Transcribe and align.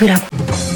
Cultura. 0.00 0.14
E 0.14 0.69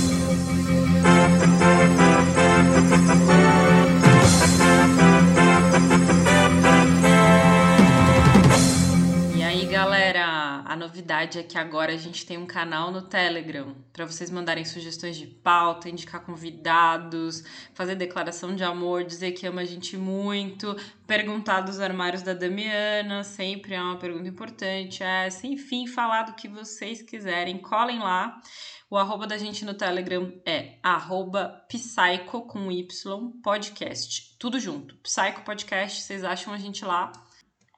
novidade 11.04 11.38
é 11.38 11.43
que 11.43 11.59
agora 11.59 11.93
a 11.93 11.96
gente 11.98 12.25
tem 12.25 12.38
um 12.38 12.46
canal 12.46 12.91
no 12.91 13.03
Telegram 13.03 13.77
para 13.93 14.07
vocês 14.07 14.30
mandarem 14.30 14.64
sugestões 14.64 15.16
de 15.16 15.27
pauta, 15.27 15.88
indicar 15.88 16.25
convidados, 16.25 17.45
fazer 17.75 17.95
declaração 17.95 18.57
de 18.57 18.64
amor, 18.64 19.05
dizer 19.05 19.32
que 19.32 19.46
ama 19.46 19.61
a 19.61 19.64
gente 19.66 19.98
muito, 19.98 20.75
perguntar 21.06 21.61
dos 21.61 21.79
armários 21.79 22.23
da 22.23 22.32
Damiana, 22.32 23.23
sempre 23.23 23.75
é 23.75 23.82
uma 23.82 23.98
pergunta 23.98 24.27
importante, 24.27 25.02
é, 25.02 25.29
enfim, 25.45 25.87
falar 25.87 26.23
do 26.23 26.34
que 26.34 26.48
vocês 26.48 27.02
quiserem, 27.02 27.59
colhem 27.59 27.98
lá. 27.98 28.41
O 28.89 28.96
arroba 28.96 29.27
da 29.27 29.36
gente 29.36 29.62
no 29.64 29.75
Telegram 29.75 30.33
é 30.47 30.78
arroba 30.83 31.66
Psycho 31.69 32.42
com 32.47 32.73
Y 32.73 33.33
podcast. 33.42 34.36
Tudo 34.39 34.59
junto. 34.59 34.97
Psycho 34.98 35.42
Podcast, 35.45 36.02
vocês 36.02 36.25
acham 36.25 36.55
a 36.55 36.59
gente 36.59 36.84
lá. 36.84 37.12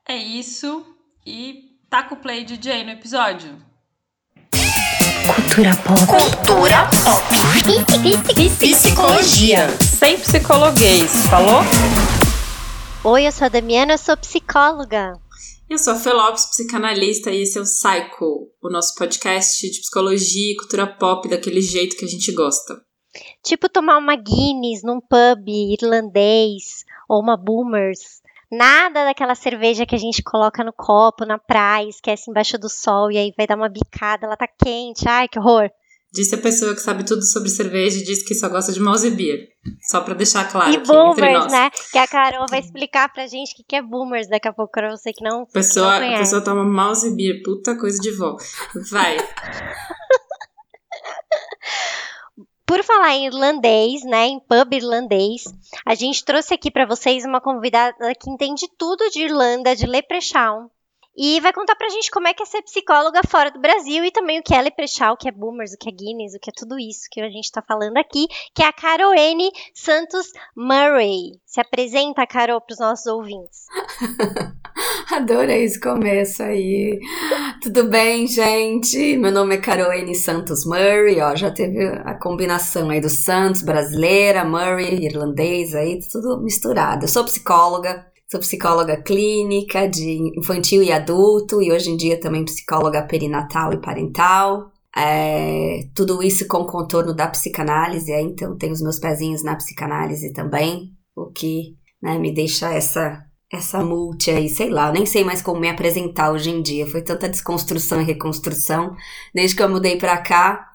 É 0.06 0.16
isso. 0.16 0.95
E 1.24 1.75
taca 1.96 2.12
o 2.12 2.16
play 2.18 2.45
DJ 2.45 2.84
no 2.84 2.91
episódio. 2.91 3.56
Cultura 5.34 5.74
pop. 5.77 5.98
Cultura 6.06 6.91
pop. 7.02 7.24
Psicologia. 8.59 9.66
Sem 9.80 10.19
psicologuês, 10.19 11.10
falou? 11.30 11.62
Oi, 13.02 13.27
eu 13.27 13.32
sou 13.32 13.46
a 13.46 13.48
Damiana, 13.48 13.95
eu 13.95 13.98
sou 13.98 14.14
psicóloga. 14.14 15.19
Eu 15.70 15.78
sou 15.78 15.95
a 15.95 15.96
Felopes, 15.96 16.45
psicanalista, 16.45 17.30
e 17.30 17.41
esse 17.41 17.56
é 17.56 17.62
o 17.62 17.64
Psycho, 17.64 18.50
o 18.62 18.69
nosso 18.69 18.94
podcast 18.97 19.66
de 19.66 19.80
psicologia 19.80 20.52
e 20.52 20.56
cultura 20.56 20.86
pop 20.86 21.27
daquele 21.30 21.62
jeito 21.62 21.97
que 21.97 22.05
a 22.05 22.08
gente 22.08 22.30
gosta. 22.33 22.78
Tipo 23.42 23.70
tomar 23.70 23.97
uma 23.97 24.17
Guinness 24.17 24.83
num 24.84 25.00
pub 25.00 25.48
irlandês 25.48 26.84
ou 27.08 27.22
uma 27.22 27.39
Boomers. 27.39 28.20
Nada 28.50 29.05
daquela 29.05 29.34
cerveja 29.34 29.84
que 29.84 29.94
a 29.94 29.98
gente 29.98 30.22
coloca 30.22 30.62
no 30.62 30.72
copo, 30.72 31.25
na 31.25 31.39
praia, 31.39 31.89
esquece 31.89 32.30
embaixo 32.30 32.56
do 32.58 32.69
sol 32.69 33.11
e 33.11 33.19
aí 33.19 33.33
vai 33.36 33.47
dar 33.47 33.56
uma 33.56 33.69
bicada, 33.69 34.27
ela 34.27 34.36
tá 34.36 34.47
quente, 34.47 35.08
ai 35.08 35.28
que 35.28 35.39
horror. 35.39 35.69
Disse 36.12 36.34
a 36.36 36.39
pessoa 36.39 36.72
que 36.74 36.80
sabe 36.80 37.05
tudo 37.05 37.22
sobre 37.22 37.48
cerveja 37.50 37.98
e 37.98 38.05
disse 38.05 38.24
que 38.24 38.34
só 38.34 38.48
gosta 38.48 38.72
de 38.72 38.80
mouse 38.80 39.11
beer. 39.11 39.48
Só 39.83 40.00
pra 40.00 40.14
deixar 40.14 40.50
claro 40.50 40.72
e 40.72 40.78
boomers, 40.78 41.33
nós. 41.34 41.52
né? 41.52 41.70
Que 41.92 41.98
a 41.98 42.06
Carol 42.06 42.47
vai 42.48 42.61
explicar 42.61 43.12
pra 43.12 43.27
gente 43.27 43.52
o 43.52 43.56
que 43.56 43.64
que 43.64 43.77
é 43.77 43.83
boomers 43.83 44.28
daqui 44.28 44.48
a 44.48 44.52
pouco, 44.52 44.72
pra 44.72 44.97
você 44.97 45.12
que 45.12 45.22
não, 45.22 45.44
que 45.44 45.52
Pessoa, 45.52 45.98
não 45.98 46.14
a 46.14 46.19
pessoa 46.19 46.41
toma 46.41 46.64
mouse 46.64 47.14
beer, 47.14 47.42
puta 47.44 47.77
coisa 47.77 47.98
de 47.98 48.12
vó. 48.12 48.36
Vai. 48.91 49.17
Por 52.67 52.83
falar 52.83 53.14
em 53.14 53.27
irlandês, 53.27 54.03
né, 54.03 54.27
em 54.27 54.41
pub 54.41 54.75
irlandês, 54.75 55.45
a 55.86 55.95
gente 55.95 56.25
trouxe 56.25 56.53
aqui 56.55 56.69
pra 56.69 56.84
vocês 56.84 57.25
uma 57.25 57.41
convidada 57.41 58.12
que 58.14 58.28
entende 58.28 58.67
tudo 58.77 59.08
de 59.11 59.23
Irlanda, 59.23 59.77
de 59.77 59.86
Leprechaun. 59.86 60.69
E 61.17 61.41
vai 61.41 61.53
contar 61.53 61.77
pra 61.77 61.89
gente 61.89 62.11
como 62.11 62.28
é 62.28 62.34
que 62.34 62.42
é 62.42 62.47
ser 62.47 62.61
psicóloga 62.62 63.20
fora 63.27 63.50
do 63.50 63.61
Brasil 63.61 64.05
e 64.05 64.11
também 64.11 64.41
o 64.41 64.42
que 64.42 64.55
é 64.55 64.61
Leprechaun, 64.61 65.12
o 65.12 65.17
que 65.17 65.28
é 65.28 65.33
Boomers, 65.33 65.73
o 65.73 65.78
que 65.78 65.89
é 65.89 65.92
Guinness, 65.92 66.34
o 66.34 66.41
que 66.41 66.50
é 66.50 66.53
tudo 66.55 66.78
isso 66.78 67.08
que 67.11 67.20
a 67.20 67.31
gente 67.31 67.50
tá 67.50 67.62
falando 67.62 67.97
aqui, 67.97 68.27
que 68.53 68.62
é 68.62 68.67
a 68.67 68.73
Caroline 68.73 69.51
Santos 69.73 70.30
Murray. 70.55 71.41
Se 71.47 71.61
apresenta, 71.61 72.27
Carol, 72.27 72.61
pros 72.61 72.80
nossos 72.80 73.06
ouvintes. 73.06 73.67
Adorei 75.17 75.64
esse 75.64 75.81
começo 75.81 76.42
aí. 76.42 77.00
Tudo 77.62 77.89
bem, 77.89 78.27
gente? 78.27 79.17
Meu 79.17 79.33
nome 79.33 79.55
é 79.55 79.58
Caroline 79.58 80.14
Santos 80.14 80.67
Murray, 80.67 81.23
ó, 81.23 81.34
já 81.34 81.50
teve 81.50 81.86
a 81.86 82.12
combinação 82.12 82.91
aí 82.91 83.00
do 83.00 83.08
Santos, 83.08 83.62
brasileira, 83.62 84.45
Murray, 84.45 85.06
irlandês 85.06 85.75
aí, 85.75 86.00
tudo 86.12 86.42
misturado. 86.42 87.06
Eu 87.06 87.08
sou 87.08 87.25
psicóloga, 87.25 88.07
sou 88.30 88.40
psicóloga 88.40 88.98
clínica 88.98 89.89
de 89.89 90.39
infantil 90.39 90.83
e 90.83 90.92
adulto 90.92 91.63
e 91.63 91.73
hoje 91.73 91.89
em 91.89 91.96
dia 91.96 92.20
também 92.20 92.45
psicóloga 92.45 93.02
perinatal 93.02 93.73
e 93.73 93.80
parental. 93.80 94.70
É, 94.95 95.89
tudo 95.95 96.23
isso 96.23 96.46
com 96.46 96.67
contorno 96.67 97.14
da 97.14 97.27
psicanálise, 97.29 98.13
é, 98.13 98.20
então 98.20 98.55
tenho 98.58 98.74
os 98.74 98.83
meus 98.83 98.98
pezinhos 98.98 99.42
na 99.42 99.57
psicanálise 99.57 100.35
também, 100.35 100.90
o 101.17 101.30
que 101.30 101.74
né, 102.02 102.19
me 102.19 102.35
deixa 102.35 102.70
essa 102.70 103.26
essa 103.52 103.83
multi 103.83 104.30
aí, 104.30 104.48
sei 104.48 104.70
lá, 104.70 104.90
nem 104.90 105.07
sei 105.07 105.24
mais 105.24 105.40
como 105.40 105.61
me 105.61 105.68
apresentar 105.68 106.33
hoje 106.33 106.51
em 106.51 106.61
dia. 106.61 106.86
Foi 106.86 107.02
tanta 107.02 107.29
desconstrução 107.29 108.01
e 108.01 108.05
reconstrução 108.05 108.96
desde 109.34 109.57
que 109.57 109.62
eu 109.62 109.68
mudei 109.68 109.96
pra 109.96 110.18
cá. 110.18 110.73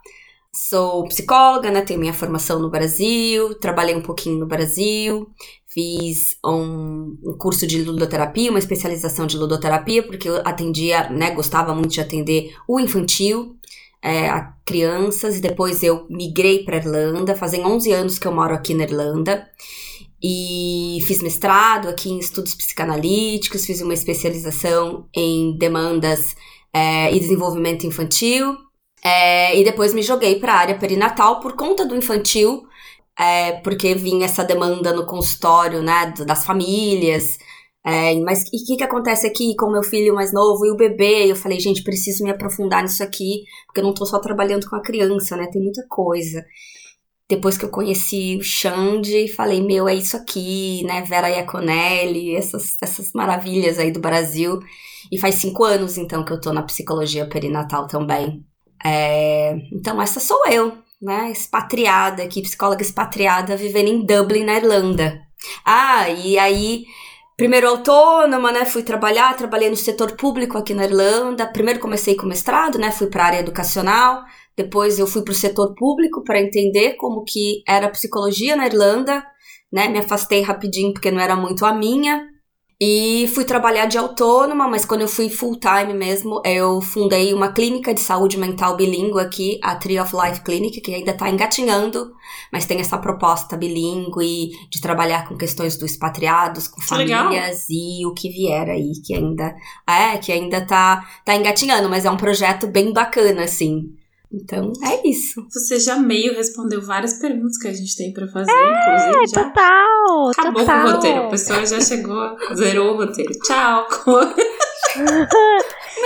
Sou 0.53 1.05
psicóloga, 1.07 1.71
né? 1.71 1.81
Tenho 1.81 1.99
minha 1.99 2.13
formação 2.13 2.59
no 2.59 2.69
Brasil, 2.69 3.55
trabalhei 3.55 3.95
um 3.95 4.01
pouquinho 4.01 4.37
no 4.37 4.45
Brasil, 4.45 5.29
fiz 5.67 6.37
um, 6.45 7.17
um 7.23 7.37
curso 7.37 7.65
de 7.65 7.81
ludoterapia, 7.83 8.49
uma 8.49 8.59
especialização 8.59 9.25
de 9.25 9.37
ludoterapia, 9.37 10.03
porque 10.03 10.27
eu 10.27 10.37
atendia, 10.45 11.09
né? 11.09 11.31
Gostava 11.31 11.73
muito 11.73 11.91
de 11.91 12.01
atender 12.01 12.53
o 12.67 12.79
infantil, 12.79 13.55
é, 14.01 14.29
a 14.29 14.53
crianças, 14.65 15.37
e 15.37 15.41
depois 15.41 15.83
eu 15.83 16.05
migrei 16.09 16.65
para 16.65 16.77
Irlanda. 16.77 17.35
Fazem 17.35 17.65
11 17.65 17.91
anos 17.93 18.19
que 18.19 18.27
eu 18.27 18.33
moro 18.33 18.53
aqui 18.53 18.73
na 18.73 18.83
Irlanda 18.83 19.47
e 20.23 20.99
fiz 21.07 21.21
mestrado 21.21 21.89
aqui 21.89 22.09
em 22.09 22.19
estudos 22.19 22.53
psicanalíticos, 22.53 23.65
fiz 23.65 23.81
uma 23.81 23.93
especialização 23.93 25.07
em 25.15 25.57
demandas 25.57 26.35
é, 26.73 27.13
e 27.13 27.19
desenvolvimento 27.19 27.85
infantil, 27.87 28.55
é, 29.03 29.57
e 29.59 29.63
depois 29.63 29.93
me 29.93 30.03
joguei 30.03 30.39
para 30.39 30.53
a 30.53 30.57
área 30.57 30.77
perinatal 30.77 31.39
por 31.39 31.55
conta 31.55 31.85
do 31.85 31.95
infantil, 31.95 32.63
é, 33.19 33.53
porque 33.61 33.95
vinha 33.95 34.25
essa 34.25 34.43
demanda 34.43 34.93
no 34.93 35.05
consultório, 35.05 35.81
né, 35.81 36.13
das 36.25 36.45
famílias. 36.45 37.37
É, 37.83 38.13
mas 38.19 38.43
o 38.43 38.51
que, 38.65 38.77
que 38.77 38.83
acontece 38.83 39.25
aqui 39.25 39.55
com 39.55 39.65
o 39.65 39.71
meu 39.71 39.81
filho 39.81 40.13
mais 40.13 40.31
novo 40.31 40.65
e 40.65 40.71
o 40.71 40.75
bebê? 40.75 41.31
Eu 41.31 41.35
falei, 41.35 41.59
gente, 41.59 41.83
preciso 41.83 42.23
me 42.23 42.29
aprofundar 42.29 42.83
nisso 42.83 43.01
aqui, 43.01 43.43
porque 43.65 43.79
eu 43.79 43.83
não 43.83 43.93
tô 43.93 44.05
só 44.05 44.19
trabalhando 44.19 44.69
com 44.69 44.75
a 44.75 44.83
criança, 44.83 45.35
né? 45.35 45.47
Tem 45.51 45.61
muita 45.61 45.83
coisa 45.89 46.45
depois 47.31 47.57
que 47.57 47.63
eu 47.63 47.69
conheci 47.69 48.37
o 48.37 48.43
Xande, 48.43 49.29
falei, 49.29 49.61
meu, 49.61 49.87
é 49.87 49.95
isso 49.95 50.17
aqui, 50.17 50.83
né? 50.85 51.01
Vera 51.01 51.29
Iaconelli, 51.29 52.35
essas, 52.35 52.75
essas 52.81 53.13
maravilhas 53.13 53.79
aí 53.79 53.89
do 53.89 54.01
Brasil. 54.01 54.59
E 55.09 55.17
faz 55.17 55.35
cinco 55.35 55.63
anos, 55.63 55.97
então, 55.97 56.25
que 56.25 56.33
eu 56.33 56.41
tô 56.41 56.51
na 56.51 56.61
psicologia 56.61 57.25
perinatal 57.25 57.87
também. 57.87 58.45
É, 58.83 59.55
então, 59.71 60.01
essa 60.01 60.19
sou 60.19 60.45
eu, 60.47 60.77
né? 61.01 61.31
Expatriada 61.31 62.21
aqui, 62.21 62.41
psicóloga 62.41 62.81
expatriada, 62.81 63.55
vivendo 63.55 63.87
em 63.87 64.05
Dublin, 64.05 64.43
na 64.43 64.57
Irlanda. 64.57 65.21
Ah, 65.65 66.09
e 66.09 66.37
aí, 66.37 66.83
primeiro 67.37 67.69
autônoma, 67.69 68.51
né? 68.51 68.65
Fui 68.65 68.83
trabalhar, 68.83 69.37
trabalhei 69.37 69.69
no 69.69 69.77
setor 69.77 70.17
público 70.17 70.57
aqui 70.57 70.73
na 70.73 70.83
Irlanda. 70.83 71.47
Primeiro 71.47 71.79
comecei 71.79 72.15
com 72.15 72.27
mestrado, 72.27 72.77
né? 72.77 72.91
Fui 72.91 73.07
para 73.07 73.23
a 73.23 73.27
área 73.27 73.39
educacional. 73.39 74.21
Depois 74.55 74.99
eu 74.99 75.07
fui 75.07 75.23
para 75.23 75.31
o 75.31 75.35
setor 75.35 75.73
público 75.75 76.23
para 76.23 76.41
entender 76.41 76.93
como 76.93 77.23
que 77.23 77.63
era 77.67 77.87
a 77.87 77.91
psicologia 77.91 78.55
na 78.55 78.65
Irlanda, 78.65 79.23
né? 79.71 79.87
Me 79.87 79.99
afastei 79.99 80.41
rapidinho 80.41 80.93
porque 80.93 81.11
não 81.11 81.19
era 81.19 81.35
muito 81.35 81.65
a 81.65 81.73
minha. 81.73 82.31
E 82.83 83.27
fui 83.35 83.45
trabalhar 83.45 83.85
de 83.85 83.95
autônoma, 83.95 84.67
mas 84.67 84.83
quando 84.83 85.01
eu 85.01 85.07
fui 85.07 85.29
full 85.29 85.55
time 85.59 85.93
mesmo, 85.93 86.41
eu 86.43 86.81
fundei 86.81 87.31
uma 87.31 87.51
clínica 87.53 87.93
de 87.93 87.99
saúde 87.99 88.39
mental 88.39 88.75
bilíngue 88.75 89.19
aqui, 89.19 89.59
a 89.61 89.75
Tree 89.75 89.99
of 89.99 90.15
Life 90.15 90.41
Clinic, 90.41 90.81
que 90.81 90.95
ainda 90.95 91.11
está 91.11 91.29
engatinhando, 91.29 92.11
mas 92.51 92.65
tem 92.65 92.79
essa 92.79 92.97
proposta 92.97 93.55
bilíngue 93.55 94.49
de 94.67 94.81
trabalhar 94.81 95.29
com 95.29 95.37
questões 95.37 95.77
dos 95.77 95.91
expatriados, 95.91 96.67
com 96.67 96.81
Que 96.81 96.95
legal. 96.95 97.25
famílias 97.25 97.67
e 97.69 98.03
o 98.03 98.15
que 98.15 98.29
vier 98.29 98.67
aí, 98.67 98.93
que 99.05 99.13
ainda 99.13 99.55
é, 99.87 100.17
que 100.17 100.31
ainda 100.31 100.65
tá, 100.65 101.07
tá 101.23 101.35
engatinhando, 101.35 101.87
mas 101.87 102.03
é 102.03 102.09
um 102.09 102.17
projeto 102.17 102.65
bem 102.65 102.91
bacana, 102.91 103.43
assim. 103.43 103.91
Então, 104.33 104.71
é 104.83 105.07
isso. 105.07 105.45
Você 105.51 105.77
já 105.79 105.97
meio 105.97 106.33
respondeu 106.33 106.81
várias 106.81 107.15
perguntas 107.19 107.57
que 107.57 107.67
a 107.67 107.73
gente 107.73 107.95
tem 107.97 108.13
pra 108.13 108.27
fazer, 108.27 108.49
inclusive. 108.51 109.27
Já 109.27 109.43
Total, 109.43 110.29
acabou 110.31 110.61
total. 110.61 110.81
com 110.83 110.87
o 110.87 110.91
roteiro. 110.93 111.19
A 111.23 111.29
pessoa 111.29 111.65
já 111.65 111.81
chegou, 111.81 112.37
zerou 112.55 112.93
o 112.93 112.97
roteiro. 112.97 113.31
Tchau. 113.43 113.85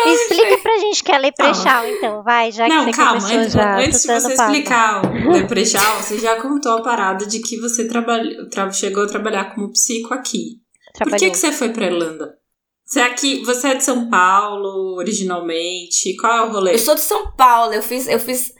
Explica 0.06 0.58
pra 0.62 0.78
gente 0.78 1.04
que 1.04 1.12
é 1.12 1.18
Leprechaun, 1.18 1.86
então, 1.88 2.24
vai, 2.24 2.52
já 2.52 2.66
que 2.66 2.74
Não, 2.74 2.84
você 2.86 2.92
calma, 2.92 3.28
antes, 3.28 3.54
já. 3.54 3.78
antes 3.80 4.02
de 4.02 4.08
você 4.08 4.36
papo. 4.36 4.52
explicar 4.52 5.02
o 5.06 5.32
Leprechaun, 5.32 6.02
você 6.04 6.20
já 6.20 6.42
contou 6.42 6.74
a 6.74 6.82
parada 6.82 7.26
de 7.26 7.40
que 7.40 7.60
você 7.60 7.88
trabalhou, 7.88 8.48
tra- 8.50 8.72
chegou 8.72 9.04
a 9.04 9.08
trabalhar 9.08 9.56
como 9.56 9.72
psico 9.72 10.14
aqui. 10.14 10.60
Por 10.98 11.16
que, 11.16 11.30
que 11.32 11.38
você 11.38 11.52
foi 11.52 11.70
pra 11.70 11.86
Irlanda? 11.88 12.36
Você 12.86 13.00
é 13.00 13.04
aqui, 13.04 13.44
você 13.44 13.70
é 13.70 13.76
de 13.76 13.84
São 13.84 14.10
Paulo, 14.10 14.96
originalmente? 14.96 16.16
Qual 16.18 16.32
é 16.32 16.42
o 16.44 16.52
rolê? 16.52 16.74
Eu 16.76 16.80
sou 16.80 16.94
de 16.96 17.02
São 17.02 17.32
Paulo, 17.32 17.74
eu 17.74 17.82
fiz, 17.82 18.08
eu 18.08 18.20
fiz, 18.20 18.54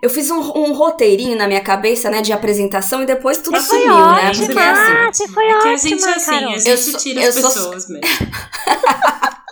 eu 0.00 0.08
fiz 0.08 0.30
um, 0.30 0.38
um 0.38 0.72
roteirinho 0.72 1.36
na 1.36 1.48
minha 1.48 1.60
cabeça, 1.60 2.08
né, 2.08 2.22
de 2.22 2.32
apresentação 2.32 3.02
e 3.02 3.06
depois 3.06 3.38
tudo 3.38 3.60
foi 3.60 3.80
sumiu, 3.80 3.88
né? 4.12 4.28
ótima, 4.30 4.46
Porque 4.46 4.58
assim, 4.60 5.12
você 5.12 5.28
foi 5.28 5.44
é 5.44 5.48
que 5.48 5.54
a 5.54 5.72
ótima, 5.72 5.76
gente 5.78 6.04
é 6.04 6.14
assim, 6.14 6.30
Carol. 6.30 6.48
a 6.52 6.56
gente 6.58 6.68
Eu 6.70 6.76
sou- 6.78 7.00
tira 7.00 7.28
as 7.28 7.34
sou- 7.34 7.42
pessoas 7.50 7.88
mesmo. 7.88 8.06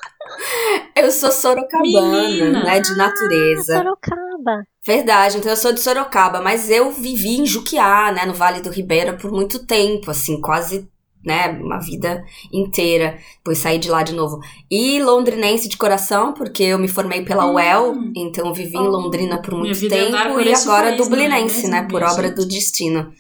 Eu 0.95 1.11
sou 1.11 1.31
sorocabana, 1.33 2.29
Menina. 2.45 2.65
né? 2.65 2.81
De 2.81 2.95
natureza. 2.97 3.77
Sorocaba. 3.79 4.65
Verdade, 4.85 5.39
então 5.39 5.51
eu 5.51 5.57
sou 5.57 5.73
de 5.73 5.81
Sorocaba, 5.81 6.41
mas 6.41 6.71
eu 6.71 6.91
vivi 6.91 7.37
em 7.41 7.47
Juquiá, 7.47 8.11
né, 8.13 8.25
no 8.27 8.35
Vale 8.35 8.61
do 8.61 8.71
Ribeira 8.71 9.13
por 9.15 9.31
muito 9.31 9.65
tempo, 9.67 10.11
assim, 10.11 10.41
quase, 10.41 10.89
né, 11.25 11.49
uma 11.63 11.79
vida 11.79 12.25
inteira. 12.53 13.19
Depois 13.39 13.59
saí 13.59 13.79
de 13.79 13.91
lá 13.91 14.03
de 14.03 14.15
novo. 14.15 14.39
E 14.71 15.03
londrinense 15.03 15.69
de 15.69 15.77
coração, 15.77 16.33
porque 16.33 16.63
eu 16.63 16.79
me 16.79 16.89
formei 16.89 17.23
pela 17.25 17.47
Hum. 17.47 17.55
UEL, 17.55 17.95
então 18.17 18.47
eu 18.47 18.55
vivi 18.55 18.77
em 18.77 18.87
Oh, 18.89 18.91
Londrina 18.91 19.41
por 19.43 19.55
muito 19.55 19.85
é 19.85 19.89
tempo 19.89 20.17
e 20.17 20.17
agora 20.17 20.35
país, 20.45 20.65
não 20.67 20.77
é 20.77 20.97
dublinense, 20.97 21.69
né, 21.69 21.83
por 21.83 22.01
minha 22.01 22.13
obra 22.13 22.29
gente? 22.29 22.37
do 22.37 22.47
destino. 22.49 23.13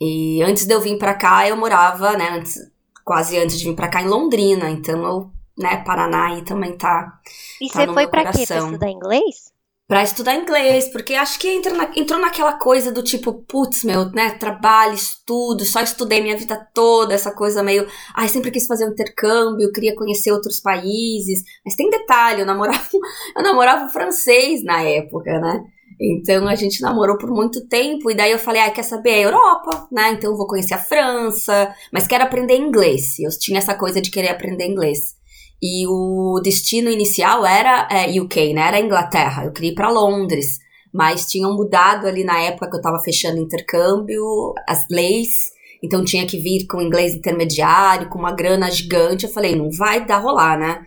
E 0.00 0.42
antes 0.42 0.66
de 0.66 0.74
eu 0.74 0.80
vir 0.80 0.98
pra 0.98 1.14
cá, 1.14 1.48
eu 1.48 1.56
morava, 1.56 2.16
né, 2.16 2.30
antes, 2.32 2.56
quase 3.04 3.36
antes 3.38 3.58
de 3.58 3.64
vir 3.68 3.74
pra 3.76 3.88
cá 3.88 4.02
em 4.02 4.08
Londrina, 4.08 4.70
então 4.70 5.02
eu, 5.04 5.30
né, 5.58 5.78
Paraná 5.84 6.28
aí 6.28 6.42
também 6.42 6.76
tá 6.76 7.20
E 7.60 7.68
Tá 7.68 7.80
você 7.80 7.86
no 7.86 7.94
foi 7.94 8.06
pra 8.06 8.24
quê? 8.32 8.46
Pra 8.46 8.58
estudar 8.58 8.90
inglês? 8.90 9.52
Pra 9.90 10.04
estudar 10.04 10.36
inglês, 10.36 10.86
porque 10.92 11.14
acho 11.14 11.36
que 11.36 11.48
entra 11.48 11.74
na- 11.74 11.90
entrou 11.96 12.20
naquela 12.20 12.52
coisa 12.52 12.92
do 12.92 13.02
tipo, 13.02 13.32
putz, 13.32 13.82
meu, 13.82 14.08
né, 14.12 14.30
trabalho, 14.30 14.94
estudo, 14.94 15.64
só 15.64 15.80
estudei 15.80 16.20
minha 16.20 16.36
vida 16.36 16.64
toda, 16.72 17.12
essa 17.12 17.32
coisa 17.32 17.60
meio, 17.60 17.88
ai, 18.14 18.28
sempre 18.28 18.52
quis 18.52 18.68
fazer 18.68 18.86
um 18.86 18.92
intercâmbio, 18.92 19.72
queria 19.72 19.96
conhecer 19.96 20.30
outros 20.30 20.60
países, 20.60 21.42
mas 21.64 21.74
tem 21.74 21.90
detalhe, 21.90 22.40
eu 22.40 22.46
namorava, 22.46 22.86
eu 23.36 23.42
namorava 23.42 23.88
francês 23.88 24.62
na 24.62 24.80
época, 24.80 25.40
né, 25.40 25.64
então 26.00 26.46
a 26.46 26.54
gente 26.54 26.80
namorou 26.80 27.18
por 27.18 27.28
muito 27.32 27.66
tempo, 27.66 28.12
e 28.12 28.14
daí 28.14 28.30
eu 28.30 28.38
falei, 28.38 28.62
ai, 28.62 28.72
quer 28.72 28.84
saber, 28.84 29.10
é 29.10 29.24
Europa, 29.24 29.88
né, 29.90 30.12
então 30.12 30.30
eu 30.30 30.36
vou 30.36 30.46
conhecer 30.46 30.74
a 30.74 30.78
França, 30.78 31.74
mas 31.92 32.06
quero 32.06 32.22
aprender 32.22 32.56
inglês, 32.56 33.18
eu 33.18 33.28
tinha 33.36 33.58
essa 33.58 33.74
coisa 33.74 34.00
de 34.00 34.12
querer 34.12 34.28
aprender 34.28 34.68
inglês. 34.68 35.18
E 35.62 35.86
o 35.86 36.40
destino 36.42 36.90
inicial 36.90 37.44
era 37.44 37.86
é, 37.90 38.20
UK, 38.20 38.54
né? 38.54 38.68
Era 38.68 38.80
Inglaterra. 38.80 39.44
Eu 39.44 39.52
queria 39.52 39.72
ir 39.72 39.74
para 39.74 39.90
Londres. 39.90 40.58
Mas 40.92 41.26
tinham 41.26 41.54
mudado 41.54 42.06
ali 42.06 42.24
na 42.24 42.40
época 42.40 42.68
que 42.68 42.76
eu 42.76 42.80
tava 42.80 42.98
fechando 43.00 43.38
intercâmbio, 43.38 44.24
as 44.66 44.86
leis. 44.90 45.52
Então 45.82 46.04
tinha 46.04 46.26
que 46.26 46.38
vir 46.38 46.66
com 46.66 46.80
inglês 46.80 47.14
intermediário, 47.14 48.08
com 48.08 48.18
uma 48.18 48.32
grana 48.32 48.70
gigante. 48.70 49.24
Eu 49.24 49.30
falei, 49.30 49.54
não 49.54 49.70
vai 49.70 50.04
dar 50.04 50.18
rolar, 50.18 50.58
né? 50.58 50.84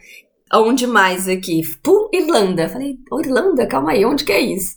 Onde 0.54 0.86
mais 0.86 1.28
aqui? 1.28 1.62
Pum, 1.82 2.10
Irlanda. 2.14 2.70
Falei, 2.70 2.98
"Ô, 3.12 3.20
Irlanda, 3.20 3.66
calma 3.66 3.92
aí, 3.92 4.06
onde 4.06 4.24
que 4.24 4.32
é 4.32 4.40
isso? 4.40 4.76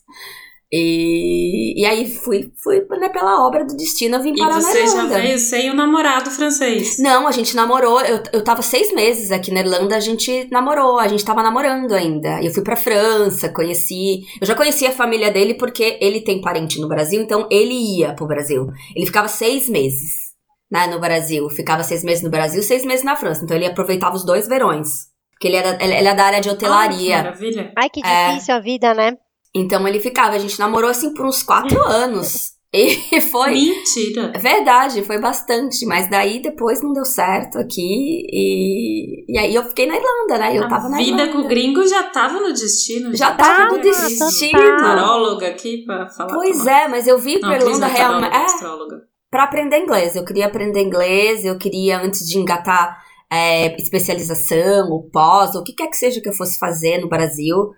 E, 0.78 1.80
e 1.80 1.86
aí 1.86 2.06
fui, 2.06 2.50
fui 2.62 2.84
né, 2.98 3.08
pela 3.08 3.46
obra 3.46 3.64
do 3.64 3.76
destino, 3.76 4.16
eu 4.16 4.22
vim 4.22 4.32
E 4.34 4.38
parar 4.38 4.54
na 4.56 4.60
você 4.60 4.86
já 4.86 4.92
Irlanda. 4.98 5.20
veio 5.20 5.38
sem 5.38 5.70
o 5.70 5.74
namorado 5.74 6.30
francês. 6.30 6.98
Não, 6.98 7.26
a 7.26 7.32
gente 7.32 7.56
namorou. 7.56 8.00
Eu, 8.02 8.22
eu 8.32 8.44
tava 8.44 8.62
seis 8.62 8.92
meses 8.94 9.30
aqui 9.30 9.50
na 9.50 9.60
Irlanda, 9.60 9.96
a 9.96 10.00
gente 10.00 10.48
namorou, 10.50 10.98
a 10.98 11.08
gente 11.08 11.24
tava 11.24 11.42
namorando 11.42 11.92
ainda. 11.92 12.42
Eu 12.42 12.52
fui 12.52 12.62
pra 12.62 12.76
França, 12.76 13.48
conheci. 13.48 14.20
Eu 14.40 14.46
já 14.46 14.54
conhecia 14.54 14.90
a 14.90 14.92
família 14.92 15.30
dele 15.30 15.54
porque 15.54 15.98
ele 16.00 16.20
tem 16.20 16.40
parente 16.40 16.80
no 16.80 16.88
Brasil, 16.88 17.20
então 17.22 17.46
ele 17.50 17.74
ia 17.98 18.12
pro 18.14 18.26
Brasil. 18.26 18.66
Ele 18.94 19.06
ficava 19.06 19.28
seis 19.28 19.68
meses 19.68 20.26
né, 20.70 20.86
no 20.86 21.00
Brasil. 21.00 21.48
Ficava 21.50 21.82
seis 21.82 22.04
meses 22.04 22.22
no 22.22 22.30
Brasil, 22.30 22.62
seis 22.62 22.84
meses 22.84 23.04
na 23.04 23.16
França. 23.16 23.42
Então 23.44 23.56
ele 23.56 23.66
aproveitava 23.66 24.14
os 24.16 24.24
dois 24.24 24.46
verões. 24.46 24.88
Porque 25.32 25.48
ele 25.48 25.56
era, 25.56 25.76
ele 25.84 26.08
é 26.08 26.14
da 26.14 26.24
área 26.24 26.40
de 26.40 26.48
Ah, 26.48 26.52
que 26.52 26.56
hotelaria. 26.64 27.16
maravilha. 27.18 27.72
Ai, 27.76 27.90
que 27.90 28.00
É. 28.04 28.28
difícil 28.30 28.54
a 28.54 28.60
vida, 28.60 28.94
né? 28.94 29.12
Então 29.58 29.86
ele 29.86 30.00
ficava. 30.00 30.34
A 30.36 30.38
gente 30.38 30.58
namorou 30.58 30.90
assim 30.90 31.12
por 31.14 31.26
uns 31.26 31.42
quatro 31.42 31.80
anos. 31.86 32.56
E 32.72 33.20
foi. 33.22 33.52
Mentira. 33.52 34.32
É 34.34 34.38
verdade, 34.38 35.02
foi 35.02 35.18
bastante, 35.18 35.86
mas 35.86 36.10
daí 36.10 36.42
depois 36.42 36.82
não 36.82 36.92
deu 36.92 37.04
certo 37.06 37.58
aqui 37.58 38.26
e, 38.30 39.24
e 39.32 39.38
aí 39.38 39.54
eu 39.54 39.62
fiquei 39.64 39.86
na 39.86 39.96
Irlanda, 39.96 40.38
né? 40.38 40.58
Eu 40.58 40.64
a 40.64 40.68
tava 40.68 40.88
na 40.90 40.98
vida 40.98 41.22
Irlanda. 41.22 41.32
com 41.32 41.38
o 41.38 41.48
gringo 41.48 41.86
já 41.86 42.02
tava 42.02 42.38
no 42.40 42.52
destino. 42.52 43.16
Já 43.16 43.28
gente. 43.28 43.38
tava 43.38 43.76
no 43.76 43.80
destino. 43.80 44.28
isso. 44.28 44.50
Taróloga 44.50 45.46
aqui 45.48 45.84
pra 45.86 46.06
falar. 46.08 46.34
Pois 46.34 46.66
é, 46.66 46.88
mas 46.88 47.06
eu 47.06 47.18
vim 47.18 47.40
pra 47.40 47.56
Irlanda 47.56 47.86
realmente 47.86 48.34
é, 48.34 48.44
astróloga. 48.44 48.96
pra 49.30 49.44
aprender 49.44 49.78
inglês. 49.78 50.14
Eu 50.14 50.24
queria 50.24 50.46
aprender 50.46 50.82
inglês, 50.82 51.44
eu 51.46 51.56
queria 51.56 51.98
antes 52.02 52.26
de 52.28 52.36
engatar 52.36 52.98
é, 53.30 53.74
especialização, 53.80 54.90
ou 54.90 55.08
pós, 55.10 55.54
ou 55.54 55.60
o 55.60 55.64
que 55.64 55.72
quer 55.72 55.88
que 55.88 55.96
seja 55.96 56.20
que 56.20 56.28
eu 56.28 56.34
fosse 56.34 56.58
fazer 56.58 56.98
no 56.98 57.08
Brasil, 57.08 57.70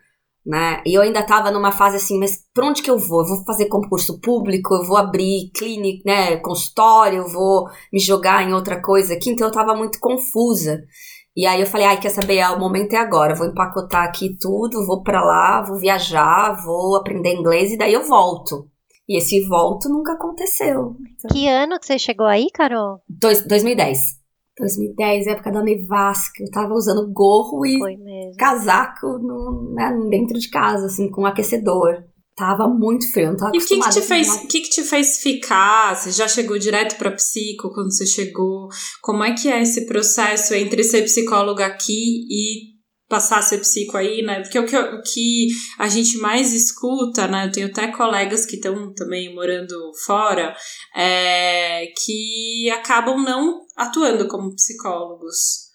né? 0.48 0.82
E 0.86 0.94
eu 0.94 1.02
ainda 1.02 1.22
tava 1.22 1.50
numa 1.50 1.70
fase 1.70 1.96
assim, 1.96 2.18
mas 2.18 2.38
pra 2.54 2.66
onde 2.66 2.82
que 2.82 2.90
eu 2.90 2.98
vou? 2.98 3.20
Eu 3.20 3.26
vou 3.28 3.44
fazer 3.44 3.66
concurso 3.66 4.18
público, 4.18 4.74
eu 4.74 4.84
vou 4.84 4.96
abrir 4.96 5.50
clínica, 5.54 6.02
né, 6.06 6.36
consultório, 6.38 7.18
eu 7.18 7.28
vou 7.28 7.66
me 7.92 8.00
jogar 8.00 8.48
em 8.48 8.54
outra 8.54 8.80
coisa 8.80 9.12
aqui, 9.12 9.28
então 9.30 9.46
eu 9.46 9.52
tava 9.52 9.74
muito 9.74 10.00
confusa. 10.00 10.80
E 11.36 11.46
aí 11.46 11.60
eu 11.60 11.66
falei, 11.66 11.86
ai, 11.86 12.00
quer 12.00 12.08
saber? 12.08 12.40
Ah, 12.40 12.52
o 12.52 12.58
momento 12.58 12.94
é 12.94 12.96
agora, 12.96 13.32
eu 13.34 13.36
vou 13.36 13.46
empacotar 13.46 14.04
aqui 14.04 14.36
tudo, 14.40 14.86
vou 14.86 15.02
pra 15.02 15.22
lá, 15.22 15.62
vou 15.62 15.78
viajar, 15.78 16.60
vou 16.64 16.96
aprender 16.96 17.34
inglês 17.34 17.70
e 17.70 17.76
daí 17.76 17.92
eu 17.92 18.04
volto. 18.04 18.66
E 19.06 19.18
esse 19.18 19.46
volto 19.46 19.88
nunca 19.88 20.12
aconteceu. 20.12 20.96
Então, 21.00 21.30
Que 21.30 21.46
ano 21.48 21.78
que 21.78 21.86
você 21.86 21.98
chegou 21.98 22.26
aí, 22.26 22.48
Carol? 22.52 23.00
dois, 23.08 23.46
2010. 23.46 24.17
2010, 24.58 25.26
época 25.26 25.50
da 25.50 25.62
nevasca, 25.62 26.42
eu 26.42 26.50
tava 26.50 26.74
usando 26.74 27.10
gorro 27.12 27.64
e 27.64 27.78
casaco 28.36 29.06
no, 29.18 29.72
né, 29.74 29.96
dentro 30.10 30.38
de 30.38 30.48
casa, 30.48 30.86
assim, 30.86 31.10
com 31.10 31.26
aquecedor. 31.26 32.04
Tava 32.36 32.68
muito 32.68 33.10
frio, 33.10 33.30
não 33.30 33.36
tava 33.36 33.50
E 33.54 33.58
o 33.58 33.66
que, 33.66 33.80
que 33.80 33.90
te 33.90 34.00
fez, 34.00 34.28
o 34.28 34.46
que, 34.46 34.60
que 34.60 34.70
te 34.70 34.82
fez 34.84 35.18
ficar? 35.18 35.96
Você 35.96 36.12
já 36.12 36.28
chegou 36.28 36.56
direto 36.56 36.96
pra 36.96 37.10
psico 37.10 37.72
quando 37.74 37.92
você 37.92 38.06
chegou? 38.06 38.68
Como 39.02 39.24
é 39.24 39.34
que 39.34 39.48
é 39.48 39.60
esse 39.60 39.86
processo 39.86 40.54
entre 40.54 40.84
ser 40.84 41.02
psicóloga 41.02 41.66
aqui 41.66 42.26
e 42.30 42.77
passar 43.08 43.38
a 43.38 43.42
ser 43.42 43.58
psico 43.58 43.96
aí, 43.96 44.22
né? 44.22 44.40
Porque 44.40 44.58
o 44.58 44.66
que, 44.66 44.76
o 44.76 45.02
que 45.02 45.48
a 45.78 45.88
gente 45.88 46.18
mais 46.18 46.52
escuta, 46.52 47.26
né? 47.26 47.46
Eu 47.46 47.52
tenho 47.52 47.68
até 47.68 47.88
colegas 47.88 48.44
que 48.44 48.56
estão 48.56 48.92
também 48.94 49.34
morando 49.34 49.92
fora, 50.04 50.54
é, 50.94 51.86
que 52.04 52.70
acabam 52.70 53.22
não 53.24 53.60
atuando 53.76 54.28
como 54.28 54.54
psicólogos. 54.54 55.67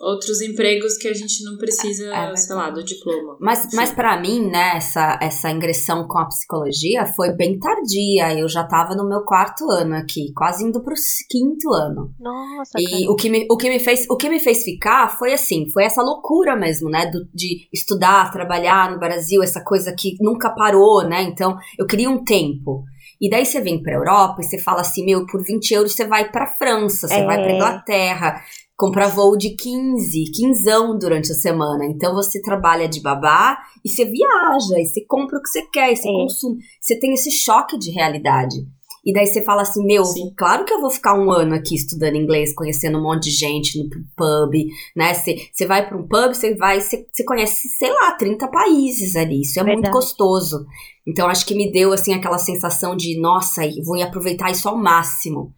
Outros 0.00 0.40
empregos 0.40 0.96
que 0.96 1.08
a 1.08 1.12
gente 1.14 1.42
não 1.44 1.56
precisa, 1.58 2.14
É 2.14 2.36
sei 2.36 2.54
lá, 2.54 2.70
do 2.70 2.84
diploma. 2.84 3.36
Mas, 3.40 3.64
Enfim. 3.66 3.76
mas 3.76 3.90
para 3.92 4.20
mim, 4.20 4.48
né, 4.48 4.74
essa, 4.76 5.18
essa 5.20 5.50
ingressão 5.50 6.06
com 6.06 6.18
a 6.18 6.26
psicologia 6.26 7.04
foi 7.16 7.32
bem 7.32 7.58
tardia. 7.58 8.38
Eu 8.38 8.48
já 8.48 8.62
tava 8.64 8.94
no 8.94 9.08
meu 9.08 9.22
quarto 9.24 9.68
ano 9.70 9.96
aqui, 9.96 10.32
quase 10.34 10.64
indo 10.64 10.82
pro 10.82 10.94
quinto 11.28 11.72
ano. 11.72 12.12
Nossa, 12.20 12.78
E 12.78 13.08
o 13.08 13.16
que, 13.16 13.28
me, 13.28 13.46
o, 13.50 13.56
que 13.56 13.68
me 13.68 13.80
fez, 13.80 14.06
o 14.08 14.16
que 14.16 14.28
me 14.28 14.38
fez 14.38 14.62
ficar 14.62 15.18
foi 15.18 15.32
assim, 15.32 15.68
foi 15.70 15.84
essa 15.84 16.02
loucura 16.02 16.54
mesmo, 16.56 16.88
né? 16.88 17.06
do- 17.10 17.26
de 17.34 17.68
estudar, 17.72 18.30
trabalhar 18.32 18.90
no 18.92 18.98
Brasil, 18.98 19.42
essa 19.42 19.62
coisa 19.64 19.92
que 19.98 20.16
nunca 20.20 20.50
parou, 20.50 21.02
né? 21.08 21.22
Então, 21.22 21.56
eu 21.78 21.86
queria 21.86 22.08
um 22.10 22.22
tempo. 22.24 22.84
E 23.20 23.28
daí 23.28 23.44
você 23.44 23.60
vem 23.60 23.82
pra 23.82 23.94
Europa 23.94 24.40
e 24.40 24.44
você 24.44 24.58
fala 24.58 24.80
assim, 24.82 25.04
meu, 25.04 25.26
por 25.26 25.42
20 25.42 25.72
euros 25.72 25.92
você 25.94 26.06
vai 26.06 26.30
pra 26.30 26.46
França, 26.56 27.08
você 27.08 27.14
É. 27.14 27.24
vai 27.26 27.42
pra 27.42 27.52
Inglaterra, 27.52 28.40
compra 28.78 29.08
voo 29.08 29.36
de 29.36 29.50
15, 29.56 30.30
quinzão 30.32 30.96
durante 30.96 31.32
a 31.32 31.34
semana. 31.34 31.84
Então 31.84 32.14
você 32.14 32.40
trabalha 32.40 32.88
de 32.88 33.00
babá 33.00 33.58
e 33.84 33.88
você 33.88 34.04
viaja, 34.04 34.78
e 34.78 34.86
você 34.86 35.04
compra 35.04 35.38
o 35.38 35.42
que 35.42 35.48
você 35.48 35.62
quer, 35.62 35.92
e 35.92 35.96
você 35.96 36.08
É. 36.08 36.12
consome. 36.12 36.58
Você 36.80 36.98
tem 36.98 37.12
esse 37.12 37.30
choque 37.30 37.76
de 37.76 37.90
realidade. 37.90 38.56
E 39.04 39.12
daí 39.12 39.26
você 39.26 39.42
fala 39.42 39.62
assim, 39.62 39.84
meu, 39.84 40.04
Sim. 40.04 40.32
claro 40.36 40.64
que 40.64 40.72
eu 40.72 40.80
vou 40.80 40.90
ficar 40.90 41.14
um 41.18 41.30
ano 41.30 41.54
aqui 41.54 41.74
estudando 41.74 42.16
inglês, 42.16 42.54
conhecendo 42.54 42.98
um 42.98 43.02
monte 43.02 43.24
de 43.24 43.30
gente 43.30 43.78
no 43.78 43.88
pub, 44.16 44.52
né? 44.94 45.14
Você 45.14 45.48
você 45.52 45.66
vai 45.66 45.88
para 45.88 45.96
um 45.96 46.06
pub, 46.06 46.34
você 46.34 46.54
vai, 46.54 46.80
você 46.80 47.06
você 47.10 47.24
conhece, 47.24 47.68
sei 47.78 47.90
lá, 47.92 48.12
30 48.12 48.46
países 48.48 49.16
ali. 49.16 49.40
Isso 49.40 49.58
é 49.58 49.62
muito 49.62 49.76
Verdade. 49.82 49.94
gostoso. 49.94 50.66
Então 51.06 51.26
acho 51.28 51.46
que 51.46 51.54
me 51.54 51.72
deu 51.72 51.92
assim 51.92 52.12
aquela 52.12 52.38
sensação 52.38 52.94
de, 52.94 53.18
nossa, 53.18 53.62
vou 53.84 54.00
aproveitar 54.02 54.50
isso 54.50 54.68
ao 54.68 54.76
máximo. 54.76 55.52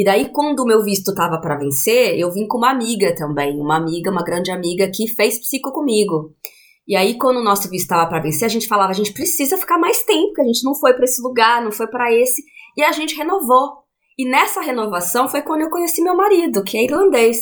E 0.00 0.04
daí 0.04 0.30
quando 0.30 0.60
o 0.60 0.64
meu 0.64 0.82
visto 0.82 1.14
tava 1.14 1.38
para 1.38 1.58
vencer, 1.58 2.18
eu 2.18 2.32
vim 2.32 2.48
com 2.48 2.56
uma 2.56 2.70
amiga 2.70 3.14
também, 3.14 3.60
uma 3.60 3.76
amiga, 3.76 4.10
uma 4.10 4.22
grande 4.24 4.50
amiga 4.50 4.90
que 4.90 5.06
fez 5.08 5.38
psico 5.38 5.70
comigo. 5.74 6.34
E 6.88 6.96
aí, 6.96 7.18
quando 7.18 7.36
o 7.36 7.44
nosso 7.44 7.68
visto 7.68 7.82
estava 7.82 8.08
para 8.08 8.22
vencer, 8.22 8.46
a 8.46 8.48
gente 8.48 8.66
falava: 8.66 8.92
a 8.92 8.94
gente 8.94 9.12
precisa 9.12 9.58
ficar 9.58 9.76
mais 9.76 10.02
tempo, 10.02 10.28
porque 10.28 10.40
a 10.40 10.46
gente 10.46 10.64
não 10.64 10.74
foi 10.74 10.94
para 10.94 11.04
esse 11.04 11.20
lugar, 11.20 11.62
não 11.62 11.70
foi 11.70 11.86
para 11.86 12.10
esse. 12.14 12.42
E 12.78 12.82
a 12.82 12.92
gente 12.92 13.14
renovou. 13.14 13.84
E 14.16 14.26
nessa 14.26 14.62
renovação 14.62 15.28
foi 15.28 15.42
quando 15.42 15.60
eu 15.60 15.68
conheci 15.68 16.02
meu 16.02 16.16
marido, 16.16 16.64
que 16.64 16.78
é 16.78 16.84
irlandês. 16.84 17.36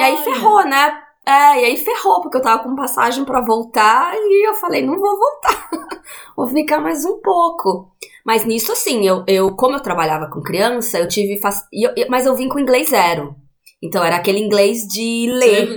E 0.00 0.02
aí 0.02 0.16
ferrou, 0.24 0.64
né? 0.64 1.03
É, 1.26 1.60
e 1.62 1.64
aí 1.64 1.76
ferrou, 1.78 2.20
porque 2.20 2.36
eu 2.36 2.42
tava 2.42 2.62
com 2.62 2.76
passagem 2.76 3.24
pra 3.24 3.40
voltar 3.40 4.12
e 4.14 4.46
eu 4.48 4.54
falei, 4.54 4.82
não 4.84 4.98
vou 5.00 5.18
voltar. 5.18 5.70
vou 6.36 6.46
ficar 6.48 6.80
mais 6.80 7.04
um 7.04 7.18
pouco. 7.20 7.90
Mas 8.24 8.44
nisso, 8.44 8.72
assim, 8.72 9.06
eu, 9.06 9.24
eu 9.26 9.54
como 9.56 9.76
eu 9.76 9.80
trabalhava 9.82 10.30
com 10.30 10.42
criança, 10.42 10.98
eu 10.98 11.08
tive. 11.08 11.40
fac- 11.40 11.66
eu- 11.72 11.92
eu- 11.96 12.06
mas 12.10 12.26
eu 12.26 12.34
vim 12.36 12.48
com 12.48 12.58
inglês 12.58 12.88
zero. 12.90 13.34
Então 13.82 14.02
era 14.04 14.16
aquele 14.16 14.38
inglês 14.38 14.86
de 14.86 15.26
ler. 15.30 15.68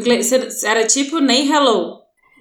Era 0.66 0.86
tipo 0.88 1.20
nem 1.20 1.50
hello. 1.52 1.97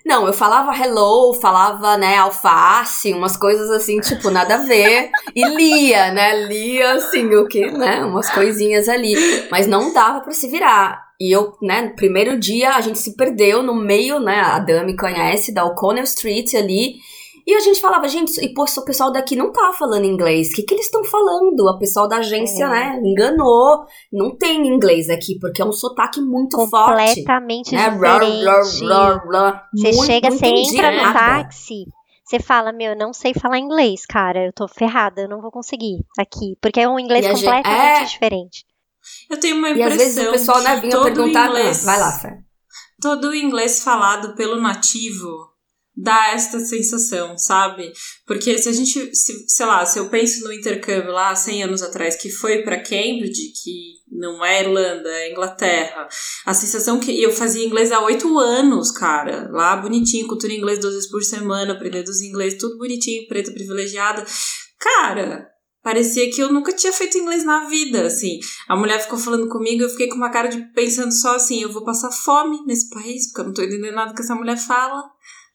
Não, 0.07 0.25
eu 0.25 0.33
falava 0.33 0.73
hello, 0.73 1.35
falava, 1.35 1.97
né, 1.97 2.17
alface, 2.17 3.13
umas 3.13 3.37
coisas 3.37 3.69
assim, 3.71 3.99
tipo, 3.99 4.31
nada 4.31 4.55
a 4.55 4.59
ver. 4.59 5.11
E 5.35 5.45
lia, 5.49 6.13
né? 6.13 6.47
Lia, 6.47 6.93
assim, 6.93 7.27
o 7.35 7.49
que, 7.49 7.73
né? 7.73 8.05
Umas 8.05 8.31
coisinhas 8.31 8.89
ali. 8.89 9.17
Mas 9.51 9.67
não 9.67 9.93
dava 9.93 10.21
pra 10.21 10.31
se 10.31 10.47
virar. 10.47 11.05
E 11.21 11.35
eu, 11.35 11.55
né, 11.61 11.83
no 11.83 11.97
primeiro 11.97 12.39
dia 12.39 12.77
a 12.77 12.81
gente 12.81 13.01
se 13.01 13.17
perdeu 13.17 13.65
no 13.65 13.75
meio, 13.75 14.21
né? 14.21 14.39
A 14.43 14.61
Dami 14.61 14.95
conhece, 14.97 15.53
da 15.53 15.65
O'Connell 15.65 16.05
Street 16.05 16.55
ali. 16.55 16.99
E 17.47 17.55
a 17.55 17.61
gente 17.61 17.81
falava, 17.81 18.09
gente, 18.09 18.45
e 18.45 18.53
pô, 18.53 18.65
o 18.65 18.85
pessoal 18.85 19.13
daqui 19.13 19.37
não 19.37 19.53
tá 19.53 19.73
falando 19.73 20.05
inglês. 20.05 20.49
O 20.51 20.55
que, 20.57 20.65
que 20.65 20.75
eles 20.75 20.87
estão 20.87 21.05
falando? 21.05 21.61
O 21.61 21.79
pessoal 21.79 22.09
da 22.09 22.17
agência, 22.17 22.65
é. 22.65 22.69
né, 22.69 23.01
enganou. 23.05 23.85
Não 24.13 24.37
tem 24.37 24.67
inglês 24.67 25.09
aqui, 25.09 25.39
porque 25.39 25.63
é 25.63 25.65
um 25.65 25.71
sotaque 25.71 26.21
muito 26.21 26.57
forte. 26.69 27.21
Completamente 27.21 27.73
né? 27.73 27.89
diferente. 27.89 28.45
Você 29.73 29.93
chega, 29.93 30.31
você 30.33 30.47
entra 30.47 30.91
no 30.91 31.13
táxi, 31.13 31.85
você 32.25 32.41
fala, 32.41 32.73
meu, 32.73 32.95
eu 32.95 32.99
não 32.99 33.13
sei 33.13 33.33
falar 33.33 33.61
inglês, 33.61 34.05
cara. 34.05 34.47
Eu 34.47 34.53
tô 34.53 34.67
ferrada, 34.67 35.23
eu 35.23 35.29
não 35.29 35.41
vou 35.41 35.53
conseguir 35.53 36.05
aqui. 36.19 36.57
Porque 36.61 36.81
é 36.81 36.89
um 36.89 36.99
inglês 36.99 37.25
completamente 37.25 37.69
gente, 37.69 38.03
é... 38.03 38.05
diferente. 38.07 38.65
Eu 39.31 39.39
tenho 39.39 39.57
uma 39.57 39.71
impressão. 39.71 39.89
E 39.89 39.93
às 39.93 39.97
vezes 39.97 40.29
o 40.29 40.33
pessoal 40.33 40.61
né, 40.63 40.81
vinha 40.81 41.01
perguntar. 41.01 41.51
Inglês, 41.51 41.85
vai 41.85 42.01
lá, 42.01 42.11
Fé. 42.11 42.41
Todo 43.01 43.29
o 43.29 43.35
inglês 43.37 43.85
falado 43.85 44.35
pelo 44.35 44.61
nativo 44.61 45.56
dá 45.97 46.33
esta 46.33 46.61
sensação, 46.61 47.39
sabe? 47.39 47.91
Porque 48.27 48.59
se 48.59 48.69
a 48.69 48.73
gente, 48.73 49.17
se, 49.17 49.49
sei 49.49 49.67
lá, 49.67 49.87
se 49.87 49.99
eu 49.99 50.11
penso 50.11 50.45
no 50.45 50.53
intercâmbio 50.53 51.11
lá 51.11 51.35
100 51.35 51.65
anos 51.65 51.83
atrás 51.83 52.17
que 52.17 52.29
foi 52.29 52.63
para 52.63 52.83
Cambridge, 52.83 53.53
que 53.63 53.97
não 54.11 54.45
é 54.45 54.63
Irlanda, 54.63 55.09
é 55.09 55.33
Inglaterra, 55.33 56.07
a 56.45 56.53
sensação 56.53 57.01
que 57.01 57.23
eu 57.23 57.33
fazia 57.33 57.65
inglês 57.65 57.91
há 57.91 58.01
oito 58.01 58.39
anos, 58.39 58.91
cara, 58.91 59.49
lá 59.51 59.77
bonitinho, 59.77 60.29
cultura 60.29 60.53
inglês 60.53 60.79
duas 60.79 60.95
vezes 60.95 61.11
por 61.11 61.25
semana, 61.25 61.73
aprender 61.73 62.03
dos 62.03 62.21
inglês, 62.21 62.59
tudo 62.59 62.77
bonitinho, 62.77 63.27
preta 63.27 63.53
privilegiada, 63.53 64.25
cara. 64.79 65.49
Parecia 65.83 66.29
que 66.33 66.41
eu 66.41 66.53
nunca 66.53 66.73
tinha 66.73 66.93
feito 66.93 67.17
inglês 67.17 67.45
na 67.45 67.69
vida, 67.69 68.07
assim. 68.07 68.41
A 68.67 68.75
mulher 68.75 69.01
ficou 69.01 69.17
falando 69.17 69.49
comigo, 69.49 69.85
eu 69.85 69.89
fiquei 69.89 70.09
com 70.09 70.17
uma 70.17 70.31
cara 70.31 70.49
de 70.49 70.61
pensando 70.73 71.13
só 71.13 71.37
assim, 71.37 71.63
eu 71.63 71.73
vou 71.73 71.85
passar 71.85 72.11
fome 72.11 72.59
nesse 72.67 72.91
país, 72.91 73.29
porque 73.29 73.41
eu 73.41 73.45
não 73.45 73.55
tô 73.55 73.63
entendendo 73.63 73.95
nada 73.95 74.13
que 74.13 74.21
essa 74.21 74.35
mulher 74.35 74.57
fala. 74.57 75.01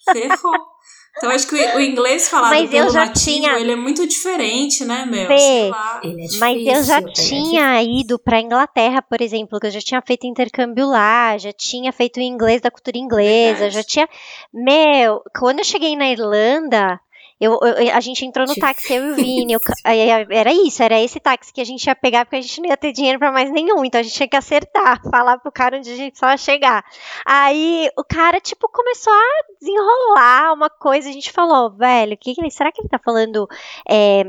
Ferrou. 0.04 0.72
Então 1.18 1.30
acho 1.30 1.46
que 1.48 1.56
o 1.56 1.80
inglês 1.80 2.30
falado 2.30 2.52
mas 2.52 2.70
pelo 2.70 2.88
eu 2.88 2.90
já 2.90 3.06
nativo, 3.06 3.26
tinha... 3.26 3.60
ele 3.60 3.74
é 3.74 3.76
muito 3.76 4.08
diferente, 4.08 4.86
né, 4.86 5.06
meu? 5.06 5.28
Fê, 5.28 5.70
é 6.04 6.10
difícil, 6.10 6.40
mas 6.40 6.66
eu 6.66 6.84
já 6.84 7.00
é 7.00 7.12
tinha 7.12 7.84
ido 7.84 8.18
para 8.18 8.40
Inglaterra, 8.40 9.02
por 9.02 9.22
exemplo, 9.22 9.60
que 9.60 9.68
eu 9.68 9.72
já 9.72 9.82
tinha 9.82 10.02
feito 10.02 10.26
intercâmbio 10.26 10.88
lá, 10.88 11.38
já 11.38 11.52
tinha 11.52 11.92
feito 11.92 12.18
o 12.18 12.24
inglês 12.24 12.62
da 12.62 12.72
cultura 12.72 12.98
inglesa, 12.98 13.60
Verdade. 13.60 13.76
já 13.76 13.84
tinha, 13.84 14.10
meu, 14.54 15.22
quando 15.38 15.60
eu 15.60 15.66
cheguei 15.66 15.98
na 15.98 16.10
Irlanda, 16.10 16.98
eu, 17.42 17.58
eu, 17.60 17.96
a 17.96 18.00
gente 18.00 18.24
entrou 18.24 18.46
no 18.46 18.54
táxi, 18.54 18.94
eu 18.94 19.04
e 19.08 19.12
o 19.14 19.16
Vini. 19.18 19.54
Eu, 19.54 19.60
era 20.30 20.54
isso, 20.54 20.84
era 20.84 21.02
esse 21.02 21.20
táxi 21.20 21.52
que 21.52 21.60
a 21.60 21.64
gente 21.64 21.84
ia 21.88 21.96
pegar, 21.96 22.24
porque 22.24 22.36
a 22.36 22.42
gente 22.42 22.62
não 22.62 22.70
ia 22.70 22.78
ter 22.78 22.92
dinheiro 22.92 23.18
para 23.18 23.32
mais 23.32 23.50
nenhum. 23.50 23.84
Então 23.84 24.00
a 24.00 24.04
gente 24.04 24.14
tinha 24.14 24.28
que 24.28 24.38
acertar, 24.38 25.02
falar 25.10 25.40
pro 25.40 25.52
cara 25.52 25.76
onde 25.78 25.92
a 25.92 25.96
gente 25.96 26.20
só 26.20 26.38
chegar. 26.38 26.86
Aí 27.26 27.90
o 27.98 28.04
cara, 28.04 28.40
tipo, 28.40 28.70
começou 28.70 29.12
a 29.12 29.58
desenrolar 29.60 30.54
uma 30.54 30.70
coisa. 30.70 31.10
A 31.10 31.12
gente 31.12 31.32
falou, 31.32 31.72
velho, 31.72 32.16
que, 32.16 32.36
será 32.52 32.72
que 32.72 32.80
ele 32.80 32.90
tá 32.90 33.00
falando 33.04 33.48
é, 33.90 34.24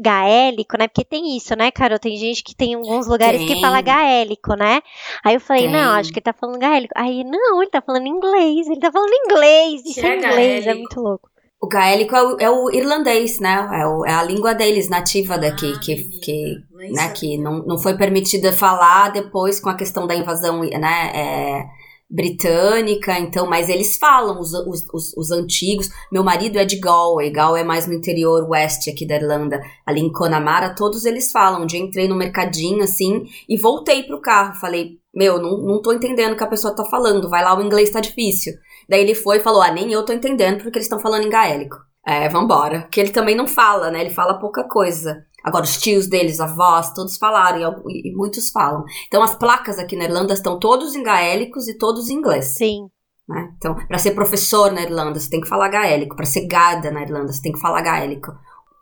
gaélico, 0.00 0.78
né? 0.78 0.86
Porque 0.86 1.04
tem 1.04 1.36
isso, 1.36 1.56
né, 1.56 1.72
Carol? 1.72 1.98
Tem 1.98 2.16
gente 2.16 2.44
que 2.44 2.54
tem 2.54 2.74
alguns 2.74 3.08
lugares 3.08 3.40
tem. 3.40 3.56
que 3.56 3.60
fala 3.60 3.80
gaélico, 3.80 4.54
né? 4.54 4.82
Aí 5.24 5.34
eu 5.34 5.40
falei, 5.40 5.64
tem. 5.64 5.72
não, 5.72 5.94
acho 5.94 6.12
que 6.12 6.20
ele 6.20 6.24
tá 6.24 6.32
falando 6.32 6.60
gaélico. 6.60 6.94
Aí, 6.96 7.24
não, 7.24 7.60
ele 7.60 7.72
tá 7.72 7.80
falando 7.80 8.06
inglês, 8.06 8.68
ele 8.68 8.78
tá 8.78 8.92
falando 8.92 9.12
inglês. 9.12 9.84
Isso 9.84 10.06
é, 10.06 10.10
é 10.10 10.16
inglês, 10.16 10.64
gaélico. 10.64 10.70
é 10.70 10.74
muito 10.74 11.00
louco. 11.00 11.35
O 11.60 11.68
gaélico 11.68 12.14
é 12.14 12.22
o, 12.22 12.36
é 12.40 12.50
o 12.50 12.70
irlandês, 12.70 13.40
né? 13.40 13.68
É, 13.72 13.86
o, 13.86 14.04
é, 14.04 14.12
a 14.12 14.22
língua 14.22 14.54
deles, 14.54 14.88
nativa 14.88 15.38
daqui, 15.38 15.72
ah, 15.74 15.80
que, 15.80 15.96
que, 16.20 16.54
né, 16.92 17.08
que 17.10 17.38
não, 17.38 17.64
não 17.64 17.78
foi 17.78 17.96
permitida 17.96 18.52
falar 18.52 19.10
depois 19.10 19.58
com 19.58 19.70
a 19.70 19.74
questão 19.74 20.06
da 20.06 20.14
invasão 20.14 20.60
né, 20.60 21.12
é, 21.14 21.66
britânica, 22.08 23.18
então, 23.18 23.46
mas 23.46 23.68
eles 23.68 23.98
falam, 23.98 24.40
os, 24.40 24.52
os, 24.52 24.84
os, 24.92 25.16
os, 25.16 25.30
antigos. 25.30 25.88
Meu 26.10 26.22
marido 26.22 26.58
é 26.58 26.64
de 26.64 26.78
Galway, 26.78 27.30
Galway 27.30 27.62
é 27.62 27.64
mais 27.64 27.86
no 27.86 27.94
interior 27.94 28.48
oeste 28.48 28.90
aqui 28.90 29.06
da 29.06 29.16
Irlanda, 29.16 29.60
ali 29.84 30.00
em 30.00 30.12
Connemara, 30.12 30.74
todos 30.74 31.04
eles 31.04 31.32
falam. 31.32 31.62
Um 31.62 31.66
dia 31.66 31.80
entrei 31.80 32.06
no 32.06 32.14
mercadinho, 32.14 32.82
assim, 32.82 33.24
e 33.48 33.56
voltei 33.56 34.04
pro 34.04 34.20
carro, 34.20 34.54
falei, 34.54 34.98
meu, 35.14 35.40
não, 35.40 35.58
não 35.58 35.82
tô 35.82 35.92
entendendo 35.92 36.34
o 36.34 36.36
que 36.36 36.44
a 36.44 36.48
pessoa 36.48 36.74
tá 36.74 36.84
falando, 36.84 37.28
vai 37.28 37.42
lá, 37.42 37.58
o 37.58 37.62
inglês 37.62 37.90
tá 37.90 38.00
difícil. 38.00 38.52
Daí 38.88 39.00
ele 39.00 39.14
foi 39.14 39.38
e 39.38 39.42
falou: 39.42 39.62
Ah, 39.62 39.72
nem 39.72 39.92
eu 39.92 40.04
tô 40.04 40.12
entendendo 40.12 40.62
porque 40.62 40.78
eles 40.78 40.86
estão 40.86 41.00
falando 41.00 41.24
em 41.24 41.30
gaélico. 41.30 41.76
É, 42.06 42.28
vambora. 42.28 42.86
Que 42.90 43.00
ele 43.00 43.10
também 43.10 43.34
não 43.34 43.48
fala, 43.48 43.90
né? 43.90 44.00
Ele 44.00 44.14
fala 44.14 44.38
pouca 44.38 44.62
coisa. 44.68 45.24
Agora, 45.42 45.64
os 45.64 45.76
tios 45.76 46.06
deles, 46.06 46.40
avós, 46.40 46.92
todos 46.92 47.16
falaram 47.16 47.82
e, 47.88 48.10
e 48.10 48.14
muitos 48.14 48.50
falam. 48.50 48.84
Então, 49.06 49.22
as 49.22 49.34
placas 49.34 49.78
aqui 49.78 49.96
na 49.96 50.04
Irlanda 50.04 50.34
estão 50.34 50.58
todos 50.58 50.94
em 50.94 51.02
gaélicos 51.02 51.66
e 51.68 51.76
todos 51.76 52.08
em 52.08 52.14
inglês. 52.14 52.56
Sim. 52.56 52.88
Né? 53.28 53.52
Então, 53.56 53.74
para 53.74 53.98
ser 53.98 54.12
professor 54.12 54.72
na 54.72 54.82
Irlanda, 54.82 55.18
você 55.18 55.28
tem 55.28 55.40
que 55.40 55.48
falar 55.48 55.68
gaélico. 55.68 56.14
Para 56.14 56.26
ser 56.26 56.46
gada 56.46 56.90
na 56.90 57.02
Irlanda, 57.02 57.32
você 57.32 57.42
tem 57.42 57.52
que 57.52 57.60
falar 57.60 57.82
gaélico. 57.82 58.32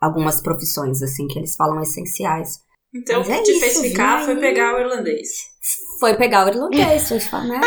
Algumas 0.01 0.43
profissões, 0.43 1.03
assim, 1.03 1.27
que 1.27 1.39
eles 1.39 1.57
falam 1.57 1.81
essenciais. 1.81 2.59
Então, 2.95 3.23
o 3.23 3.25
que 3.25 3.33
é 3.33 3.43
te 3.43 3.59
fez 3.59 3.81
ficar 3.81 4.25
foi 4.25 4.37
pegar 4.37 4.75
o 4.75 4.79
irlandês. 4.79 5.29
Foi 5.99 6.15
pegar 6.17 6.45
o 6.45 6.49
irlandês, 6.49 7.09
foi 7.09 7.21
falar, 7.21 7.45
né? 7.45 7.61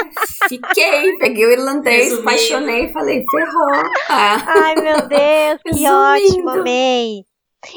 Fiquei, 0.47 1.17
peguei 1.17 1.45
o 1.45 1.51
irlandês, 1.51 2.03
Resumindo. 2.05 2.29
apaixonei, 2.29 2.91
falei, 2.91 3.25
ferrou. 3.29 3.91
Ah. 4.09 4.43
Ai, 4.47 4.75
meu 4.75 5.07
Deus, 5.07 5.61
que 5.63 5.89
ótimo, 5.89 6.49
amei. 6.49 7.25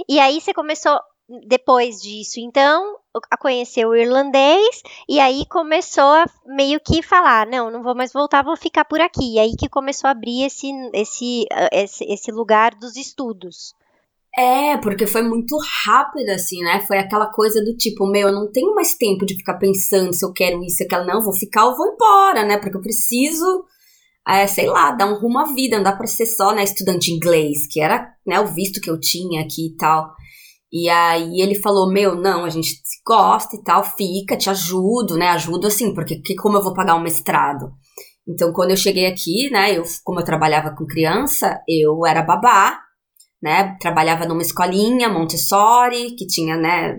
E 0.08 0.18
aí 0.18 0.40
você 0.40 0.52
começou, 0.52 0.98
depois 1.46 2.00
disso, 2.00 2.40
então, 2.40 2.96
a 3.30 3.36
conhecer 3.36 3.86
o 3.86 3.94
irlandês, 3.94 4.82
e 5.08 5.18
aí 5.20 5.44
começou 5.46 6.04
a 6.04 6.26
meio 6.46 6.80
que 6.80 7.02
falar, 7.02 7.46
não, 7.46 7.70
não 7.70 7.82
vou 7.82 7.94
mais 7.94 8.12
voltar, 8.12 8.44
vou 8.44 8.56
ficar 8.56 8.84
por 8.84 9.00
aqui. 9.00 9.34
E 9.34 9.38
aí 9.38 9.56
que 9.56 9.68
começou 9.68 10.08
a 10.08 10.12
abrir 10.12 10.44
esse, 10.44 10.70
esse, 10.92 11.46
esse, 11.72 12.04
esse 12.04 12.30
lugar 12.30 12.74
dos 12.74 12.96
estudos. 12.96 13.74
É, 14.36 14.76
porque 14.78 15.06
foi 15.06 15.22
muito 15.22 15.58
rápido, 15.84 16.30
assim, 16.30 16.62
né? 16.62 16.80
Foi 16.86 16.98
aquela 16.98 17.30
coisa 17.32 17.62
do 17.64 17.76
tipo, 17.76 18.06
meu, 18.06 18.28
eu 18.28 18.34
não 18.34 18.50
tenho 18.50 18.74
mais 18.74 18.94
tempo 18.94 19.26
de 19.26 19.34
ficar 19.34 19.54
pensando 19.54 20.14
se 20.14 20.24
eu 20.24 20.32
quero 20.32 20.62
isso, 20.64 20.82
aquela. 20.84 21.04
Não, 21.04 21.20
vou 21.20 21.34
ficar 21.34 21.66
ou 21.66 21.76
vou 21.76 21.86
embora, 21.92 22.44
né? 22.44 22.56
Porque 22.58 22.76
eu 22.76 22.80
preciso, 22.80 23.64
é, 24.26 24.46
sei 24.46 24.66
lá, 24.66 24.92
dar 24.92 25.06
um 25.12 25.18
rumo 25.18 25.38
à 25.40 25.52
vida, 25.52 25.76
não 25.76 25.84
dá 25.84 25.92
pra 25.92 26.06
ser 26.06 26.26
só, 26.26 26.54
né, 26.54 26.62
estudante 26.62 27.10
inglês, 27.12 27.66
que 27.70 27.80
era, 27.80 28.08
né, 28.26 28.38
o 28.40 28.46
visto 28.46 28.80
que 28.80 28.90
eu 28.90 29.00
tinha 29.00 29.42
aqui 29.42 29.66
e 29.68 29.76
tal. 29.76 30.12
E 30.72 30.88
aí 30.88 31.40
ele 31.40 31.56
falou, 31.56 31.92
meu, 31.92 32.14
não, 32.14 32.44
a 32.44 32.48
gente 32.50 32.68
se 32.68 33.00
gosta 33.04 33.56
e 33.56 33.62
tal, 33.64 33.82
fica, 33.84 34.36
te 34.36 34.48
ajudo, 34.48 35.16
né? 35.16 35.28
Ajudo 35.30 35.66
assim, 35.66 35.92
porque 35.94 36.20
que, 36.20 36.36
como 36.36 36.56
eu 36.56 36.62
vou 36.62 36.74
pagar 36.74 36.94
um 36.94 37.02
mestrado? 37.02 37.72
Então, 38.28 38.52
quando 38.52 38.70
eu 38.70 38.76
cheguei 38.76 39.06
aqui, 39.06 39.50
né, 39.50 39.76
eu, 39.76 39.82
como 40.04 40.20
eu 40.20 40.24
trabalhava 40.24 40.70
com 40.76 40.86
criança, 40.86 41.60
eu 41.68 42.06
era 42.06 42.22
babá, 42.22 42.78
né? 43.42 43.76
Trabalhava 43.80 44.26
numa 44.26 44.42
escolinha 44.42 45.08
Montessori, 45.08 46.14
que 46.16 46.26
tinha, 46.26 46.56
né, 46.56 46.98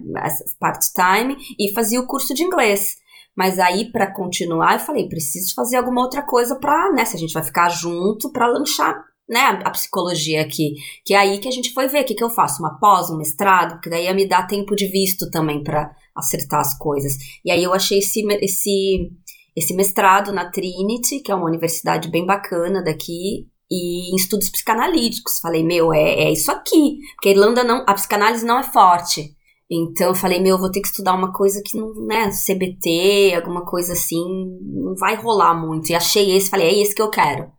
part-time, 0.59 1.37
e 1.59 1.73
fazia 1.73 1.99
o 1.99 2.07
curso 2.07 2.33
de 2.33 2.43
inglês. 2.43 2.95
Mas 3.35 3.59
aí, 3.59 3.91
para 3.91 4.11
continuar, 4.11 4.73
eu 4.73 4.79
falei, 4.79 5.07
preciso 5.07 5.53
fazer 5.53 5.77
alguma 5.77 6.01
outra 6.01 6.21
coisa 6.21 6.55
para, 6.55 6.91
né, 6.91 7.05
se 7.05 7.15
a 7.15 7.19
gente 7.19 7.33
vai 7.33 7.43
ficar 7.43 7.69
junto, 7.69 8.31
para 8.31 8.47
lanchar, 8.47 8.95
né, 9.29 9.61
a 9.63 9.69
psicologia 9.69 10.41
aqui. 10.41 10.73
Que 11.05 11.13
é 11.13 11.17
aí 11.17 11.39
que 11.39 11.47
a 11.47 11.51
gente 11.51 11.73
foi 11.73 11.87
ver 11.87 12.01
o 12.01 12.05
que, 12.05 12.15
que 12.15 12.23
eu 12.23 12.29
faço, 12.29 12.61
uma 12.61 12.77
pós, 12.79 13.09
um 13.09 13.17
mestrado, 13.17 13.73
porque 13.75 13.89
daí 13.89 14.05
ia 14.05 14.13
me 14.13 14.27
dar 14.27 14.47
tempo 14.47 14.75
de 14.75 14.87
visto 14.87 15.29
também 15.29 15.63
para 15.63 15.91
acertar 16.15 16.59
as 16.59 16.77
coisas. 16.77 17.13
E 17.45 17.51
aí 17.51 17.63
eu 17.63 17.73
achei 17.73 17.99
esse, 17.99 18.21
esse, 18.41 19.11
esse 19.55 19.73
mestrado 19.73 20.33
na 20.33 20.51
Trinity, 20.51 21.21
que 21.21 21.31
é 21.31 21.35
uma 21.35 21.47
universidade 21.47 22.09
bem 22.09 22.25
bacana 22.25 22.83
daqui, 22.83 23.47
e 23.71 24.13
em 24.13 24.15
estudos 24.17 24.49
psicanalíticos. 24.49 25.39
Falei, 25.39 25.63
meu, 25.63 25.93
é, 25.93 26.25
é 26.25 26.31
isso 26.31 26.51
aqui. 26.51 26.99
Porque 27.15 27.29
a 27.29 27.31
Irlanda 27.31 27.63
não, 27.63 27.85
a 27.87 27.93
psicanálise 27.93 28.45
não 28.45 28.59
é 28.59 28.63
forte. 28.63 29.33
Então 29.71 30.09
eu 30.09 30.15
falei, 30.15 30.41
meu, 30.41 30.55
eu 30.55 30.59
vou 30.59 30.69
ter 30.69 30.81
que 30.81 30.87
estudar 30.87 31.13
uma 31.13 31.31
coisa 31.31 31.61
que 31.65 31.77
não, 31.77 31.93
né, 32.05 32.29
CBT, 32.29 33.33
alguma 33.35 33.65
coisa 33.65 33.93
assim, 33.93 34.21
não 34.61 34.93
vai 34.95 35.15
rolar 35.15 35.53
muito. 35.53 35.89
E 35.89 35.95
achei 35.95 36.35
esse, 36.35 36.49
falei, 36.49 36.67
é 36.67 36.81
esse 36.81 36.93
que 36.93 37.01
eu 37.01 37.09
quero. 37.09 37.49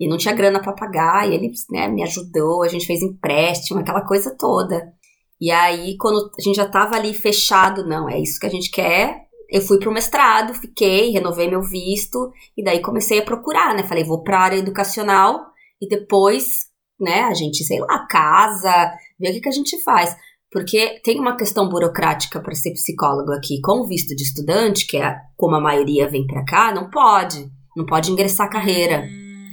E 0.00 0.08
não 0.08 0.16
tinha 0.16 0.34
grana 0.34 0.60
para 0.60 0.72
pagar, 0.72 1.30
e 1.30 1.34
ele, 1.34 1.52
né, 1.70 1.86
me 1.86 2.02
ajudou, 2.02 2.64
a 2.64 2.68
gente 2.68 2.84
fez 2.84 3.00
empréstimo, 3.00 3.78
aquela 3.78 4.00
coisa 4.04 4.36
toda. 4.36 4.92
E 5.40 5.52
aí, 5.52 5.96
quando 5.96 6.32
a 6.36 6.42
gente 6.42 6.56
já 6.56 6.68
tava 6.68 6.96
ali 6.96 7.14
fechado, 7.14 7.86
não, 7.86 8.08
é 8.08 8.18
isso 8.20 8.40
que 8.40 8.46
a 8.46 8.50
gente 8.50 8.68
quer, 8.68 9.28
eu 9.48 9.60
fui 9.60 9.78
pro 9.78 9.92
mestrado, 9.92 10.54
fiquei, 10.54 11.10
renovei 11.10 11.48
meu 11.48 11.62
visto, 11.62 12.32
e 12.56 12.64
daí 12.64 12.80
comecei 12.80 13.20
a 13.20 13.24
procurar, 13.24 13.74
né? 13.76 13.84
Falei, 13.84 14.02
vou 14.02 14.24
pra 14.24 14.40
área 14.40 14.56
educacional, 14.56 15.51
e 15.82 15.88
depois, 15.88 16.68
né, 16.98 17.22
a 17.22 17.34
gente, 17.34 17.64
sei 17.64 17.80
lá, 17.80 18.06
casa, 18.06 18.92
vê 19.18 19.30
o 19.30 19.32
que, 19.32 19.40
que 19.40 19.48
a 19.48 19.52
gente 19.52 19.82
faz. 19.82 20.16
Porque 20.52 21.00
tem 21.02 21.18
uma 21.18 21.36
questão 21.36 21.68
burocrática 21.68 22.40
para 22.40 22.54
ser 22.54 22.72
psicólogo 22.72 23.32
aqui. 23.32 23.60
Com 23.60 23.80
o 23.80 23.86
visto 23.86 24.14
de 24.14 24.22
estudante, 24.22 24.86
que 24.86 24.98
é 24.98 25.16
como 25.36 25.56
a 25.56 25.60
maioria 25.60 26.08
vem 26.08 26.26
para 26.26 26.44
cá, 26.44 26.72
não 26.72 26.88
pode. 26.88 27.50
Não 27.76 27.84
pode 27.84 28.12
ingressar 28.12 28.50
carreira. 28.50 29.02
Hum, 29.02 29.48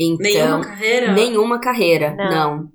então, 0.00 0.22
nenhuma 0.22 0.64
carreira? 0.64 1.12
Nenhuma 1.12 1.60
carreira, 1.60 2.14
não. 2.16 2.30
não. 2.30 2.74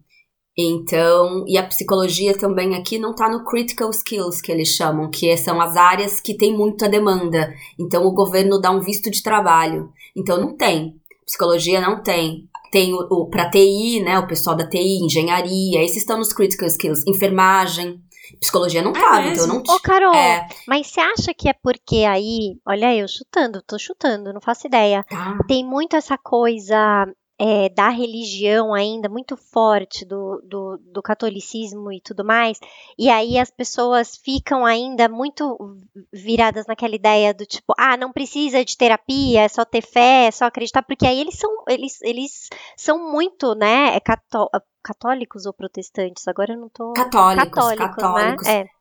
Então, 0.62 1.46
e 1.48 1.58
a 1.58 1.66
psicologia 1.66 2.38
também 2.38 2.75
aqui 2.75 3.00
não 3.00 3.12
está 3.12 3.30
no 3.30 3.46
critical 3.46 3.89
skills 3.92 4.42
que 4.42 4.51
eles 4.51 4.68
chamam, 4.68 5.10
que 5.10 5.36
são 5.38 5.62
as 5.62 5.78
áreas 5.78 6.20
que 6.20 6.36
tem 6.36 6.56
muita 6.56 6.89
demanda. 6.89 7.54
Então, 7.80 8.06
o 8.06 8.13
governo 8.13 8.60
dá 8.60 8.70
um 8.70 8.82
visto 8.82 9.10
de 9.10 9.24
trabalho. 9.24 9.89
Então, 10.16 10.38
não 10.39 10.58
tem. 10.58 10.96
Psicologia 11.25 11.80
não 11.80 12.04
tem. 12.04 12.49
Tem 12.71 12.93
o, 12.93 12.99
o 13.09 13.29
para 13.29 13.49
TI, 13.49 14.01
né? 14.01 14.19
O 14.19 14.27
pessoal 14.27 14.55
da 14.55 14.67
TI, 14.67 15.03
engenharia, 15.03 15.83
esses 15.83 15.97
estão 15.97 16.17
nos 16.17 16.33
critical 16.33 16.67
skills. 16.67 17.03
Enfermagem. 17.07 18.01
Psicologia 18.39 18.83
não 18.83 18.93
tá, 18.93 19.25
então 19.25 19.47
não 19.47 19.57
Ô, 19.57 19.79
Carol, 19.79 20.13
é... 20.13 20.47
mas 20.67 20.85
você 20.85 20.99
acha 20.99 21.33
que 21.33 21.49
é 21.49 21.53
porque 21.63 22.05
aí, 22.07 22.57
olha 22.63 22.95
eu 22.95 23.07
chutando, 23.07 23.59
tô 23.65 23.79
chutando, 23.79 24.31
não 24.31 24.39
faço 24.39 24.67
ideia. 24.67 25.03
Tá. 25.09 25.39
Tem 25.47 25.65
muito 25.65 25.95
essa 25.95 26.15
coisa 26.15 27.07
é, 27.39 27.69
da 27.69 27.88
religião 27.88 28.74
ainda 28.74 29.08
muito 29.08 29.38
forte, 29.38 30.03
do, 30.03 30.41
do, 30.43 30.77
do, 30.77 31.01
catolicismo 31.01 31.89
e 31.89 32.01
tudo 32.01 32.25
mais, 32.25 32.60
e 32.98 33.10
aí 33.10 33.39
as 33.39 33.50
pessoas 33.50 34.17
ficam 34.17 34.65
ainda 34.65 35.08
muito 35.08 35.58
viradas 36.12 36.67
naquela 36.67 36.93
ideia 36.93 37.34
do 37.34 37.46
tipo, 37.46 37.74
ah, 37.77 37.96
não 37.96 38.12
precisa 38.12 38.65
de 38.65 38.75
terapia, 38.75 39.43
é 39.43 39.48
só 39.48 39.63
ter 39.63 39.81
fé, 39.81 40.25
é 40.25 40.31
só 40.31 40.46
acreditar, 40.46 40.84
porque 40.84 41.08
aí 41.08 41.22
eles 41.22 41.39
são, 41.39 41.50
eles, 41.69 42.01
eles 42.01 42.50
são 42.75 43.10
muito, 43.10 43.55
né, 43.55 43.96
é 43.96 44.00
cató 44.01 44.50
católicos 44.84 45.46
ou 45.46 45.53
protestantes, 45.53 46.27
agora 46.27 46.53
eu 46.53 46.60
não 46.60 46.69
tô... 46.69 46.93
Católicos, 46.93 47.50
católicos, 47.50 47.96
católicos. 47.96 48.48
Né? 48.48 48.62
É. 48.62 48.79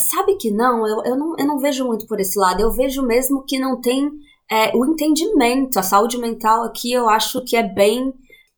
Sabe 0.00 0.36
que 0.36 0.50
não 0.50 0.86
eu, 0.86 1.04
eu 1.04 1.16
não, 1.16 1.34
eu 1.38 1.46
não 1.46 1.58
vejo 1.58 1.84
muito 1.84 2.06
por 2.06 2.18
esse 2.20 2.38
lado, 2.38 2.60
eu 2.60 2.70
vejo 2.70 3.02
mesmo 3.02 3.44
que 3.44 3.58
não 3.58 3.80
tem 3.80 4.10
é, 4.50 4.76
o 4.76 4.84
entendimento, 4.84 5.78
a 5.78 5.82
saúde 5.82 6.18
mental 6.18 6.64
aqui 6.64 6.92
eu 6.92 7.08
acho 7.08 7.44
que 7.44 7.56
é 7.56 7.62
bem. 7.62 8.12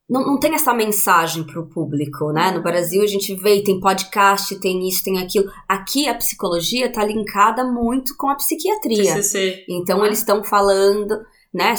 Não, 0.09 0.21
não 0.27 0.39
tem 0.39 0.55
essa 0.55 0.75
mensagem 0.75 1.45
para 1.45 1.61
o 1.61 1.69
público, 1.69 2.31
né? 2.31 2.51
No 2.51 2.63
Brasil 2.63 3.03
a 3.03 3.07
gente 3.07 3.35
vê, 3.35 3.63
tem 3.63 3.81
podcast, 3.81 4.59
tem 4.61 4.87
isso, 4.87 5.03
tem 5.03 5.19
aquilo. 5.19 5.51
Aqui 5.69 6.07
a 6.07 6.15
psicologia 6.15 6.87
está 6.87 7.05
linkada 7.05 7.65
muito 7.65 8.15
com 8.17 8.29
a 8.29 8.35
psiquiatria. 8.35 9.15
TCC. 9.15 9.65
Então 9.69 10.05
eles 10.05 10.19
estão 10.19 10.45
falando, 10.45 11.21
né? 11.53 11.75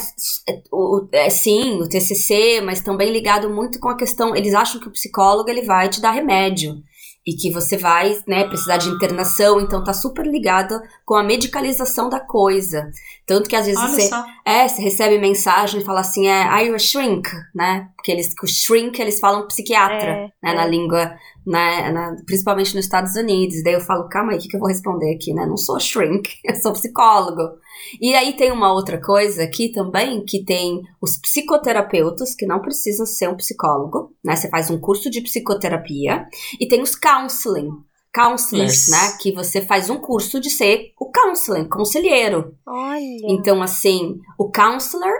O, 0.71 1.07
é, 1.11 1.29
sim, 1.29 1.79
o 1.81 1.87
TCC, 1.87 2.61
mas 2.61 2.81
também 2.81 3.11
ligado 3.11 3.49
muito 3.49 3.79
com 3.79 3.89
a 3.89 3.97
questão. 3.97 4.35
Eles 4.35 4.55
acham 4.55 4.81
que 4.81 4.87
o 4.87 4.91
psicólogo 4.91 5.49
ele 5.49 5.61
vai 5.61 5.87
te 5.87 6.01
dar 6.01 6.11
remédio 6.11 6.83
e 7.25 7.33
que 7.33 7.51
você 7.51 7.75
vai, 7.75 8.21
né, 8.27 8.43
precisar 8.43 8.77
de 8.77 8.87
internação, 8.87 9.59
então 9.59 9.83
tá 9.83 9.93
super 9.93 10.27
ligada 10.27 10.79
com 11.03 11.15
a 11.15 11.23
medicalização 11.23 12.07
da 12.07 12.19
coisa. 12.19 12.91
Tanto 13.25 13.49
que 13.49 13.55
às 13.55 13.65
vezes 13.65 13.81
você, 13.81 14.09
é, 14.45 14.67
você 14.67 14.81
recebe 14.81 15.17
mensagem 15.17 15.81
e 15.81 15.83
fala 15.83 16.01
assim, 16.01 16.27
é, 16.27 16.43
are 16.43 16.67
you 16.67 16.75
a 16.75 16.79
shrink, 16.79 17.27
né? 17.53 17.89
Porque 17.95 18.11
eles, 18.11 18.31
o 18.41 18.47
shrink 18.47 19.01
eles 19.01 19.19
falam 19.19 19.47
psiquiatra, 19.47 20.07
é, 20.07 20.23
né, 20.43 20.51
é. 20.51 20.53
na 20.53 20.67
língua, 20.67 21.15
né, 21.47 21.91
na, 21.91 22.15
principalmente 22.27 22.75
nos 22.75 22.85
Estados 22.85 23.15
Unidos. 23.15 23.63
Daí 23.63 23.73
eu 23.73 23.81
falo, 23.81 24.07
calma 24.07 24.33
aí, 24.33 24.37
o 24.37 24.41
que, 24.41 24.47
que 24.47 24.55
eu 24.55 24.59
vou 24.59 24.69
responder 24.69 25.15
aqui, 25.15 25.33
né? 25.33 25.47
Não 25.47 25.57
sou 25.57 25.79
shrink, 25.79 26.29
eu 26.45 26.55
sou 26.57 26.73
psicólogo. 26.73 27.57
E 28.01 28.13
aí 28.13 28.33
tem 28.33 28.51
uma 28.51 28.71
outra 28.73 28.99
coisa 28.99 29.43
aqui 29.43 29.69
também, 29.71 30.23
que 30.23 30.43
tem 30.43 30.81
os 31.01 31.17
psicoterapeutas, 31.17 32.35
que 32.35 32.45
não 32.45 32.61
precisa 32.61 33.05
ser 33.05 33.29
um 33.29 33.35
psicólogo, 33.35 34.13
né? 34.23 34.35
Você 34.35 34.49
faz 34.49 34.69
um 34.69 34.79
curso 34.79 35.09
de 35.09 35.21
psicoterapia, 35.21 36.27
e 36.59 36.67
tem 36.67 36.81
os 36.81 36.95
counseling, 36.95 37.71
counselors, 38.13 38.87
Isso. 38.87 38.91
né? 38.91 39.17
Que 39.21 39.33
você 39.33 39.61
faz 39.61 39.89
um 39.89 39.97
curso 39.97 40.39
de 40.39 40.49
ser 40.49 40.93
o 40.99 41.11
counseling, 41.11 41.67
conselheiro. 41.67 42.55
Olha. 42.65 43.01
Então, 43.27 43.61
assim, 43.61 44.19
o 44.39 44.49
counselor 44.51 45.13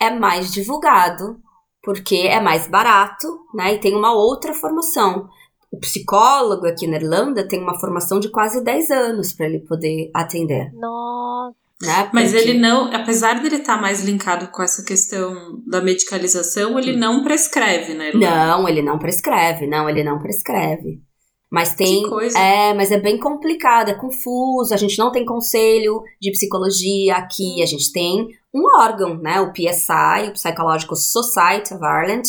é 0.00 0.10
mais 0.10 0.52
divulgado, 0.52 1.40
porque 1.82 2.16
é 2.16 2.40
mais 2.40 2.68
barato, 2.68 3.26
né? 3.54 3.74
E 3.74 3.78
tem 3.78 3.94
uma 3.94 4.12
outra 4.12 4.52
formação. 4.54 5.28
O 5.72 5.78
psicólogo 5.78 6.66
aqui 6.66 6.86
na 6.86 6.96
Irlanda 6.96 7.48
tem 7.48 7.62
uma 7.62 7.78
formação 7.80 8.20
de 8.20 8.28
quase 8.28 8.62
10 8.62 8.90
anos 8.90 9.32
para 9.32 9.46
ele 9.46 9.60
poder 9.60 10.10
atender. 10.14 10.70
Nossa. 10.74 11.61
Né? 11.82 12.08
Mas 12.14 12.32
ele 12.32 12.54
não, 12.54 12.94
apesar 12.94 13.42
dele 13.42 13.56
estar 13.56 13.74
tá 13.74 13.80
mais 13.82 14.04
linkado 14.04 14.46
com 14.52 14.62
essa 14.62 14.84
questão 14.84 15.34
da 15.66 15.80
medicalização, 15.80 16.78
ele 16.78 16.96
não 16.96 17.24
prescreve, 17.24 17.92
né? 17.92 18.12
Não, 18.14 18.68
ele 18.68 18.80
não 18.80 19.00
prescreve, 19.00 19.66
não, 19.66 19.90
ele 19.90 20.04
não 20.04 20.20
prescreve. 20.20 21.02
Mas 21.50 21.74
tem. 21.74 22.04
É, 22.36 22.72
mas 22.72 22.92
é 22.92 23.00
bem 23.00 23.18
complicado, 23.18 23.90
é 23.90 23.94
confuso. 23.94 24.72
A 24.72 24.76
gente 24.76 24.96
não 24.96 25.10
tem 25.10 25.24
conselho 25.24 26.00
de 26.20 26.30
psicologia 26.30 27.16
aqui. 27.16 27.60
A 27.60 27.66
gente 27.66 27.92
tem 27.92 28.28
um 28.54 28.62
órgão, 28.80 29.18
né? 29.18 29.40
O 29.40 29.52
PSI, 29.52 30.28
o 30.28 30.32
Psychological 30.32 30.96
Society 30.96 31.74
of 31.74 31.82
Ireland, 31.84 32.22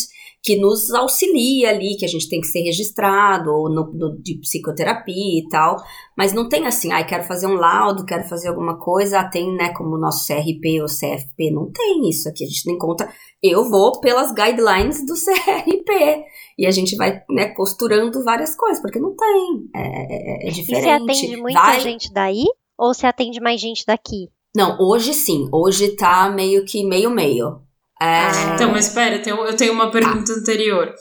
que 0.44 0.56
nos 0.56 0.90
auxilia 0.90 1.70
ali, 1.70 1.96
que 1.96 2.04
a 2.04 2.08
gente 2.08 2.28
tem 2.28 2.38
que 2.38 2.46
ser 2.46 2.60
registrado, 2.60 3.50
ou 3.50 3.70
no, 3.70 3.90
no, 3.94 4.20
de 4.20 4.38
psicoterapia 4.40 5.40
e 5.40 5.48
tal, 5.48 5.76
mas 6.14 6.34
não 6.34 6.50
tem 6.50 6.66
assim, 6.66 6.92
ai, 6.92 7.00
ah, 7.00 7.06
quero 7.06 7.24
fazer 7.24 7.46
um 7.46 7.54
laudo, 7.54 8.04
quero 8.04 8.24
fazer 8.24 8.48
alguma 8.48 8.78
coisa, 8.78 9.24
tem, 9.24 9.56
né, 9.56 9.72
como 9.72 9.96
o 9.96 9.98
nosso 9.98 10.26
CRP 10.26 10.82
ou 10.82 10.86
CFP, 10.86 11.50
não 11.50 11.72
tem 11.72 12.10
isso 12.10 12.28
aqui, 12.28 12.44
a 12.44 12.46
gente 12.46 12.66
não 12.66 12.74
encontra, 12.74 13.10
eu 13.42 13.64
vou 13.70 13.98
pelas 14.00 14.34
guidelines 14.34 15.06
do 15.06 15.14
CRP, 15.16 16.24
e 16.58 16.66
a 16.66 16.70
gente 16.70 16.94
vai, 16.94 17.22
né, 17.30 17.46
costurando 17.54 18.22
várias 18.22 18.54
coisas, 18.54 18.82
porque 18.82 19.00
não 19.00 19.16
tem, 19.16 19.70
é, 19.74 20.44
é, 20.44 20.48
é 20.48 20.50
diferente. 20.50 20.82
E 20.82 20.82
você 20.82 20.90
atende 20.90 21.36
muita 21.38 21.62
vai... 21.62 21.80
gente 21.80 22.12
daí, 22.12 22.44
ou 22.78 22.92
você 22.92 23.06
atende 23.06 23.40
mais 23.40 23.58
gente 23.58 23.86
daqui? 23.86 24.28
Não, 24.54 24.76
hoje 24.78 25.14
sim, 25.14 25.48
hoje 25.50 25.96
tá 25.96 26.28
meio 26.28 26.66
que 26.66 26.84
meio-meio, 26.84 27.63
é... 28.00 28.54
Então, 28.54 28.70
mas 28.72 28.88
espera, 28.88 29.16
eu 29.16 29.56
tenho 29.56 29.72
uma 29.72 29.90
pergunta 29.90 30.32
ah. 30.32 30.36
anterior. 30.36 30.94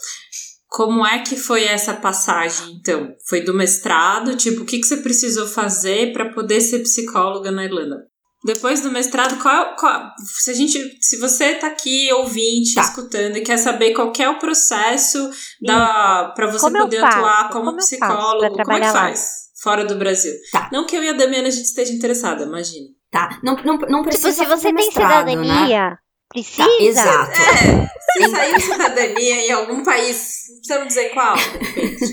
Como 0.67 1.05
é 1.05 1.19
que 1.19 1.35
foi 1.35 1.65
essa 1.65 1.93
passagem, 1.93 2.79
então? 2.79 3.13
Foi 3.27 3.41
do 3.41 3.53
mestrado? 3.53 4.35
Tipo, 4.35 4.63
o 4.63 4.65
que, 4.65 4.79
que 4.79 4.87
você 4.87 4.97
precisou 4.97 5.47
fazer 5.47 6.11
para 6.13 6.33
poder 6.33 6.61
ser 6.61 6.79
psicóloga 6.79 7.51
na 7.51 7.65
Irlanda? 7.65 7.97
Depois 8.43 8.81
do 8.81 8.91
mestrado, 8.91 9.41
qual, 9.41 9.75
qual, 9.77 10.11
se 10.17 10.51
a 10.51 10.53
gente, 10.53 10.77
se 10.99 11.17
você 11.17 11.55
tá 11.55 11.67
aqui 11.67 12.11
ouvinte, 12.11 12.75
tá. 12.75 12.81
escutando 12.81 13.37
e 13.37 13.41
quer 13.41 13.55
saber 13.55 13.93
qual 13.93 14.11
é 14.19 14.29
o 14.29 14.37
processo 14.37 15.29
da 15.61 16.33
para 16.35 16.47
você 16.47 16.65
como 16.65 16.77
poder 16.79 17.05
atuar 17.05 17.49
como, 17.49 17.65
como 17.65 17.77
psicólogo, 17.77 18.57
como 18.57 18.73
é 18.73 18.81
que 18.81 18.91
faz 18.91 19.29
fora 19.61 19.85
do 19.85 19.95
Brasil? 19.95 20.33
Tá. 20.51 20.69
Não 20.73 20.85
que 20.85 20.93
eu 20.97 21.01
e 21.01 21.07
a 21.07 21.13
Damiana 21.13 21.47
a 21.47 21.51
gente 21.51 21.63
esteja 21.63 21.93
interessada, 21.93 22.43
imagina. 22.43 22.87
Tá, 23.09 23.39
não, 23.41 23.55
não, 23.63 23.77
não 23.77 24.03
precisa 24.03 24.33
tipo, 24.33 24.43
se 24.43 24.49
você 24.49 24.73
tem 24.73 24.91
cidadania, 24.91 25.89
né? 25.89 25.97
Precisa? 26.33 26.65
Tá, 26.65 26.83
exato. 26.83 27.31
É, 27.31 28.23
se 28.23 28.29
sair 28.29 28.59
cidadania 28.59 29.47
em 29.47 29.51
algum 29.51 29.83
país, 29.83 30.45
precisamos 30.57 30.87
dizer 30.87 31.09
qual. 31.09 31.35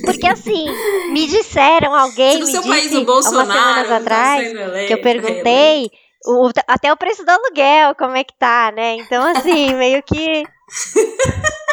Porque 0.05 0.27
assim, 0.27 0.67
me 1.11 1.27
disseram, 1.27 1.95
alguém 1.95 2.33
se 2.33 2.39
no 2.39 2.47
me 2.47 2.53
seu 2.53 2.63
disse 2.63 2.75
país, 2.75 2.93
o 2.95 3.05
Bolsonaro, 3.05 3.49
umas 3.49 3.57
semanas 3.57 3.89
tá 3.89 3.97
atrás, 3.97 4.53
tá 4.53 4.87
que 4.87 4.93
eu 4.93 5.01
perguntei 5.01 5.91
o, 6.27 6.51
até 6.69 6.93
o 6.93 6.97
preço 6.97 7.25
do 7.25 7.31
aluguel, 7.31 7.95
como 7.95 8.15
é 8.15 8.23
que 8.23 8.35
tá, 8.39 8.71
né? 8.71 8.97
Então 8.97 9.25
assim, 9.25 9.75
meio 9.75 10.03
que... 10.03 10.45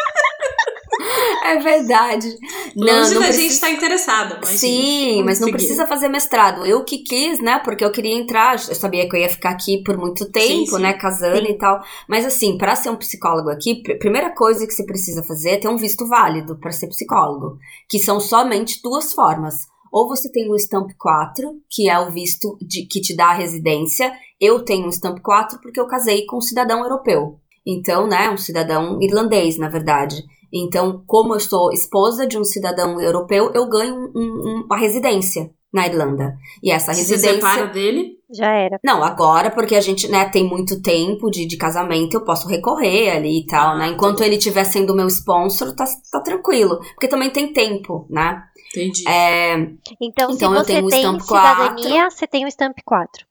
É 1.44 1.60
verdade. 1.60 2.38
Não, 2.76 3.00
Longe 3.00 3.14
não 3.14 3.22
da 3.22 3.28
precisa... 3.28 3.42
gente 3.42 3.52
estar 3.52 3.68
tá 3.68 3.74
interessada. 3.74 4.46
Sim, 4.46 5.24
mas 5.24 5.40
não 5.40 5.50
precisa 5.50 5.88
fazer 5.88 6.10
mestrado. 6.10 6.66
Eu 6.66 6.84
que 6.84 7.00
quis, 7.00 7.40
né? 7.40 7.60
Porque 7.60 7.84
eu 7.86 7.92
queria 7.92 8.16
entrar, 8.16 8.56
eu 8.68 8.76
sabia 8.76 9.08
que 9.08 9.16
eu 9.16 9.20
ia 9.20 9.30
ficar 9.30 9.52
aqui 9.52 9.82
por 9.84 9.98
muito 9.98 10.30
tempo, 10.32 10.48
sim, 10.48 10.66
sim. 10.66 10.82
né? 10.82 10.94
Casando 10.94 11.46
sim. 11.46 11.54
e 11.54 11.58
tal. 11.58 11.82
Mas 12.08 12.26
assim, 12.26 12.58
para 12.58 12.76
ser 12.76 12.90
um 12.90 12.96
psicólogo 12.96 13.50
aqui, 13.50 13.82
primeira 13.98 14.34
coisa 14.34 14.66
que 14.66 14.74
você 14.74 14.86
precisa 14.86 15.24
fazer 15.24 15.52
é 15.52 15.58
ter 15.58 15.70
um 15.70 15.78
visto 15.78 16.06
válido 16.08 16.58
para 16.60 16.72
ser 16.72 16.88
psicólogo. 16.88 17.58
Que 17.90 18.00
são 18.00 18.20
somente 18.20 18.82
duas 18.82 19.14
formas. 19.14 19.68
Ou 19.92 20.08
você 20.08 20.30
tem 20.32 20.52
o 20.52 20.56
Stamp 20.56 20.92
4, 20.98 21.62
que 21.70 21.90
é 21.90 22.00
o 22.00 22.12
visto 22.12 22.58
de, 22.62 22.86
que 22.86 23.00
te 23.00 23.16
dá 23.16 23.28
a 23.28 23.34
residência. 23.34 24.12
Eu 24.40 24.64
tenho 24.64 24.88
o 24.88 24.92
Stamp 24.92 25.20
4 25.22 25.60
porque 25.62 25.80
eu 25.80 25.88
casei 25.88 26.26
com 26.26 26.38
um 26.38 26.42
cidadão 26.42 26.80
europeu. 26.80 27.40
Então, 27.66 28.08
né, 28.08 28.30
um 28.30 28.38
cidadão 28.38 29.02
irlandês, 29.02 29.58
na 29.58 29.70
verdade. 29.70 30.24
Então, 30.54 31.04
como 31.06 31.36
eu 31.36 31.40
sou 31.40 31.72
esposa 31.72 32.26
de 32.26 32.38
um 32.38 32.44
cidadão 32.44 33.00
europeu, 33.02 33.52
eu 33.54 33.68
ganho 33.68 33.96
um, 33.96 34.22
um, 34.22 34.64
uma 34.66 34.78
residência 34.78 35.52
na 35.74 35.86
Irlanda. 35.86 36.36
E 36.64 36.72
essa 36.72 36.94
Você 36.94 37.02
residência. 37.02 37.30
Você 37.30 37.36
separa 37.36 37.68
dele? 37.68 38.18
Já 38.32 38.52
era. 38.52 38.80
Não, 38.84 39.04
agora, 39.04 39.52
porque 39.52 39.76
a 39.76 39.82
gente, 39.82 40.08
né, 40.08 40.30
tem 40.30 40.44
muito 40.44 40.82
tempo 40.82 41.30
de, 41.30 41.46
de 41.46 41.58
casamento, 41.58 42.16
eu 42.16 42.24
posso 42.24 42.48
recorrer 42.48 43.10
ali 43.10 43.40
e 43.40 43.46
tal, 43.46 43.78
né? 43.78 43.88
Enquanto 43.88 44.22
ele 44.22 44.36
estiver 44.36 44.64
sendo 44.64 44.96
meu 44.96 45.08
sponsor, 45.08 45.74
tá, 45.76 45.86
tá 46.12 46.22
tranquilo. 46.22 46.80
Porque 46.94 47.08
também 47.08 47.30
tem 47.30 47.54
tempo, 47.54 48.06
né? 48.10 48.44
Entendi. 48.72 49.08
É, 49.08 49.54
então, 50.02 50.32
então 50.32 50.64
se 50.64 50.82
você 50.82 50.90
tem 50.90 51.20
cidadania, 51.20 52.02
4. 52.02 52.12
você 52.12 52.28
tem 52.28 52.46
o 52.46 52.48
Stamp 52.48 52.78
4. 52.84 53.26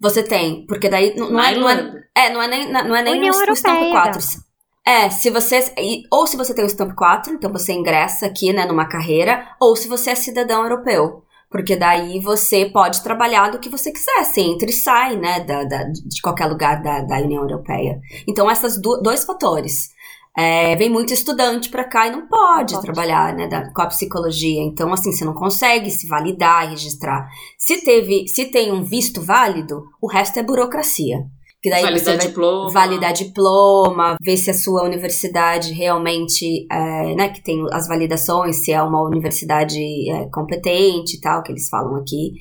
Você 0.00 0.22
tem, 0.22 0.64
porque 0.66 0.88
daí 0.88 1.14
não, 1.16 1.30
não 1.30 1.40
é, 1.40 1.54
não 1.56 1.68
é, 1.68 1.92
é, 2.16 2.32
não 2.32 2.42
é 2.42 2.48
nem, 2.48 2.72
não 2.72 2.96
é 2.96 3.02
nem 3.02 3.18
União 3.18 3.34
o, 3.34 3.50
o 3.50 3.56
Stamp 3.56 3.90
4. 3.90 4.47
É, 4.88 5.10
se 5.10 5.28
você. 5.28 5.62
Ou 6.10 6.26
se 6.26 6.34
você 6.34 6.54
tem 6.54 6.64
o 6.64 6.68
Stamp 6.68 6.94
4, 6.94 7.34
então 7.34 7.52
você 7.52 7.74
ingressa 7.74 8.24
aqui, 8.24 8.54
né, 8.54 8.64
numa 8.64 8.88
carreira, 8.88 9.46
ou 9.60 9.76
se 9.76 9.86
você 9.86 10.10
é 10.10 10.14
cidadão 10.14 10.62
europeu. 10.62 11.22
Porque 11.50 11.76
daí 11.76 12.18
você 12.20 12.64
pode 12.64 13.02
trabalhar 13.02 13.50
do 13.50 13.58
que 13.58 13.68
você 13.68 13.92
quiser, 13.92 14.24
você 14.24 14.40
entra 14.40 14.70
e 14.70 14.72
sai, 14.72 15.16
né, 15.16 15.40
da, 15.40 15.64
da 15.64 15.84
de 15.84 16.22
qualquer 16.22 16.46
lugar 16.46 16.82
da, 16.82 17.02
da 17.02 17.18
União 17.18 17.42
Europeia. 17.42 18.00
Então, 18.26 18.50
esses 18.50 18.80
do, 18.80 19.02
dois 19.02 19.24
fatores. 19.24 19.90
é, 20.36 20.74
vem 20.76 20.88
muito 20.88 21.12
estudante 21.12 21.68
para 21.68 21.84
cá 21.84 22.06
e 22.06 22.10
não 22.10 22.26
pode, 22.26 22.72
pode. 22.72 22.86
trabalhar 22.86 23.34
né, 23.34 23.46
da, 23.46 23.70
com 23.70 23.82
a 23.82 23.86
psicologia. 23.88 24.62
Então, 24.62 24.90
assim, 24.90 25.12
você 25.12 25.24
não 25.24 25.34
consegue 25.34 25.90
se 25.90 26.06
validar 26.06 26.64
e 26.64 26.70
registrar. 26.70 27.28
Se 27.58 27.82
teve, 27.84 28.26
se 28.26 28.46
tem 28.46 28.72
um 28.72 28.82
visto 28.82 29.20
válido, 29.20 29.82
o 30.00 30.08
resto 30.08 30.38
é 30.38 30.42
burocracia. 30.42 31.26
Que 31.60 31.70
daí 31.70 31.82
validar 31.82 32.04
você 32.04 32.16
vai 32.16 32.26
diploma. 32.28 32.70
validar 32.70 33.12
diploma, 33.12 34.16
ver 34.22 34.36
se 34.36 34.50
a 34.50 34.54
sua 34.54 34.84
universidade 34.84 35.72
realmente, 35.72 36.66
é, 36.70 37.14
né, 37.16 37.28
que 37.30 37.42
tem 37.42 37.64
as 37.72 37.88
validações, 37.88 38.64
se 38.64 38.72
é 38.72 38.80
uma 38.80 39.02
universidade 39.02 39.80
é, 40.10 40.28
competente 40.32 41.16
e 41.16 41.20
tal, 41.20 41.42
que 41.42 41.50
eles 41.50 41.68
falam 41.68 41.96
aqui. 41.96 42.34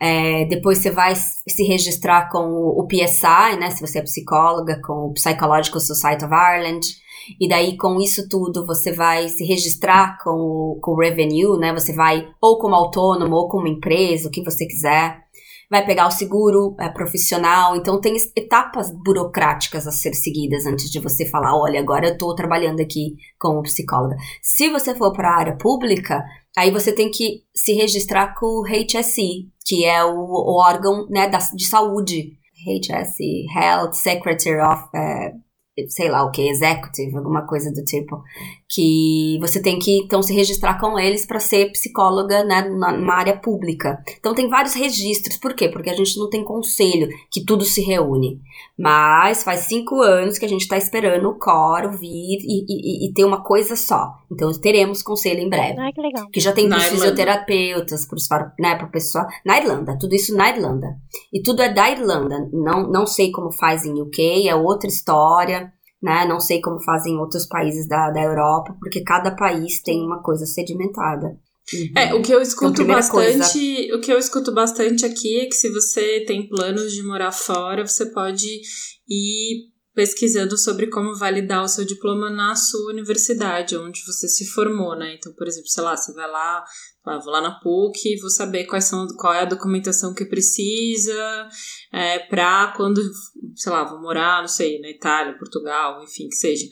É, 0.00 0.46
depois 0.46 0.78
você 0.78 0.90
vai 0.90 1.14
se 1.14 1.62
registrar 1.64 2.30
com 2.30 2.38
o, 2.38 2.80
o 2.80 2.88
PSI, 2.88 3.56
né, 3.60 3.70
se 3.70 3.80
você 3.80 3.98
é 3.98 4.02
psicóloga, 4.02 4.80
com 4.82 5.10
o 5.10 5.12
Psychological 5.12 5.80
Society 5.80 6.24
of 6.24 6.34
Ireland. 6.34 6.86
E 7.40 7.48
daí, 7.48 7.76
com 7.76 8.00
isso 8.00 8.28
tudo, 8.28 8.66
você 8.66 8.90
vai 8.90 9.28
se 9.28 9.44
registrar 9.44 10.18
com 10.24 10.30
o, 10.30 10.78
com 10.82 10.92
o 10.92 10.98
revenue, 10.98 11.56
né? 11.56 11.72
Você 11.72 11.92
vai 11.92 12.26
ou 12.40 12.58
como 12.58 12.74
autônomo 12.74 13.36
ou 13.36 13.48
como 13.48 13.68
empresa, 13.68 14.28
o 14.28 14.30
que 14.30 14.42
você 14.42 14.66
quiser. 14.66 15.22
Vai 15.72 15.86
pegar 15.86 16.06
o 16.06 16.10
seguro 16.10 16.76
é, 16.78 16.90
profissional. 16.90 17.74
Então, 17.74 17.98
tem 17.98 18.14
etapas 18.36 18.90
burocráticas 18.90 19.86
a 19.86 19.90
ser 19.90 20.12
seguidas 20.12 20.66
antes 20.66 20.90
de 20.90 21.00
você 21.00 21.24
falar: 21.24 21.58
olha, 21.58 21.80
agora 21.80 22.08
eu 22.08 22.12
estou 22.12 22.34
trabalhando 22.34 22.80
aqui 22.80 23.16
como 23.38 23.62
psicóloga. 23.62 24.14
Se 24.42 24.68
você 24.68 24.94
for 24.94 25.14
para 25.14 25.30
a 25.30 25.38
área 25.38 25.56
pública, 25.56 26.22
aí 26.54 26.70
você 26.70 26.92
tem 26.92 27.10
que 27.10 27.44
se 27.56 27.72
registrar 27.72 28.34
com 28.38 28.60
o 28.60 28.64
HSE, 28.66 29.48
que 29.64 29.86
é 29.86 30.04
o, 30.04 30.14
o 30.14 30.60
órgão 30.60 31.06
né, 31.08 31.26
da, 31.26 31.38
de 31.38 31.64
saúde. 31.64 32.36
HSE, 32.64 33.46
Health 33.56 33.94
Secretary 33.94 34.60
of. 34.60 34.84
É, 34.94 35.32
sei 35.88 36.10
lá 36.10 36.22
o 36.22 36.30
que, 36.30 36.48
executive, 36.48 37.16
alguma 37.16 37.46
coisa 37.46 37.72
do 37.72 37.82
tipo, 37.82 38.22
que 38.72 39.38
você 39.38 39.60
tem 39.60 39.78
que 39.78 39.98
então 39.98 40.22
se 40.22 40.32
registrar 40.32 40.80
com 40.80 40.98
eles 40.98 41.26
para 41.26 41.38
ser 41.38 41.70
psicóloga 41.72 42.42
né, 42.42 42.62
numa 42.62 43.14
área 43.14 43.36
pública. 43.36 44.02
Então 44.18 44.34
tem 44.34 44.48
vários 44.48 44.72
registros, 44.72 45.36
por 45.36 45.52
quê? 45.54 45.68
Porque 45.68 45.90
a 45.90 45.94
gente 45.94 46.18
não 46.18 46.30
tem 46.30 46.42
conselho 46.42 47.08
que 47.30 47.44
tudo 47.44 47.64
se 47.66 47.82
reúne. 47.82 48.40
Mas 48.78 49.44
faz 49.44 49.60
cinco 49.60 50.00
anos 50.00 50.38
que 50.38 50.46
a 50.46 50.48
gente 50.48 50.62
está 50.62 50.78
esperando 50.78 51.28
o 51.28 51.38
coro 51.38 51.92
vir 51.92 52.38
e, 52.42 52.64
e, 52.66 53.08
e, 53.08 53.12
ter 53.12 53.24
uma 53.24 53.42
coisa 53.42 53.76
só. 53.76 54.14
Então 54.30 54.50
teremos 54.58 55.02
conselho 55.02 55.40
em 55.40 55.50
breve. 55.50 55.78
Ai, 55.78 55.92
que 55.92 56.00
legal. 56.00 56.28
Que 56.30 56.40
já 56.40 56.52
tem 56.52 56.68
para 56.68 56.80
fisioterapeutas, 56.80 58.06
para 58.26 58.54
né, 58.58 58.80
o 58.82 58.90
pessoal. 58.90 59.26
Na 59.44 59.58
Irlanda, 59.58 59.98
tudo 59.98 60.14
isso 60.14 60.34
na 60.34 60.48
Irlanda. 60.48 60.96
E 61.30 61.42
tudo 61.42 61.60
é 61.60 61.72
da 61.72 61.90
Irlanda. 61.90 62.48
Não, 62.50 62.88
não 62.90 63.06
sei 63.06 63.30
como 63.30 63.52
faz 63.52 63.84
em 63.84 64.00
UK, 64.00 64.48
é 64.48 64.54
outra 64.54 64.88
história 64.88 65.70
né? 66.02 66.26
Não 66.26 66.40
sei 66.40 66.60
como 66.60 66.82
fazem 66.82 67.16
outros 67.16 67.46
países 67.46 67.86
da, 67.86 68.10
da 68.10 68.22
Europa, 68.22 68.76
porque 68.80 69.02
cada 69.02 69.30
país 69.34 69.80
tem 69.82 70.04
uma 70.04 70.22
coisa 70.22 70.44
sedimentada. 70.44 71.38
Uhum. 71.72 71.92
É, 71.96 72.14
o 72.14 72.22
que 72.22 72.34
eu 72.34 72.42
escuto 72.42 72.82
então, 72.82 72.94
bastante, 72.94 73.38
coisa... 73.38 73.96
o 73.96 74.00
que 74.00 74.12
eu 74.12 74.18
escuto 74.18 74.52
bastante 74.52 75.06
aqui 75.06 75.40
é 75.40 75.46
que 75.46 75.54
se 75.54 75.70
você 75.70 76.24
tem 76.26 76.48
planos 76.48 76.92
de 76.92 77.02
morar 77.04 77.30
fora, 77.30 77.86
você 77.86 78.06
pode 78.06 78.48
ir 79.08 79.72
pesquisando 79.94 80.56
sobre 80.56 80.86
como 80.88 81.16
validar 81.16 81.62
o 81.62 81.68
seu 81.68 81.84
diploma 81.84 82.30
na 82.30 82.56
sua 82.56 82.92
universidade, 82.92 83.76
onde 83.76 84.00
você 84.04 84.26
se 84.26 84.46
formou, 84.46 84.96
né? 84.96 85.14
Então, 85.14 85.32
por 85.34 85.46
exemplo, 85.46 85.68
sei 85.68 85.82
lá, 85.82 85.96
você 85.96 86.12
vai 86.14 86.30
lá, 86.30 86.64
ah, 87.04 87.18
vou 87.18 87.32
lá 87.32 87.42
na 87.42 87.60
PUC, 87.60 88.18
vou 88.20 88.30
saber 88.30 88.64
quais 88.64 88.84
são, 88.84 89.06
qual 89.18 89.34
é 89.34 89.40
a 89.40 89.46
documentação 89.46 90.14
que 90.14 90.24
precisa 90.24 91.48
é, 91.92 92.20
para 92.20 92.72
quando, 92.76 93.02
sei 93.54 93.72
lá, 93.72 93.84
vou 93.84 94.00
morar, 94.00 94.40
não 94.40 94.48
sei, 94.48 94.80
na 94.80 94.88
Itália, 94.88 95.36
Portugal, 95.38 96.02
enfim, 96.02 96.28
que 96.28 96.36
seja. 96.36 96.66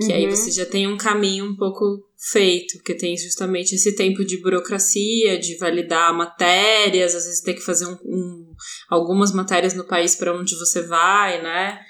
Que 0.00 0.06
uhum. 0.06 0.14
aí 0.14 0.26
você 0.26 0.50
já 0.50 0.66
tem 0.66 0.86
um 0.86 0.96
caminho 0.96 1.44
um 1.44 1.56
pouco 1.56 1.84
feito, 2.32 2.78
porque 2.78 2.94
tem 2.94 3.16
justamente 3.16 3.74
esse 3.74 3.94
tempo 3.94 4.24
de 4.24 4.40
burocracia, 4.40 5.38
de 5.38 5.56
validar 5.58 6.14
matérias, 6.14 7.14
às 7.14 7.24
vezes 7.24 7.42
tem 7.42 7.54
que 7.54 7.60
fazer 7.60 7.86
um, 7.86 7.98
um 8.04 8.54
algumas 8.88 9.32
matérias 9.32 9.74
no 9.74 9.86
país 9.86 10.14
para 10.14 10.34
onde 10.34 10.56
você 10.56 10.82
vai, 10.82 11.42
né? 11.42 11.80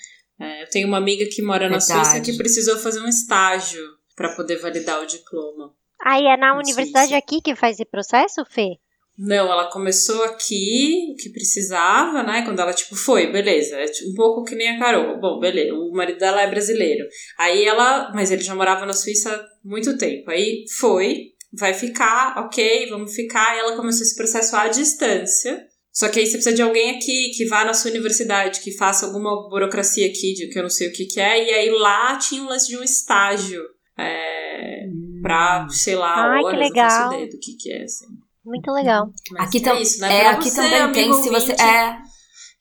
É, 0.41 0.63
eu 0.65 0.71
tenho 0.71 0.89
uma 0.89 0.99
amiga 0.99 1.25
que 1.27 1.43
mora 1.43 1.69
Verdade. 1.69 1.89
na 1.89 2.05
Suíça 2.05 2.21
que 2.21 2.37
precisou 2.37 2.77
fazer 2.79 3.01
um 3.01 3.09
estágio 3.09 3.83
para 4.17 4.35
poder 4.35 4.57
validar 4.57 5.03
o 5.03 5.07
diploma. 5.07 5.75
Aí 6.05 6.27
é 6.27 6.37
na 6.37 6.57
universidade 6.57 7.15
aqui 7.15 7.41
que 7.41 7.55
faz 7.55 7.75
esse 7.75 7.85
processo, 7.85 8.45
Fê? 8.45 8.79
Não, 9.17 9.51
ela 9.51 9.71
começou 9.71 10.25
aqui, 10.25 11.13
o 11.13 11.17
que 11.17 11.31
precisava, 11.31 12.25
né? 12.25 12.43
Quando 12.43 12.59
ela, 12.59 12.73
tipo, 12.73 12.97
foi, 12.97 13.31
beleza. 13.31 13.77
É 13.77 13.87
tipo, 13.87 14.11
um 14.11 14.15
pouco 14.15 14.45
que 14.45 14.57
nem 14.57 14.71
a 14.71 14.79
Carol. 14.79 15.21
Bom, 15.21 15.39
beleza. 15.39 15.73
O 15.73 15.93
marido 15.93 16.19
dela 16.19 16.43
é 16.43 16.51
brasileiro. 16.51 17.07
Aí 17.39 17.65
ela. 17.65 18.11
Mas 18.13 18.33
ele 18.33 18.43
já 18.43 18.55
morava 18.55 18.85
na 18.85 18.93
Suíça 18.93 19.33
há 19.33 19.47
muito 19.65 19.97
tempo. 19.97 20.31
Aí 20.31 20.65
foi, 20.79 21.29
vai 21.53 21.73
ficar, 21.73 22.45
ok, 22.45 22.89
vamos 22.91 23.15
ficar. 23.15 23.55
E 23.55 23.61
ela 23.61 23.77
começou 23.77 24.03
esse 24.03 24.17
processo 24.17 24.57
à 24.57 24.67
distância. 24.67 25.65
Só 25.93 26.09
que 26.09 26.19
aí 26.19 26.27
você 26.27 26.33
precisa 26.33 26.57
de 26.57 26.63
alguém 26.63 26.97
aqui 26.97 27.31
que 27.37 27.47
vá 27.47 27.65
na 27.65 27.73
sua 27.73 27.93
universidade, 27.93 28.61
que 28.61 28.77
faça 28.77 29.07
alguma 29.07 29.49
burocracia 29.49 30.09
aqui, 30.09 30.35
de 30.35 30.49
que 30.49 30.59
eu 30.59 30.65
não 30.65 30.71
sei 30.71 30.89
o 30.89 30.93
que, 30.93 31.07
que 31.07 31.21
é. 31.21 31.45
E 31.45 31.55
aí 31.55 31.71
lá 31.71 32.19
tinha 32.19 32.43
um 32.43 32.49
lance 32.49 32.67
de 32.67 32.77
um 32.77 32.83
estágio. 32.83 33.63
É, 33.97 34.89
pra, 35.23 35.69
sei 35.71 35.95
lá, 35.95 36.33
Ai, 36.33 36.43
horas, 36.43 36.59
que 36.59 36.65
legal. 36.65 37.13
ideia 37.13 37.29
do 37.29 37.39
que, 37.39 37.53
que 37.57 37.73
é, 37.73 37.85
assim. 37.85 38.07
Muito 38.45 38.71
legal. 38.73 39.11
Mas 39.33 39.49
aqui, 39.49 39.69
é 39.69 39.81
isso, 39.81 40.01
né? 40.01 40.23
é, 40.23 40.27
aqui 40.29 40.51
você, 40.51 40.57
também 40.57 40.93
tem, 40.93 41.13
se 41.15 41.31
você. 41.31 41.53
É... 41.53 41.97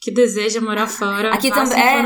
Que 0.02 0.12
deseja 0.12 0.60
morar 0.60 0.88
fora, 0.88 1.34
aqui 1.34 1.50
também 1.50 1.80
é... 1.80 2.04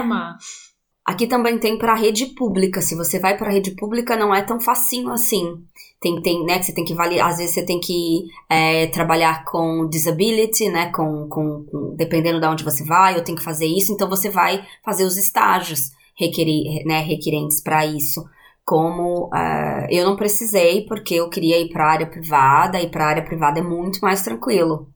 Aqui 1.05 1.25
também 1.25 1.57
tem 1.57 1.77
para 1.77 1.95
rede 1.95 2.27
pública. 2.35 2.81
Se 2.81 2.93
você 2.93 3.17
vai 3.17 3.37
para 3.37 3.49
rede 3.49 3.71
pública, 3.71 4.17
não 4.17 4.35
é 4.35 4.41
tão 4.41 4.59
facinho 4.59 5.09
assim. 5.09 5.63
Tem, 6.01 6.21
tem, 6.21 6.45
né, 6.45 6.59
que 6.59 6.65
você 6.65 6.73
tem 6.73 6.83
que 6.83 6.93
valer, 6.93 7.21
às 7.21 7.37
vezes 7.37 7.55
você 7.55 7.65
tem 7.65 7.79
que 7.79 8.25
é, 8.49 8.87
trabalhar 8.87 9.45
com 9.45 9.87
disability, 9.89 10.69
né, 10.69 10.91
com, 10.91 11.27
com, 11.27 11.65
com, 11.65 11.95
dependendo 11.95 12.39
de 12.39 12.45
onde 12.45 12.63
você 12.63 12.83
vai, 12.83 13.17
eu 13.17 13.23
tenho 13.23 13.37
que 13.37 13.43
fazer 13.43 13.65
isso, 13.65 13.91
então 13.91 14.07
você 14.07 14.29
vai 14.29 14.63
fazer 14.85 15.05
os 15.05 15.17
estágios 15.17 15.89
requerir, 16.15 16.85
né, 16.85 16.99
requerentes 16.99 17.63
para 17.63 17.83
isso 17.83 18.23
como 18.67 19.27
uh, 19.27 19.87
eu 19.89 20.03
não 20.03 20.17
precisei 20.17 20.85
porque 20.85 21.13
eu 21.13 21.29
queria 21.29 21.57
ir 21.57 21.69
para 21.69 21.85
a 21.85 21.91
área 21.91 22.09
privada 22.09 22.81
e 22.81 22.91
para 22.91 23.05
a 23.05 23.07
área 23.07 23.23
privada 23.23 23.61
é 23.61 23.63
muito 23.63 23.99
mais 23.99 24.21
tranquilo. 24.21 24.93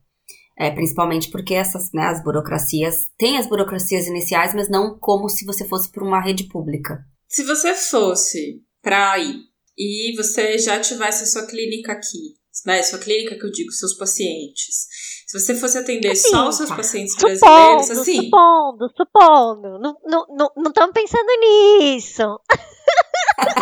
É, 0.59 0.69
principalmente 0.69 1.31
porque 1.31 1.53
essas, 1.53 1.89
né, 1.93 2.03
as 2.03 2.21
burocracias, 2.21 3.07
tem 3.17 3.37
as 3.37 3.47
burocracias 3.47 4.07
iniciais, 4.07 4.53
mas 4.53 4.69
não 4.69 4.99
como 4.99 5.29
se 5.29 5.45
você 5.45 5.65
fosse 5.65 5.89
para 5.89 6.03
uma 6.03 6.21
rede 6.21 6.49
pública. 6.49 6.99
Se 7.29 7.43
você 7.43 7.73
fosse 7.73 8.61
para 8.81 9.17
ir 9.17 9.37
e 9.77 10.13
você 10.17 10.57
já 10.59 10.77
tivesse 10.81 11.23
a 11.23 11.27
sua 11.27 11.47
clínica 11.47 11.93
aqui, 11.93 12.35
né, 12.65 12.83
sua 12.83 12.99
clínica 12.99 13.39
que 13.39 13.45
eu 13.45 13.51
digo, 13.51 13.71
seus 13.71 13.93
pacientes, 13.93 14.85
se 15.31 15.39
você 15.39 15.55
fosse 15.55 15.77
atender 15.77 16.11
assim, 16.11 16.29
só 16.29 16.49
os 16.49 16.57
seus 16.57 16.69
pacientes 16.69 17.13
supondo, 17.13 17.39
brasileiros, 17.39 17.91
assim... 17.91 18.23
Supondo, 18.23 18.91
supondo, 18.97 19.79
não 19.79 19.91
estamos 19.91 20.27
não, 20.29 20.51
não, 20.57 20.73
não 20.75 20.91
pensando 20.91 21.29
nisso. 21.39 22.37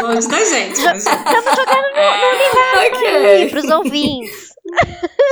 Longe 0.01 0.27
da 0.27 0.43
gente. 0.43 0.79
Estamos 0.79 1.03
jogando 1.03 1.91
no, 1.91 1.97
é... 1.97 2.21
no 2.21 2.37
universo 2.37 2.97
okay. 2.97 3.49
pros 3.51 3.65
ouvintes. 3.65 4.49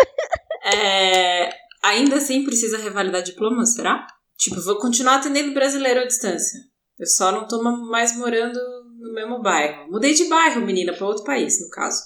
É... 0.69 1.49
Ainda 1.81 2.17
assim 2.17 2.43
precisa 2.43 2.77
revalidar 2.77 3.23
diploma, 3.23 3.65
será? 3.65 4.05
Tipo, 4.37 4.61
vou 4.61 4.77
continuar 4.79 5.15
atendendo 5.15 5.53
brasileiro 5.53 6.01
à 6.01 6.05
distância. 6.05 6.59
Eu 6.99 7.07
só 7.07 7.31
não 7.31 7.47
tô 7.47 7.63
mais 7.63 8.17
morando 8.17 8.59
no 8.99 9.13
mesmo 9.13 9.41
bairro. 9.41 9.89
Mudei 9.89 10.13
de 10.13 10.25
bairro, 10.25 10.59
menina, 10.59 10.91
para 10.91 11.07
outro 11.07 11.23
país, 11.23 11.61
no 11.61 11.69
caso. 11.69 12.01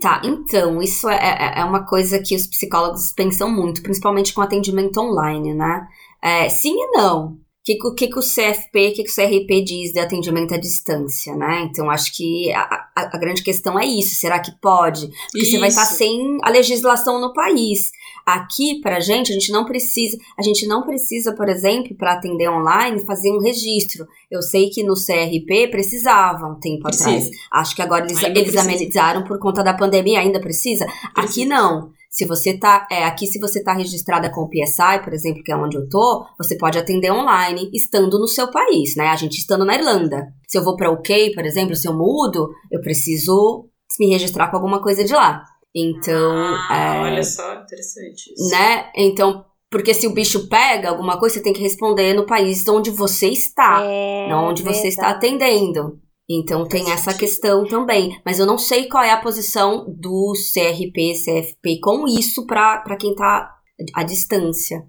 Tá, 0.00 0.20
então, 0.24 0.80
isso 0.82 1.08
é, 1.08 1.16
é, 1.16 1.60
é 1.60 1.64
uma 1.64 1.84
coisa 1.84 2.20
que 2.20 2.34
os 2.34 2.46
psicólogos 2.46 3.12
pensam 3.12 3.50
muito, 3.50 3.82
principalmente 3.82 4.32
com 4.32 4.40
atendimento 4.40 4.98
online, 5.00 5.54
né? 5.54 5.86
É, 6.22 6.48
sim 6.48 6.74
e 6.74 6.90
não 6.92 7.38
que, 7.76 7.94
que, 7.94 8.06
que 8.08 8.18
o 8.18 8.22
CFP, 8.22 8.88
o 8.88 8.92
que, 8.94 9.04
que 9.04 9.10
o 9.10 9.14
CRP 9.14 9.62
diz 9.62 9.92
de 9.92 10.00
atendimento 10.00 10.54
à 10.54 10.58
distância, 10.58 11.34
né? 11.34 11.68
Então, 11.70 11.90
acho 11.90 12.16
que 12.16 12.52
a, 12.52 12.60
a, 12.96 13.10
a 13.14 13.18
grande 13.18 13.42
questão 13.42 13.78
é 13.78 13.86
isso. 13.86 14.14
Será 14.16 14.40
que 14.40 14.52
pode? 14.60 15.08
Porque 15.30 15.42
isso. 15.42 15.52
você 15.52 15.58
vai 15.58 15.68
estar 15.68 15.86
sem 15.86 16.38
a 16.42 16.50
legislação 16.50 17.20
no 17.20 17.32
país. 17.32 17.90
Aqui, 18.26 18.80
pra 18.82 19.00
gente, 19.00 19.30
a 19.30 19.34
gente 19.34 19.50
não 19.50 19.64
precisa, 19.64 20.18
a 20.38 20.42
gente 20.42 20.66
não 20.66 20.82
precisa, 20.82 21.34
por 21.34 21.48
exemplo, 21.48 21.96
para 21.96 22.12
atender 22.12 22.48
online, 22.48 23.06
fazer 23.06 23.30
um 23.30 23.40
registro. 23.40 24.06
Eu 24.30 24.42
sei 24.42 24.68
que 24.68 24.82
no 24.82 24.94
CRP 24.94 25.68
precisava 25.70 26.46
um 26.46 26.60
tempo 26.60 26.82
precisa. 26.82 27.08
atrás. 27.08 27.30
Acho 27.50 27.74
que 27.74 27.82
agora 27.82 28.04
eles, 28.04 28.22
eles 28.22 28.56
amenizaram 28.56 29.24
por 29.24 29.38
conta 29.38 29.64
da 29.64 29.72
pandemia, 29.72 30.20
ainda 30.20 30.38
precisa. 30.38 30.58
precisa. 30.58 30.86
Aqui 31.14 31.44
não. 31.44 31.92
Se 32.10 32.24
você 32.24 32.58
tá, 32.58 32.86
é, 32.90 33.04
aqui 33.04 33.26
se 33.26 33.38
você 33.38 33.62
tá 33.62 33.72
registrada 33.74 34.30
com 34.30 34.42
o 34.42 34.48
PSI, 34.48 35.02
por 35.04 35.12
exemplo, 35.12 35.42
que 35.42 35.52
é 35.52 35.56
onde 35.56 35.76
eu 35.76 35.88
tô, 35.88 36.26
você 36.38 36.56
pode 36.56 36.78
atender 36.78 37.12
online 37.12 37.70
estando 37.74 38.18
no 38.18 38.26
seu 38.26 38.50
país, 38.50 38.96
né? 38.96 39.08
A 39.08 39.16
gente 39.16 39.38
estando 39.38 39.64
na 39.64 39.74
Irlanda. 39.74 40.26
Se 40.48 40.56
eu 40.56 40.64
vou 40.64 40.74
para 40.74 40.90
UK, 40.90 41.34
por 41.34 41.44
exemplo, 41.44 41.76
se 41.76 41.86
eu 41.86 41.94
mudo, 41.94 42.48
eu 42.72 42.80
preciso 42.80 43.68
me 44.00 44.08
registrar 44.08 44.48
com 44.50 44.56
alguma 44.56 44.80
coisa 44.80 45.04
de 45.04 45.12
lá. 45.12 45.44
Então, 45.74 46.56
ah, 46.70 46.96
é, 46.96 47.00
olha 47.02 47.22
só, 47.22 47.54
interessante 47.54 48.32
isso. 48.32 48.50
Né? 48.50 48.90
Então, 48.96 49.44
porque 49.70 49.92
se 49.92 50.06
o 50.06 50.14
bicho 50.14 50.48
pega 50.48 50.88
alguma 50.88 51.18
coisa, 51.18 51.36
você 51.36 51.42
tem 51.42 51.52
que 51.52 51.60
responder 51.60 52.14
no 52.14 52.26
país 52.26 52.66
onde 52.68 52.90
você 52.90 53.28
está, 53.28 53.82
é, 53.84 54.28
não 54.28 54.48
onde 54.48 54.62
verdade. 54.62 54.82
você 54.82 54.88
está 54.88 55.10
atendendo. 55.10 56.00
Então 56.28 56.66
tem 56.68 56.92
essa 56.92 57.16
questão 57.16 57.64
também. 57.66 58.20
Mas 58.24 58.38
eu 58.38 58.46
não 58.46 58.58
sei 58.58 58.88
qual 58.88 59.02
é 59.02 59.10
a 59.10 59.20
posição 59.20 59.86
do 59.88 60.34
CRP, 60.34 61.14
CFP 61.14 61.80
com 61.80 62.06
isso 62.06 62.46
para 62.46 62.96
quem 62.98 63.12
está 63.12 63.56
à 63.94 64.02
distância. 64.02 64.86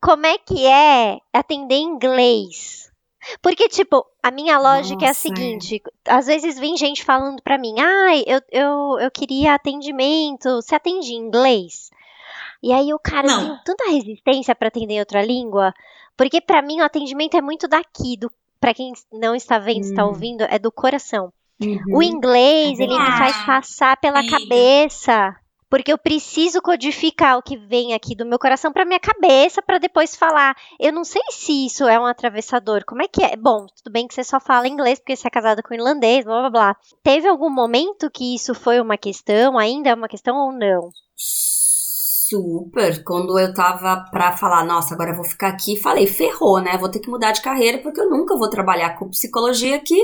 Como 0.00 0.26
é 0.26 0.36
que 0.36 0.66
é 0.66 1.18
atender 1.32 1.78
inglês? 1.78 2.86
Porque, 3.42 3.68
tipo, 3.68 4.04
a 4.22 4.30
minha 4.30 4.58
lógica 4.58 4.94
Nossa, 4.94 5.06
é 5.06 5.10
a 5.10 5.14
seguinte: 5.14 5.82
é. 6.06 6.12
às 6.12 6.26
vezes 6.26 6.58
vem 6.58 6.76
gente 6.76 7.04
falando 7.04 7.42
pra 7.42 7.58
mim, 7.58 7.74
ah, 7.80 8.16
eu, 8.26 8.40
eu, 8.52 8.98
eu 9.00 9.10
queria 9.10 9.54
atendimento, 9.54 10.56
você 10.56 10.74
atende 10.74 11.12
em 11.12 11.16
inglês? 11.16 11.90
E 12.62 12.72
aí 12.72 12.92
o 12.92 12.98
cara 12.98 13.26
tem 13.26 13.58
tanta 13.64 13.90
resistência 13.90 14.54
para 14.54 14.68
atender 14.68 14.98
outra 15.00 15.22
língua, 15.22 15.74
porque 16.16 16.40
para 16.40 16.62
mim 16.62 16.80
o 16.80 16.84
atendimento 16.84 17.36
é 17.36 17.42
muito 17.42 17.68
daqui, 17.68 18.16
do 18.16 18.30
para 18.60 18.74
quem 18.74 18.92
não 19.12 19.34
está 19.34 19.58
vendo, 19.58 19.84
hum. 19.84 19.90
está 19.90 20.04
ouvindo, 20.04 20.42
é 20.42 20.58
do 20.58 20.72
coração. 20.72 21.32
Uhum. 21.60 21.78
O 21.96 22.02
inglês, 22.02 22.78
ele 22.78 22.98
me 22.98 23.12
faz 23.12 23.36
passar 23.46 23.96
pela 23.96 24.26
cabeça 24.28 25.34
porque 25.68 25.92
eu 25.92 25.98
preciso 25.98 26.62
codificar 26.62 27.36
o 27.36 27.42
que 27.42 27.56
vem 27.56 27.92
aqui 27.92 28.14
do 28.14 28.24
meu 28.24 28.38
coração 28.38 28.72
para 28.72 28.84
minha 28.84 29.00
cabeça 29.00 29.60
para 29.60 29.78
depois 29.78 30.14
falar. 30.14 30.56
Eu 30.78 30.92
não 30.92 31.04
sei 31.04 31.22
se 31.30 31.66
isso 31.66 31.84
é 31.86 31.98
um 31.98 32.06
atravessador. 32.06 32.84
Como 32.86 33.02
é 33.02 33.08
que 33.08 33.22
é? 33.22 33.36
Bom, 33.36 33.66
tudo 33.66 33.92
bem 33.92 34.06
que 34.06 34.14
você 34.14 34.22
só 34.22 34.38
fala 34.38 34.68
inglês 34.68 34.98
porque 34.98 35.16
você 35.16 35.26
é 35.26 35.30
casada 35.30 35.62
com 35.62 35.74
irlandês, 35.74 36.24
blá 36.24 36.40
blá 36.40 36.50
blá. 36.50 36.76
Teve 37.02 37.28
algum 37.28 37.50
momento 37.50 38.10
que 38.10 38.34
isso 38.34 38.54
foi 38.54 38.80
uma 38.80 38.96
questão? 38.96 39.58
Ainda 39.58 39.90
é 39.90 39.94
uma 39.94 40.08
questão 40.08 40.36
ou 40.36 40.52
não? 40.52 40.90
Super. 42.28 43.04
Quando 43.04 43.38
eu 43.38 43.52
tava 43.54 44.04
pra 44.10 44.36
falar, 44.36 44.64
nossa, 44.64 44.94
agora 44.94 45.10
eu 45.10 45.16
vou 45.16 45.24
ficar 45.24 45.48
aqui, 45.48 45.80
falei, 45.80 46.06
ferrou, 46.06 46.60
né? 46.60 46.76
Vou 46.76 46.88
ter 46.88 47.00
que 47.00 47.10
mudar 47.10 47.32
de 47.32 47.42
carreira 47.42 47.78
porque 47.78 48.00
eu 48.00 48.10
nunca 48.10 48.36
vou 48.36 48.50
trabalhar 48.50 48.98
com 48.98 49.10
psicologia 49.10 49.76
aqui 49.76 50.00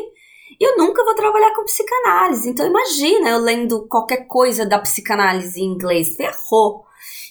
eu 0.64 0.76
nunca 0.76 1.04
vou 1.04 1.14
trabalhar 1.14 1.52
com 1.54 1.64
psicanálise. 1.64 2.48
Então 2.48 2.66
imagina 2.66 3.30
eu 3.30 3.38
lendo 3.38 3.87
qualquer 3.88 4.26
coisa 4.26 4.64
da 4.64 4.78
psicanálise 4.78 5.61
em 5.61 5.72
inglês, 5.72 6.16
ferrou. 6.16 6.85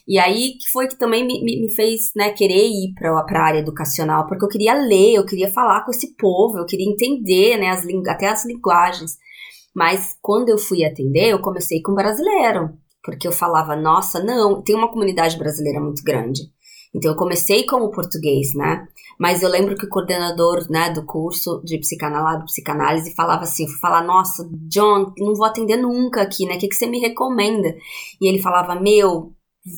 E 0.08 0.20
aí 0.20 0.58
que 0.60 0.70
foi 0.72 0.88
que 0.88 0.98
também 0.98 1.26
me, 1.26 1.44
me, 1.44 1.62
me 1.62 1.70
fez 1.70 2.12
né, 2.16 2.32
querer 2.32 2.68
ir 2.68 2.94
para 2.94 3.12
a 3.12 3.46
área 3.46 3.60
educacional, 3.60 4.28
porque 4.28 4.44
eu 4.44 4.50
queria 4.50 4.74
ler, 4.74 5.14
eu 5.14 5.26
queria 5.26 5.52
falar 5.52 5.86
com 5.86 5.92
esse 5.92 6.16
povo, 6.16 6.58
eu 6.58 6.66
queria 6.66 6.90
entender 6.90 7.58
né, 7.58 7.70
as, 7.70 7.86
até 8.10 8.28
as 8.28 8.46
linguagens. 8.46 9.18
Mas 9.74 10.18
quando 10.22 10.50
eu 10.50 10.58
fui 10.58 10.84
atender, 10.84 11.30
eu 11.30 11.40
comecei 11.40 11.82
com 11.82 11.94
brasileiro, 11.94 12.78
porque 13.04 13.28
eu 13.28 13.32
falava, 13.32 13.76
nossa, 13.76 14.24
não, 14.24 14.62
tem 14.62 14.76
uma 14.76 14.92
comunidade 14.92 15.38
brasileira 15.38 15.80
muito 15.80 16.04
grande. 16.04 16.42
Então 16.94 17.12
eu 17.12 17.18
comecei 17.18 17.66
com 17.66 17.78
o 17.78 17.92
português, 17.92 18.54
né? 18.54 18.86
Mas 19.18 19.42
eu 19.42 19.50
lembro 19.50 19.76
que 19.76 19.86
o 19.86 19.90
coordenador, 19.90 20.66
né, 20.70 20.90
do 20.90 21.06
curso 21.06 21.62
de 21.64 21.78
psicanálise, 21.78 22.46
psicanálise 22.46 23.16
falava 23.16 23.44
assim, 23.44 23.68
falar, 23.80 24.04
nossa, 24.04 24.50
John, 24.68 25.14
não 25.18 25.36
vou 25.36 25.46
atender 25.46 25.78
nunca 25.78 26.22
aqui, 26.22 26.46
né? 26.46 26.56
O 26.56 26.60
que, 26.60 26.68
que 26.68 26.76
você 26.76 26.88
me 26.88 27.00
recomenda? 27.00 27.76
E 28.20 28.28
ele 28.28 28.40
falava, 28.40 28.76
meu, 28.76 29.32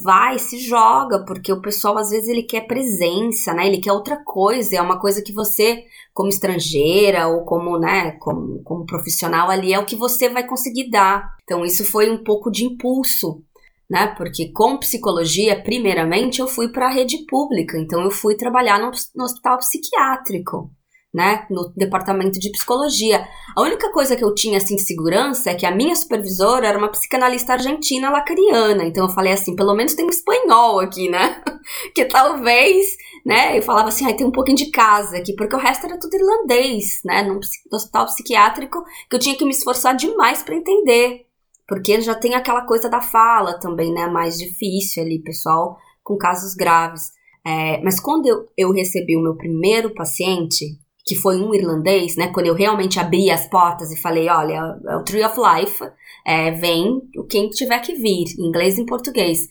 vai, 0.04 0.40
se 0.40 0.58
joga, 0.60 1.26
porque 1.26 1.52
o 1.52 1.62
pessoal 1.62 1.98
às 1.98 2.10
vezes 2.10 2.30
ele 2.30 2.44
quer 2.44 2.68
presença, 2.68 3.54
né? 3.54 3.68
Ele 3.68 3.82
quer 3.82 3.92
outra 3.92 4.18
coisa, 4.24 4.76
é 4.78 4.82
uma 4.82 5.00
coisa 5.00 5.22
que 5.22 5.34
você, 5.34 5.84
como 6.14 6.30
estrangeira 6.30 7.28
ou 7.28 7.44
como, 7.46 7.78
né, 7.78 8.12
como, 8.14 8.62
como 8.64 8.86
profissional 8.86 9.50
ali, 9.50 9.74
é 9.74 9.80
o 9.80 9.86
que 9.86 9.96
você 9.96 10.30
vai 10.30 10.46
conseguir 10.46 10.90
dar. 10.90 11.36
Então 11.44 11.66
isso 11.66 11.84
foi 11.84 12.10
um 12.10 12.24
pouco 12.24 12.50
de 12.50 12.66
impulso 12.66 13.44
né? 13.90 14.08
Porque 14.18 14.52
com 14.52 14.78
psicologia, 14.78 15.62
primeiramente, 15.62 16.40
eu 16.40 16.48
fui 16.48 16.70
para 16.70 16.88
a 16.88 16.92
rede 16.92 17.26
pública, 17.28 17.78
então 17.78 18.02
eu 18.02 18.10
fui 18.10 18.36
trabalhar 18.36 18.80
no, 18.80 18.92
no, 19.16 19.24
hospital 19.24 19.60
psiquiátrico, 19.60 20.72
né? 21.14 21.46
No 21.50 21.72
departamento 21.76 22.40
de 22.40 22.50
psicologia. 22.52 23.28
A 23.56 23.62
única 23.62 23.92
coisa 23.92 24.16
que 24.16 24.24
eu 24.24 24.34
tinha 24.34 24.58
assim 24.58 24.76
de 24.76 24.82
segurança 24.82 25.52
é 25.52 25.56
que 25.56 25.66
a 25.66 25.76
minha 25.76 25.96
supervisora 25.96 26.68
era 26.68 26.78
uma 26.78 26.90
psicanalista 26.90 27.54
argentina 27.54 28.10
lacariana, 28.10 28.84
então 28.84 29.06
eu 29.06 29.14
falei 29.14 29.34
assim, 29.34 29.56
pelo 29.56 29.76
menos 29.76 29.94
tem 29.94 30.06
um 30.06 30.10
espanhol 30.10 30.80
aqui, 30.80 31.10
né? 31.10 31.42
que 31.94 32.06
talvez, 32.06 32.98
né? 33.26 33.58
Eu 33.58 33.62
falava 33.62 33.90
assim, 33.90 34.10
ah, 34.10 34.16
tem 34.16 34.26
um 34.26 34.32
pouquinho 34.32 34.58
de 34.58 34.72
casa 34.72 35.18
aqui, 35.18 35.36
porque 35.36 35.56
o 35.56 35.60
resto 35.60 35.86
era 35.86 36.00
tudo 36.00 36.16
irlandês, 36.16 37.02
né? 37.06 37.22
No 37.22 37.40
hospital 37.72 38.06
psiquiátrico 38.06 38.84
que 39.10 39.16
eu 39.16 39.20
tinha 39.20 39.36
que 39.36 39.46
me 39.46 39.52
esforçar 39.52 39.96
demais 39.96 40.42
para 40.42 40.56
entender. 40.56 41.28
Porque 41.68 42.02
já 42.02 42.14
tem 42.14 42.36
aquela 42.36 42.66
coisa 42.66 42.90
da 42.90 43.02
fala 43.02 43.60
também, 43.60 43.94
né? 43.94 44.08
Mais 44.08 44.38
difícil 44.38 45.04
ali, 45.04 45.20
pessoal 45.20 45.78
com 46.04 46.18
casos 46.18 46.54
graves. 46.54 47.12
É, 47.46 47.82
mas 47.82 48.00
quando 48.00 48.28
eu, 48.28 48.46
eu 48.58 48.72
recebi 48.72 49.16
o 49.16 49.22
meu 49.22 49.36
primeiro 49.36 49.94
paciente, 49.94 50.78
que 51.06 51.16
foi 51.16 51.38
um 51.42 51.54
irlandês, 51.54 52.16
né? 52.16 52.28
Quando 52.28 52.48
eu 52.48 52.54
realmente 52.54 53.00
abri 53.00 53.30
as 53.30 53.48
portas 53.48 53.92
e 53.92 54.00
falei, 54.00 54.30
olha, 54.30 54.80
é 54.88 54.96
o 54.96 55.04
Tree 55.04 55.24
of 55.24 55.38
Life, 55.38 55.84
é, 56.26 56.52
vem 56.52 57.02
quem 57.30 57.50
tiver 57.50 57.80
que 57.80 57.94
vir, 57.94 58.26
em 58.40 58.48
inglês 58.48 58.78
e 58.78 58.82
em 58.82 58.86
português. 58.86 59.48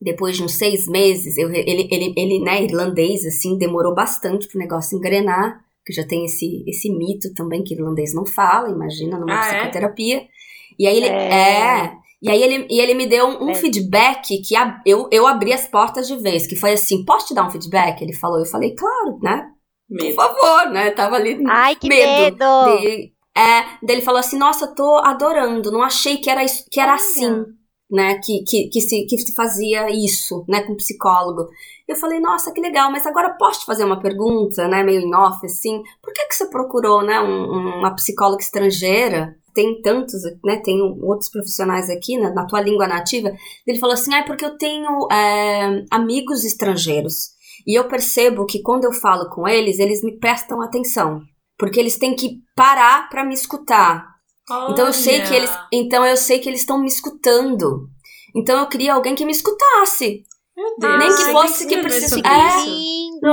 Depois 0.00 0.36
de 0.36 0.42
uns 0.42 0.54
seis 0.54 0.86
meses, 0.86 1.36
eu, 1.36 1.50
ele, 1.50 1.86
ele, 1.90 2.14
ele, 2.16 2.40
né, 2.40 2.64
irlandês, 2.64 3.26
assim, 3.26 3.58
demorou 3.58 3.94
bastante 3.94 4.48
pro 4.48 4.58
negócio 4.58 4.96
engrenar, 4.96 5.60
que 5.84 5.92
já 5.92 6.06
tem 6.06 6.24
esse, 6.24 6.64
esse 6.66 6.90
mito 6.90 7.34
também 7.34 7.62
que 7.62 7.74
irlandês 7.74 8.14
não 8.14 8.24
fala, 8.24 8.70
imagina, 8.70 9.18
numa 9.18 9.38
ah, 9.38 9.46
é? 9.46 9.58
psicoterapia. 9.58 10.18
É? 10.18 10.26
E 10.78 10.86
aí 10.86 10.96
ele. 10.96 11.06
É. 11.06 11.32
é 11.32 12.00
e 12.22 12.30
aí 12.30 12.42
ele, 12.42 12.66
e 12.70 12.80
ele 12.80 12.92
me 12.92 13.06
deu 13.06 13.26
um, 13.26 13.44
um 13.46 13.50
é. 13.50 13.54
feedback 13.54 14.42
que 14.42 14.54
a, 14.54 14.80
eu, 14.84 15.08
eu 15.10 15.26
abri 15.26 15.54
as 15.54 15.66
portas 15.66 16.06
de 16.06 16.16
vez, 16.16 16.46
que 16.46 16.54
foi 16.54 16.72
assim, 16.72 17.02
posso 17.02 17.28
te 17.28 17.34
dar 17.34 17.46
um 17.46 17.50
feedback? 17.50 18.02
Ele 18.02 18.12
falou, 18.12 18.38
eu 18.38 18.44
falei, 18.44 18.74
claro, 18.74 19.18
né? 19.22 19.50
Medo. 19.90 20.14
Por 20.14 20.14
favor, 20.14 20.70
né? 20.70 20.90
Tava 20.92 21.16
ali. 21.16 21.42
Ai, 21.48 21.74
que 21.74 21.88
medo! 21.88 22.44
medo. 22.44 22.80
De, 22.80 23.12
é, 23.36 23.62
daí 23.82 23.96
ele 23.96 24.02
falou 24.02 24.20
assim, 24.20 24.38
nossa, 24.38 24.68
tô 24.68 24.98
adorando, 24.98 25.72
não 25.72 25.82
achei 25.82 26.18
que 26.18 26.28
era, 26.28 26.44
que 26.70 26.78
era 26.78 26.94
assim, 26.94 27.44
né? 27.90 28.20
Que, 28.22 28.44
que, 28.44 28.68
que, 28.68 28.80
se, 28.80 29.04
que 29.06 29.18
se 29.18 29.34
fazia 29.34 29.90
isso, 29.90 30.44
né? 30.48 30.62
Com 30.62 30.76
psicólogo. 30.76 31.48
Eu 31.88 31.96
falei, 31.96 32.20
nossa, 32.20 32.52
que 32.52 32.60
legal, 32.60 32.90
mas 32.92 33.04
agora 33.04 33.36
posso 33.36 33.60
te 33.60 33.66
fazer 33.66 33.84
uma 33.84 34.00
pergunta, 34.00 34.68
né? 34.68 34.82
Meio 34.84 35.00
em 35.00 35.14
off, 35.14 35.44
assim. 35.44 35.82
Por 36.02 36.12
que, 36.12 36.26
que 36.26 36.34
você 36.34 36.48
procurou, 36.48 37.02
né? 37.02 37.20
Um, 37.20 37.78
uma 37.78 37.94
psicóloga 37.94 38.42
estrangeira? 38.42 39.36
tem 39.52 39.82
tantos, 39.82 40.22
né, 40.44 40.62
tem 40.62 40.80
outros 41.02 41.28
profissionais 41.28 41.90
aqui 41.90 42.16
na, 42.16 42.32
na 42.32 42.46
tua 42.46 42.60
língua 42.60 42.86
nativa, 42.86 43.32
ele 43.66 43.80
falou 43.80 43.94
assim, 43.94 44.14
ah, 44.14 44.18
é 44.18 44.22
porque 44.22 44.44
eu 44.44 44.56
tenho 44.56 45.08
é, 45.10 45.84
amigos 45.90 46.44
estrangeiros 46.44 47.30
e 47.66 47.78
eu 47.78 47.88
percebo 47.88 48.46
que 48.46 48.62
quando 48.62 48.84
eu 48.84 48.92
falo 48.92 49.28
com 49.30 49.46
eles, 49.46 49.78
eles 49.78 50.02
me 50.02 50.18
prestam 50.18 50.60
atenção, 50.60 51.20
porque 51.58 51.78
eles 51.78 51.98
têm 51.98 52.14
que 52.14 52.38
parar 52.54 53.08
para 53.08 53.24
me 53.24 53.34
escutar. 53.34 54.06
Olha. 54.50 54.72
Então 54.72 54.86
eu 54.86 54.92
sei 54.92 55.22
que 55.22 55.34
eles, 55.34 55.50
então 55.72 56.04
eu 56.04 56.16
sei 56.16 56.38
que 56.38 56.48
eles 56.48 56.60
estão 56.60 56.80
me 56.80 56.88
escutando. 56.88 57.88
Então 58.34 58.58
eu 58.58 58.66
queria 58.66 58.94
alguém 58.94 59.14
que 59.14 59.24
me 59.24 59.32
escutasse. 59.32 60.24
Meu 60.56 60.76
Deus, 60.78 60.98
nem 60.98 61.08
que 61.08 61.32
fosse 61.32 61.66
que 61.66 61.76
precisa, 61.78 62.20
é, 62.20 62.64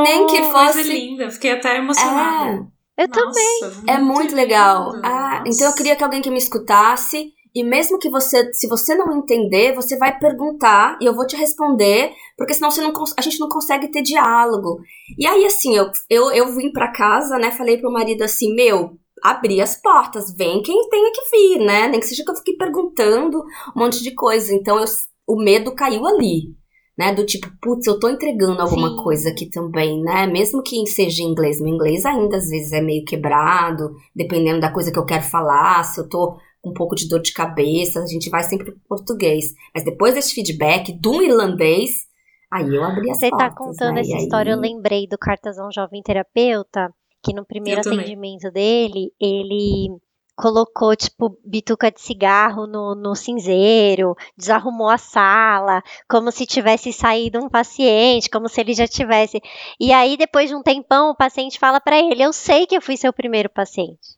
nem 0.03 0.27
que 0.27 0.43
fosse 0.43 0.73
coisa 0.73 0.81
linda, 0.83 1.29
fiquei 1.29 1.51
até 1.51 1.77
emocionada. 1.77 2.67
É, 2.97 3.03
eu 3.03 3.07
Nossa, 3.07 3.21
também. 3.21 3.95
É 3.95 3.99
muito 3.99 4.35
legal. 4.35 4.93
Ah, 5.03 5.43
então 5.45 5.67
eu 5.67 5.75
queria 5.75 5.95
que 5.95 6.03
alguém 6.03 6.21
que 6.21 6.31
me 6.31 6.37
escutasse. 6.37 7.33
E 7.57 7.63
mesmo 7.63 7.97
que 7.97 8.07
você, 8.07 8.53
se 8.53 8.67
você 8.67 8.93
não 8.93 9.17
entender, 9.17 9.73
você 9.73 9.97
vai 9.97 10.15
perguntar 10.19 10.95
e 11.01 11.05
eu 11.07 11.15
vou 11.15 11.25
te 11.25 11.35
responder, 11.35 12.11
porque 12.37 12.53
senão 12.53 12.69
você 12.69 12.81
não, 12.81 12.93
a 13.17 13.21
gente 13.23 13.39
não 13.39 13.49
consegue 13.49 13.87
ter 13.87 14.03
diálogo. 14.03 14.79
E 15.17 15.25
aí, 15.25 15.43
assim, 15.43 15.75
eu, 15.75 15.89
eu, 16.07 16.31
eu 16.31 16.55
vim 16.55 16.71
para 16.71 16.91
casa, 16.91 17.39
né? 17.39 17.49
Falei 17.49 17.79
pro 17.79 17.91
marido 17.91 18.21
assim: 18.21 18.53
meu, 18.53 18.91
abri 19.23 19.59
as 19.59 19.75
portas, 19.75 20.35
vem 20.35 20.61
quem 20.61 20.87
tenha 20.87 21.11
que 21.11 21.31
vir, 21.31 21.65
né? 21.65 21.87
Nem 21.87 21.99
que 21.99 22.05
seja 22.05 22.23
que 22.23 22.29
eu 22.29 22.35
fiquei 22.35 22.55
perguntando 22.55 23.39
um 23.75 23.79
monte 23.79 24.03
de 24.03 24.13
coisa. 24.13 24.53
Então 24.53 24.77
eu, 24.77 24.85
o 25.25 25.35
medo 25.35 25.73
caiu 25.73 26.05
ali 26.05 26.55
né? 26.97 27.13
Do 27.13 27.25
tipo, 27.25 27.47
putz, 27.61 27.85
eu 27.85 27.99
tô 27.99 28.09
entregando 28.09 28.61
alguma 28.61 28.89
Sim. 28.89 28.95
coisa 28.97 29.29
aqui 29.29 29.45
também, 29.47 30.01
né? 30.01 30.25
Mesmo 30.25 30.63
que 30.63 30.83
seja 30.87 31.21
em 31.21 31.27
inglês, 31.27 31.61
meu 31.61 31.73
inglês 31.73 32.03
ainda 32.05 32.37
às 32.37 32.49
vezes 32.49 32.73
é 32.73 32.81
meio 32.81 33.05
quebrado, 33.05 33.93
dependendo 34.15 34.59
da 34.59 34.71
coisa 34.71 34.91
que 34.91 34.97
eu 34.97 35.05
quero 35.05 35.23
falar, 35.23 35.83
se 35.83 35.99
eu 35.99 36.09
tô 36.09 36.37
um 36.63 36.73
pouco 36.73 36.95
de 36.95 37.07
dor 37.07 37.21
de 37.21 37.33
cabeça, 37.33 38.01
a 38.01 38.05
gente 38.05 38.29
vai 38.29 38.43
sempre 38.43 38.71
pro 38.71 38.81
português. 38.87 39.53
Mas 39.73 39.83
depois 39.83 40.13
desse 40.13 40.33
feedback 40.33 40.91
do 40.91 41.21
irlandês, 41.21 41.91
aí 42.51 42.75
eu 42.75 42.83
abri 42.83 43.09
as 43.09 43.19
Você 43.19 43.29
portas. 43.29 43.49
Você 43.49 43.55
tá 43.55 43.63
contando 43.63 43.95
né? 43.95 44.01
essa 44.01 44.17
história, 44.17 44.51
eu 44.51 44.59
lembrei 44.59 45.07
do 45.07 45.17
Cartazão 45.17 45.69
Jovem 45.71 46.01
Terapeuta, 46.01 46.93
que 47.23 47.33
no 47.33 47.45
primeiro 47.45 47.81
atendimento 47.81 48.51
dele, 48.51 49.11
ele 49.19 49.97
colocou, 50.37 50.95
tipo, 50.95 51.35
bituca 51.43 51.91
de 51.91 51.99
cigarro 51.99 52.67
no, 52.67 52.93
no 52.93 53.15
cinzeiro, 53.15 54.15
desarrumou 54.37 54.87
a 54.87 54.97
sala, 54.97 55.81
como 56.07 56.31
se 56.31 56.45
tivesse 56.45 56.93
saído 56.93 57.39
um 57.43 57.49
paciente, 57.49 58.29
como 58.29 58.47
se 58.47 58.61
ele 58.61 58.73
já 58.75 58.87
tivesse. 58.87 59.41
E 59.79 59.91
aí, 59.91 60.15
depois 60.15 60.49
de 60.49 60.55
um 60.55 60.61
tempão, 60.61 61.09
o 61.09 61.15
paciente 61.15 61.57
fala 61.57 61.81
para 61.81 61.97
ele: 61.97 62.21
Eu 62.21 62.31
sei 62.31 62.67
que 62.67 62.77
eu 62.77 62.81
fui 62.81 62.95
seu 62.95 63.11
primeiro 63.11 63.49
paciente. 63.49 64.15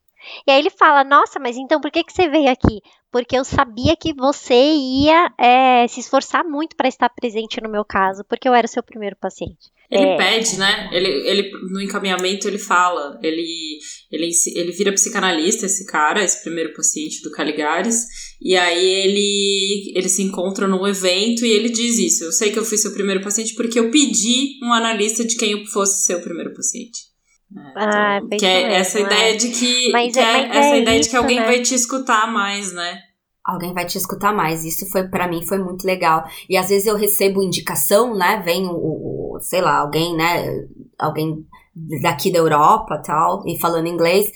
E 0.48 0.52
aí 0.52 0.60
ele 0.60 0.70
fala: 0.70 1.04
Nossa, 1.04 1.40
mas 1.40 1.58
então 1.58 1.82
por 1.82 1.92
que, 1.92 2.04
que 2.04 2.14
você 2.14 2.28
veio 2.28 2.52
aqui? 2.52 2.82
porque 3.12 3.38
eu 3.38 3.44
sabia 3.44 3.96
que 3.96 4.14
você 4.14 4.54
ia 4.54 5.34
é, 5.38 5.88
se 5.88 6.00
esforçar 6.00 6.44
muito 6.44 6.76
para 6.76 6.88
estar 6.88 7.10
presente 7.10 7.62
no 7.62 7.70
meu 7.70 7.84
caso, 7.84 8.24
porque 8.28 8.48
eu 8.48 8.54
era 8.54 8.66
o 8.66 8.70
seu 8.70 8.84
primeiro 8.84 9.16
paciente. 9.20 9.72
Ele 9.92 10.06
é. 10.06 10.18
pede, 10.18 10.58
né? 10.58 10.90
Ele, 10.94 11.08
ele, 11.28 11.52
no 11.72 11.82
encaminhamento 11.82 12.48
ele 12.48 12.60
fala, 12.60 13.20
ele, 13.24 13.80
ele, 14.12 14.30
ele 14.56 14.72
vira 14.72 14.94
psicanalista, 14.94 15.66
esse 15.66 15.88
cara, 15.88 16.24
esse 16.24 16.44
primeiro 16.44 16.74
paciente 16.74 17.24
do 17.24 17.32
Caligares, 17.32 18.06
e 18.40 18.56
aí 18.56 18.86
ele, 18.86 19.94
ele 19.96 20.08
se 20.08 20.22
encontra 20.22 20.68
num 20.68 20.88
evento 20.88 21.44
e 21.44 21.52
ele 21.52 21.70
diz 21.70 21.98
isso. 21.98 22.24
Eu 22.26 22.32
sei 22.32 22.52
que 22.52 22.60
eu 22.60 22.66
fui 22.66 22.78
seu 22.78 22.94
primeiro 22.94 23.24
paciente 23.24 23.56
porque 23.56 23.80
eu 23.80 23.90
pedi 23.90 24.60
um 24.64 24.72
analista 24.72 25.26
de 25.26 25.36
quem 25.36 25.54
eu 25.54 25.66
fosse 25.66 26.06
seu 26.06 26.22
primeiro 26.22 26.54
paciente. 26.54 27.09
É, 27.56 27.72
ah, 27.76 28.20
então, 28.24 28.38
que 28.38 28.46
é 28.46 28.62
mesmo, 28.62 28.76
essa 28.76 29.00
ideia 29.00 29.38
de 29.38 29.50
que, 29.50 29.92
mas, 29.92 30.14
que 30.14 30.20
é, 30.20 30.24
é 30.24 30.58
essa 30.58 30.78
ideia 30.78 31.00
isso, 31.00 31.04
de 31.04 31.10
que 31.10 31.16
alguém 31.18 31.40
né? 31.40 31.46
vai 31.46 31.62
te 31.62 31.74
escutar 31.74 32.32
mais, 32.32 32.72
né? 32.72 33.00
Alguém 33.44 33.74
vai 33.74 33.86
te 33.86 33.98
escutar 33.98 34.34
mais. 34.34 34.64
Isso 34.64 34.88
foi 34.92 35.08
para 35.08 35.28
mim 35.28 35.46
foi 35.46 35.58
muito 35.58 35.86
legal. 35.86 36.24
E 36.48 36.56
às 36.56 36.70
vezes 36.70 36.86
eu 36.86 36.96
recebo 36.96 37.42
indicação, 37.42 38.16
né? 38.16 38.42
Vem 38.46 38.68
o, 38.68 38.74
o 38.74 39.40
sei 39.42 39.62
lá, 39.62 39.80
alguém, 39.80 40.16
né? 40.16 40.46
Alguém 41.00 41.44
daqui 42.02 42.32
da 42.32 42.40
Europa, 42.40 43.02
tal, 43.04 43.44
e 43.48 43.58
falando 43.60 43.88
inglês. 43.88 44.32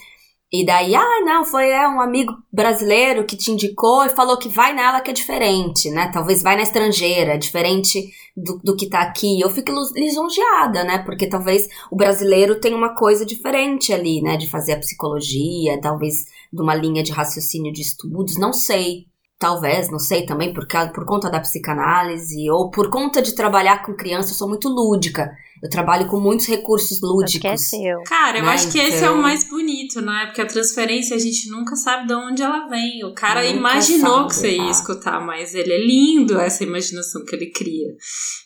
E 0.54 0.64
daí, 0.64 0.94
ah, 0.94 1.22
não, 1.26 1.44
foi 1.44 1.72
é, 1.72 1.88
um 1.88 2.00
amigo 2.00 2.32
brasileiro 2.52 3.26
que 3.26 3.36
te 3.36 3.50
indicou 3.50 4.06
e 4.06 4.10
falou 4.10 4.38
que 4.38 4.48
vai 4.48 4.72
nela 4.72 5.02
que 5.02 5.10
é 5.10 5.14
diferente, 5.14 5.90
né? 5.90 6.12
Talvez 6.14 6.44
vai 6.44 6.56
na 6.56 6.62
estrangeira, 6.62 7.40
diferente 7.40 8.12
do, 8.38 8.60
do 8.60 8.76
que 8.76 8.88
tá 8.88 9.02
aqui. 9.02 9.42
Eu 9.42 9.50
fico 9.50 9.72
lisonjeada, 9.96 10.84
né? 10.84 11.00
Porque 11.00 11.28
talvez 11.28 11.68
o 11.90 11.96
brasileiro 11.96 12.60
tenha 12.62 12.78
uma 12.78 12.94
coisa 12.94 13.26
diferente 13.26 13.92
ali, 13.92 14.22
né? 14.22 14.38
De 14.38 14.48
fazer 14.48 14.74
a 14.74 14.80
psicologia, 14.80 15.82
talvez 15.82 16.26
de 16.54 16.62
uma 16.62 16.76
linha 16.76 17.02
de 17.02 17.12
raciocínio 17.12 17.74
de 17.74 17.82
estudos, 17.82 18.38
não 18.38 18.54
sei. 18.54 19.08
Talvez, 19.40 19.90
não 19.90 19.98
sei 19.98 20.24
também, 20.24 20.54
por, 20.54 20.68
por 20.94 21.06
conta 21.06 21.32
da 21.32 21.40
psicanálise 21.40 22.48
ou 22.52 22.70
por 22.70 22.92
conta 22.92 23.24
de 23.24 23.34
trabalhar 23.34 23.84
com 23.84 23.96
criança, 23.96 24.30
eu 24.30 24.36
sou 24.36 24.48
muito 24.48 24.70
lúdica. 24.70 25.32
Eu 25.64 25.70
trabalho 25.70 26.08
com 26.08 26.20
muitos 26.20 26.46
recursos 26.46 27.00
lúdicos. 27.02 27.36
Acho 27.36 27.40
que 27.72 27.88
é 27.88 27.96
Cara, 28.04 28.40
eu 28.40 28.44
né? 28.44 28.50
acho 28.50 28.70
que 28.70 28.78
então... 28.78 28.90
esse 28.90 28.98
é 28.98 29.08
o 29.08 29.12
então 29.12 29.22
mais 29.22 29.48
bonito, 29.48 30.02
né? 30.02 30.26
Porque 30.26 30.42
a 30.42 30.46
transferência 30.46 31.16
a 31.16 31.20
gente 31.20 31.50
nunca 31.50 31.74
sabe 31.78 32.06
de 32.06 32.14
onde 32.14 32.44
ela 32.44 32.68
vem. 32.68 33.06
O 33.06 33.14
cara 33.14 33.42
nunca 33.42 33.56
imaginou 33.56 34.14
sabe, 34.14 34.28
que 34.28 34.36
você 34.36 34.58
ia 34.58 34.70
escutar 34.70 35.26
mais 35.26 35.56
ele. 35.56 35.72
É 35.72 35.78
lindo 35.78 36.38
essa 36.38 36.66
imaginação 36.66 37.24
que 37.24 37.34
ele 37.34 37.50
cria. 37.50 37.96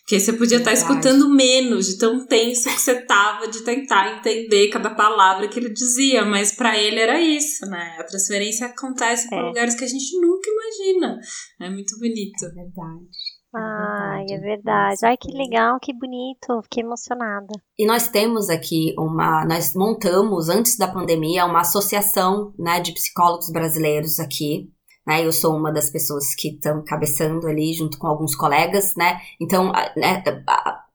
Porque 0.01 0.19
você 0.19 0.31
podia 0.31 0.59
estar 0.59 0.71
escutando 0.73 1.27
menos, 1.27 1.87
de 1.87 1.97
tão 1.97 2.23
tenso 2.23 2.69
que 2.69 2.79
você 2.79 3.01
tava 3.01 3.47
de 3.47 3.61
tentar 3.61 4.19
entender 4.19 4.69
cada 4.69 4.91
palavra 4.91 5.47
que 5.47 5.57
ele 5.57 5.73
dizia. 5.73 6.23
Mas 6.23 6.51
para 6.51 6.77
ele 6.77 6.99
era 6.99 7.19
isso, 7.19 7.65
né? 7.65 7.97
A 7.99 8.03
transferência 8.03 8.67
acontece 8.67 9.25
é. 9.25 9.29
por 9.29 9.43
lugares 9.43 9.73
que 9.73 9.83
a 9.83 9.87
gente 9.87 10.21
nunca 10.21 10.47
imagina. 10.51 11.17
É 11.61 11.67
muito 11.67 11.97
bonito. 11.97 12.45
É 12.45 12.49
verdade. 12.49 13.26
É 13.55 13.59
Ai, 13.59 14.25
é 14.29 14.37
verdade. 14.37 14.99
Ai, 15.03 15.17
que 15.17 15.31
legal, 15.31 15.79
que 15.79 15.93
bonito. 15.93 16.61
Fiquei 16.63 16.83
emocionada. 16.83 17.53
E 17.77 17.85
nós 17.85 18.07
temos 18.07 18.49
aqui 18.49 18.93
uma. 18.97 19.45
Nós 19.45 19.73
montamos, 19.73 20.49
antes 20.49 20.77
da 20.77 20.87
pandemia, 20.87 21.45
uma 21.45 21.61
associação 21.61 22.53
né, 22.57 22.79
de 22.79 22.93
psicólogos 22.93 23.49
brasileiros 23.49 24.19
aqui. 24.19 24.69
Né, 25.05 25.25
eu 25.25 25.31
sou 25.31 25.55
uma 25.55 25.71
das 25.71 25.89
pessoas 25.89 26.35
que 26.35 26.49
estão 26.49 26.83
cabeçando 26.83 27.47
ali 27.47 27.71
junto 27.73 27.97
com 27.97 28.07
alguns 28.07 28.35
colegas, 28.35 28.93
né? 28.97 29.21
Então, 29.39 29.71
né, 29.95 30.21
a, 30.45 30.69
a 30.69 30.86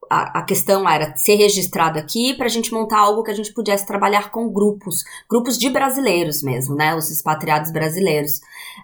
questão 0.46 0.88
era 0.88 1.16
ser 1.16 1.36
registrado 1.36 1.98
aqui 1.98 2.34
para 2.34 2.46
a 2.46 2.48
gente 2.48 2.72
montar 2.72 2.98
algo 2.98 3.22
que 3.22 3.30
a 3.30 3.34
gente 3.34 3.52
pudesse 3.52 3.86
trabalhar 3.86 4.30
com 4.30 4.52
grupos, 4.52 5.04
grupos 5.28 5.58
de 5.58 5.70
brasileiros 5.70 6.42
mesmo, 6.42 6.74
né? 6.74 6.94
Os 6.94 7.10
expatriados 7.10 7.72
brasileiros. 7.72 8.40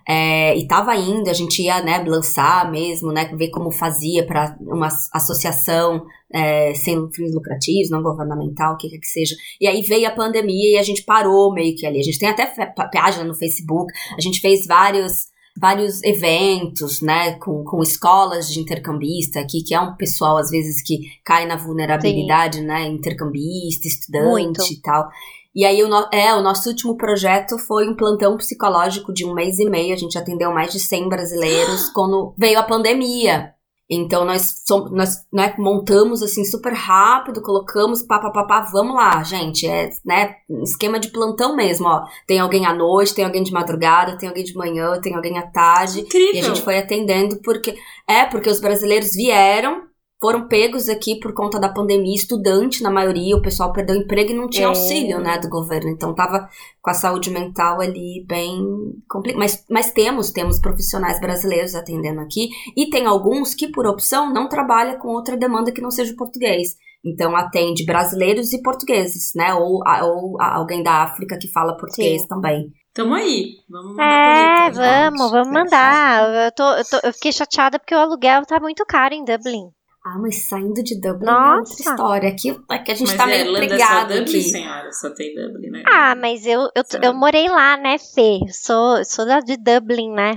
É, 0.07 0.57
e 0.57 0.67
tava 0.67 0.95
indo, 0.97 1.29
a 1.29 1.33
gente 1.35 1.63
ia 1.63 1.83
né, 1.83 1.99
lançar 1.99 2.71
mesmo, 2.71 3.13
né? 3.13 3.27
Ver 3.35 3.51
como 3.51 3.71
fazia 3.71 4.27
para 4.27 4.57
uma 4.61 4.89
associação 5.13 6.07
é, 6.33 6.73
sem 6.75 7.11
fins 7.13 7.35
lucrativos, 7.35 7.91
não 7.91 8.03
governamental, 8.03 8.75
o 8.75 8.77
que 8.77 8.89
quer 8.89 8.99
que 8.99 9.07
seja. 9.07 9.35
E 9.61 9.67
aí 9.67 9.83
veio 9.83 10.09
a 10.09 10.13
pandemia 10.13 10.77
e 10.77 10.79
a 10.79 10.83
gente 10.83 11.03
parou 11.03 11.53
meio 11.53 11.77
que 11.77 11.87
ali. 11.87 11.99
A 11.99 12.05
gente 12.05 12.19
tem 12.19 12.29
até 12.29 12.47
página 12.93 13.25
no 13.25 13.35
Facebook, 13.35 13.93
a 14.17 14.21
gente 14.21 14.41
fez 14.41 14.67
vários 14.67 15.29
vários 15.59 16.03
eventos, 16.03 17.01
né, 17.01 17.35
com, 17.35 17.65
com 17.65 17.83
escolas 17.83 18.49
de 18.49 18.61
intercambista 18.61 19.41
aqui, 19.41 19.63
que 19.63 19.75
é 19.75 19.81
um 19.81 19.97
pessoal, 19.97 20.37
às 20.37 20.51
vezes, 20.51 20.83
que 20.83 21.01
cai 21.25 21.47
na 21.47 21.57
vulnerabilidade, 21.57 22.59
Sim. 22.59 22.67
né, 22.67 22.87
intercambista, 22.87 23.89
estudante 23.89 24.29
Muito. 24.29 24.73
e 24.73 24.81
tal. 24.81 25.09
E 25.55 25.65
aí, 25.65 25.83
o, 25.83 25.89
no, 25.89 26.09
é, 26.13 26.35
o 26.35 26.43
nosso 26.43 26.69
último 26.69 26.97
projeto 26.97 27.59
foi 27.59 27.89
um 27.89 27.97
plantão 27.97 28.37
psicológico 28.37 29.13
de 29.13 29.25
um 29.25 29.35
mês 29.35 29.59
e 29.59 29.69
meio, 29.69 29.93
a 29.93 29.99
gente 29.99 30.17
atendeu 30.17 30.53
mais 30.53 30.71
de 30.73 30.79
100 30.79 31.09
brasileiros 31.09 31.89
quando 31.95 32.33
veio 32.39 32.59
a 32.59 32.63
pandemia. 32.63 33.53
Então 33.91 34.25
nós, 34.25 34.63
somos, 34.67 34.91
nós 34.91 35.27
né, 35.33 35.55
montamos 35.59 36.23
assim 36.23 36.45
super 36.45 36.75
rápido, 36.75 37.41
colocamos 37.41 38.03
pá, 38.03 38.19
pá, 38.19 38.31
pá, 38.31 38.45
pá, 38.45 38.61
vamos 38.61 38.95
lá, 38.95 39.23
gente, 39.23 39.67
é 39.67 39.91
né, 40.05 40.37
esquema 40.63 41.01
de 41.01 41.09
plantão 41.09 41.57
mesmo, 41.57 41.89
ó. 41.89 42.05
Tem 42.27 42.39
alguém 42.39 42.67
à 42.67 42.75
noite, 42.75 43.15
tem 43.15 43.25
alguém 43.25 43.43
de 43.43 43.53
madrugada, 43.53 44.19
tem 44.19 44.29
alguém 44.29 44.45
de 44.45 44.55
manhã, 44.55 45.01
tem 45.01 45.15
alguém 45.15 45.39
à 45.39 45.47
tarde. 45.47 46.01
Incrível. 46.01 46.35
E 46.35 46.39
a 46.39 46.43
gente 46.43 46.63
foi 46.63 46.79
atendendo 46.79 47.41
porque 47.43 47.77
é 48.07 48.25
porque 48.25 48.51
os 48.51 48.61
brasileiros 48.61 49.15
vieram 49.15 49.88
foram 50.21 50.49
pegos 50.49 50.89
aqui 50.89 51.19
por 51.21 51.33
conta 51.33 51.61
da 51.61 51.69
pandemia, 51.69 52.15
estudante 52.15 52.83
na 52.83 52.91
maioria, 52.91 53.37
o 53.37 53.43
pessoal 53.43 53.73
perdeu 53.73 53.95
emprego 53.95 54.33
e 54.33 54.35
não 54.35 54.49
tinha 54.49 54.65
é. 54.65 54.69
auxílio, 54.69 55.21
né, 55.21 55.39
do 55.39 55.49
governo. 55.49 55.91
Então 55.91 56.15
tava 56.15 56.49
com 56.83 56.91
a 56.91 56.95
saúde 56.95 57.31
mental 57.31 57.81
ali 57.81 58.25
bem 58.27 58.61
complicado. 59.09 59.39
Mas, 59.39 59.65
mas 59.71 59.93
temos, 59.93 60.31
temos 60.31 60.61
profissionais 60.61 61.21
brasileiros 61.21 61.75
atendendo 61.75 62.21
aqui 62.21 62.49
e 62.77 62.91
tem 62.91 63.07
alguns 63.07 63.55
que 63.55 63.69
por 63.69 63.87
opção 63.87 64.33
não 64.33 64.49
trabalham 64.49 64.99
com 64.99 65.09
outra 65.09 65.37
demanda 65.37 65.71
que 65.71 65.81
não 65.81 65.91
seja 65.91 66.13
o 66.13 66.17
português. 66.17 66.77
Então 67.05 67.37
atende 67.37 67.87
brasileiros 67.87 68.53
e 68.53 68.61
portugueses, 68.61 69.31
né, 69.37 69.55
ou, 69.55 69.83
ou 70.03 70.37
alguém 70.41 70.83
da 70.83 71.05
África 71.05 71.39
que 71.39 71.47
fala 71.47 71.77
português 71.77 72.23
Sim. 72.23 72.29
também. 72.29 72.73
Tamo 72.93 73.15
aí, 73.15 73.53
vamos 73.71 73.91
mandar 73.91 74.73
É, 74.73 75.11
vamos, 75.11 75.31
vamos 75.31 75.53
mandar. 75.53 76.47
Eu, 76.47 76.53
tô, 76.53 76.65
eu, 76.73 76.85
tô, 76.85 77.07
eu 77.07 77.13
fiquei 77.13 77.31
chateada 77.31 77.79
porque 77.79 77.95
o 77.95 77.99
aluguel 77.99 78.45
tá 78.45 78.59
muito 78.59 78.85
caro 78.85 79.15
em 79.15 79.25
Dublin. 79.25 79.71
Ah, 80.05 80.19
mas 80.19 80.49
saindo 80.49 80.83
de 80.83 80.99
Dublin 81.01 81.27
Nossa. 81.27 81.55
é 81.55 81.59
outra 81.59 81.75
história. 81.75 82.29
Aqui 82.31 82.57
é 82.71 82.79
que 82.79 82.93
a 82.93 82.95
gente 82.95 83.09
mas 83.09 83.17
tá 83.17 83.27
meio 83.27 83.47
Irlanda 83.47 83.75
é 83.75 83.79
só 83.79 84.05
Dublin, 84.05 84.43
senhora, 84.43 84.93
só 84.93 85.11
tem 85.11 85.35
Dublin, 85.35 85.71
né? 85.71 85.83
Ah, 85.87 86.15
mas 86.15 86.47
eu, 86.47 86.63
eu, 86.75 86.85
eu 87.03 87.15
morei 87.15 87.49
lá, 87.49 87.77
né, 87.77 87.99
Fê? 87.99 88.39
Sou, 88.51 89.05
sou 89.05 89.27
da, 89.27 89.41
de 89.41 89.57
Dublin, 89.57 90.11
né? 90.13 90.37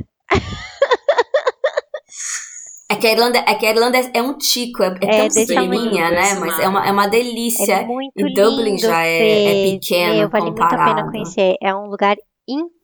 É 2.91 2.95
que 2.97 3.07
a 3.07 3.11
Irlanda, 3.13 3.37
é, 3.37 3.55
que 3.55 3.65
a 3.65 3.69
Irlanda 3.69 3.97
é, 3.97 4.11
é 4.15 4.21
um 4.21 4.37
tico, 4.37 4.83
é, 4.83 4.87
é, 5.01 5.15
é 5.15 5.17
tão 5.19 5.29
pequenininha, 5.29 6.11
né? 6.11 6.33
Mas 6.33 6.59
é 6.59 6.67
uma, 6.67 6.85
é 6.85 6.91
uma 6.91 7.07
delícia. 7.07 7.75
É 7.75 7.85
muito 7.85 8.11
e 8.17 8.33
Dublin 8.33 8.71
lindo, 8.71 8.81
já 8.81 9.05
é, 9.05 9.45
é 9.45 9.71
pequeno 9.71 10.15
Meu, 10.15 10.29
vale 10.29 10.45
comparado. 10.47 10.75
muito 10.75 10.91
a 10.91 10.95
pena 10.95 11.09
conhecer. 11.09 11.55
É 11.61 11.73
um 11.73 11.85
lugar 11.85 12.17
incrível. 12.45 12.80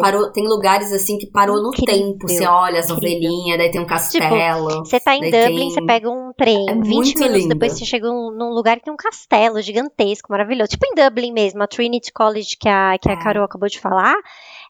Parou, 0.00 0.30
tem 0.30 0.46
lugares 0.46 0.92
assim 0.92 1.18
que 1.18 1.26
parou 1.26 1.58
incrível, 1.68 1.96
no 1.96 2.12
tempo. 2.12 2.28
Você 2.28 2.46
olha 2.46 2.80
as 2.80 2.90
ovelhinhas, 2.90 3.58
daí 3.58 3.70
tem 3.70 3.80
um 3.80 3.84
tipo, 3.84 3.94
castelo. 3.94 4.68
Tipo, 4.68 4.84
você 4.84 5.00
tá 5.00 5.16
em 5.16 5.30
Dublin, 5.30 5.56
tem... 5.56 5.70
você 5.70 5.82
pega 5.84 6.10
um 6.10 6.32
trem, 6.36 6.68
é 6.68 6.74
20 6.74 6.84
minutos 6.84 7.22
lindo. 7.22 7.48
depois 7.48 7.72
você 7.72 7.84
chega 7.84 8.08
num 8.08 8.50
lugar 8.50 8.78
que 8.78 8.84
tem 8.84 8.92
um 8.92 8.96
castelo 8.96 9.60
gigantesco, 9.60 10.30
maravilhoso. 10.30 10.70
Tipo 10.70 10.86
em 10.86 10.94
Dublin 10.94 11.32
mesmo, 11.32 11.62
a 11.62 11.66
Trinity 11.66 12.12
College 12.12 12.56
que 12.58 12.68
a, 12.68 12.96
que 12.98 13.08
a 13.08 13.12
é. 13.12 13.16
Carol 13.16 13.44
acabou 13.44 13.68
de 13.68 13.80
falar. 13.80 14.14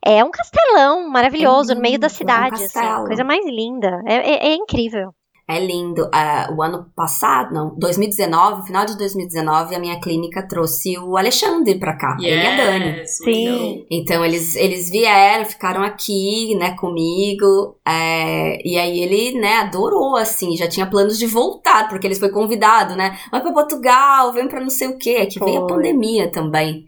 É 0.04 0.22
um 0.22 0.30
castelão 0.30 1.08
maravilhoso 1.08 1.72
é 1.72 1.74
lindo, 1.74 1.76
no 1.76 1.82
meio 1.82 1.98
da 1.98 2.08
cidade, 2.08 2.62
é 2.62 2.62
um 2.62 2.64
assim, 2.64 3.06
coisa 3.06 3.24
mais 3.24 3.44
linda. 3.44 4.02
É, 4.06 4.14
é, 4.14 4.48
é 4.48 4.54
incrível. 4.54 5.12
É 5.48 5.61
lindo. 5.61 6.02
Uh, 6.06 6.56
o 6.56 6.62
ano 6.62 6.87
passado, 6.96 7.54
não, 7.54 7.72
2019, 7.78 8.66
final 8.66 8.85
de 8.85 8.98
2019, 8.98 9.76
a 9.76 9.78
minha 9.78 10.00
clínica 10.00 10.42
trouxe 10.42 10.98
o 10.98 11.16
Alexandre 11.16 11.78
pra 11.78 11.96
cá, 11.96 12.16
yes, 12.20 12.32
ele 12.32 12.42
e 12.42 12.46
a 12.46 12.56
Dani. 12.56 13.06
Sim. 13.06 13.87
Então 13.88 14.24
eles, 14.24 14.56
eles 14.56 14.90
vieram, 14.90 15.44
ficaram 15.44 15.85
aqui, 15.85 16.56
né, 16.56 16.74
comigo. 16.76 17.78
É, 17.87 18.59
e 18.68 18.76
aí 18.76 18.98
ele, 18.98 19.38
né, 19.38 19.59
adorou, 19.59 20.16
assim, 20.16 20.56
já 20.56 20.66
tinha 20.68 20.90
planos 20.90 21.16
de 21.16 21.26
voltar, 21.26 21.88
porque 21.88 22.09
eles 22.09 22.18
foi 22.18 22.30
convidado, 22.30 22.96
né? 22.96 23.16
Vai 23.30 23.40
pra 23.40 23.52
Portugal, 23.52 24.32
vem 24.32 24.48
pra 24.48 24.61
não 24.61 24.70
sei 24.70 24.88
o 24.88 24.98
quê. 24.98 25.11
É 25.20 25.26
que 25.26 25.38
veio 25.38 25.62
a 25.62 25.66
pandemia 25.68 26.28
também. 26.32 26.87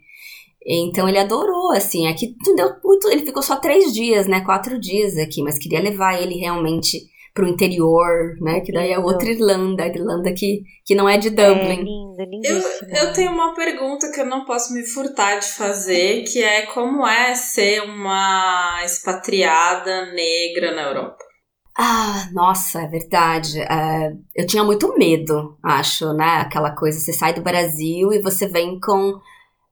Então 0.67 1.07
ele 1.07 1.17
adorou, 1.17 1.71
assim, 1.71 2.07
aqui 2.07 2.35
não 2.45 2.55
deu 2.55 2.71
muito. 2.83 3.07
Ele 3.07 3.25
ficou 3.25 3.41
só 3.41 3.55
três 3.55 3.93
dias, 3.93 4.27
né? 4.27 4.41
Quatro 4.41 4.77
dias 4.77 5.17
aqui, 5.17 5.41
mas 5.41 5.57
queria 5.57 5.79
levar 5.79 6.21
ele 6.21 6.35
realmente 6.35 7.08
pro 7.33 7.47
interior, 7.47 8.35
né? 8.41 8.59
Que 8.61 8.71
daí 8.71 8.91
é 8.91 8.99
outra 8.99 9.29
Irlanda, 9.29 9.83
a 9.83 9.87
Irlanda 9.87 10.33
que, 10.33 10.61
que 10.85 10.95
não 10.95 11.07
é 11.07 11.17
de 11.17 11.29
Dublin. 11.29 11.85
É 12.19 12.25
lindo, 12.25 12.47
eu, 12.47 12.61
eu 13.05 13.13
tenho 13.13 13.31
uma 13.31 13.53
pergunta 13.53 14.11
que 14.11 14.19
eu 14.19 14.25
não 14.25 14.45
posso 14.45 14.73
me 14.73 14.85
furtar 14.85 15.39
de 15.39 15.47
fazer, 15.47 16.23
que 16.23 16.43
é 16.43 16.65
como 16.67 17.07
é 17.07 17.35
ser 17.35 17.81
uma 17.83 18.81
expatriada 18.83 20.11
negra 20.13 20.75
na 20.75 20.81
Europa? 20.83 21.17
Ah, 21.77 22.27
nossa, 22.33 22.81
é 22.81 22.87
verdade. 22.87 23.61
É, 23.61 24.11
eu 24.35 24.45
tinha 24.45 24.65
muito 24.65 24.93
medo, 24.97 25.57
acho, 25.63 26.11
né? 26.13 26.41
Aquela 26.41 26.75
coisa, 26.75 26.99
você 26.99 27.13
sai 27.13 27.33
do 27.33 27.41
Brasil 27.41 28.11
e 28.11 28.21
você 28.21 28.47
vem 28.47 28.77
com. 28.79 29.17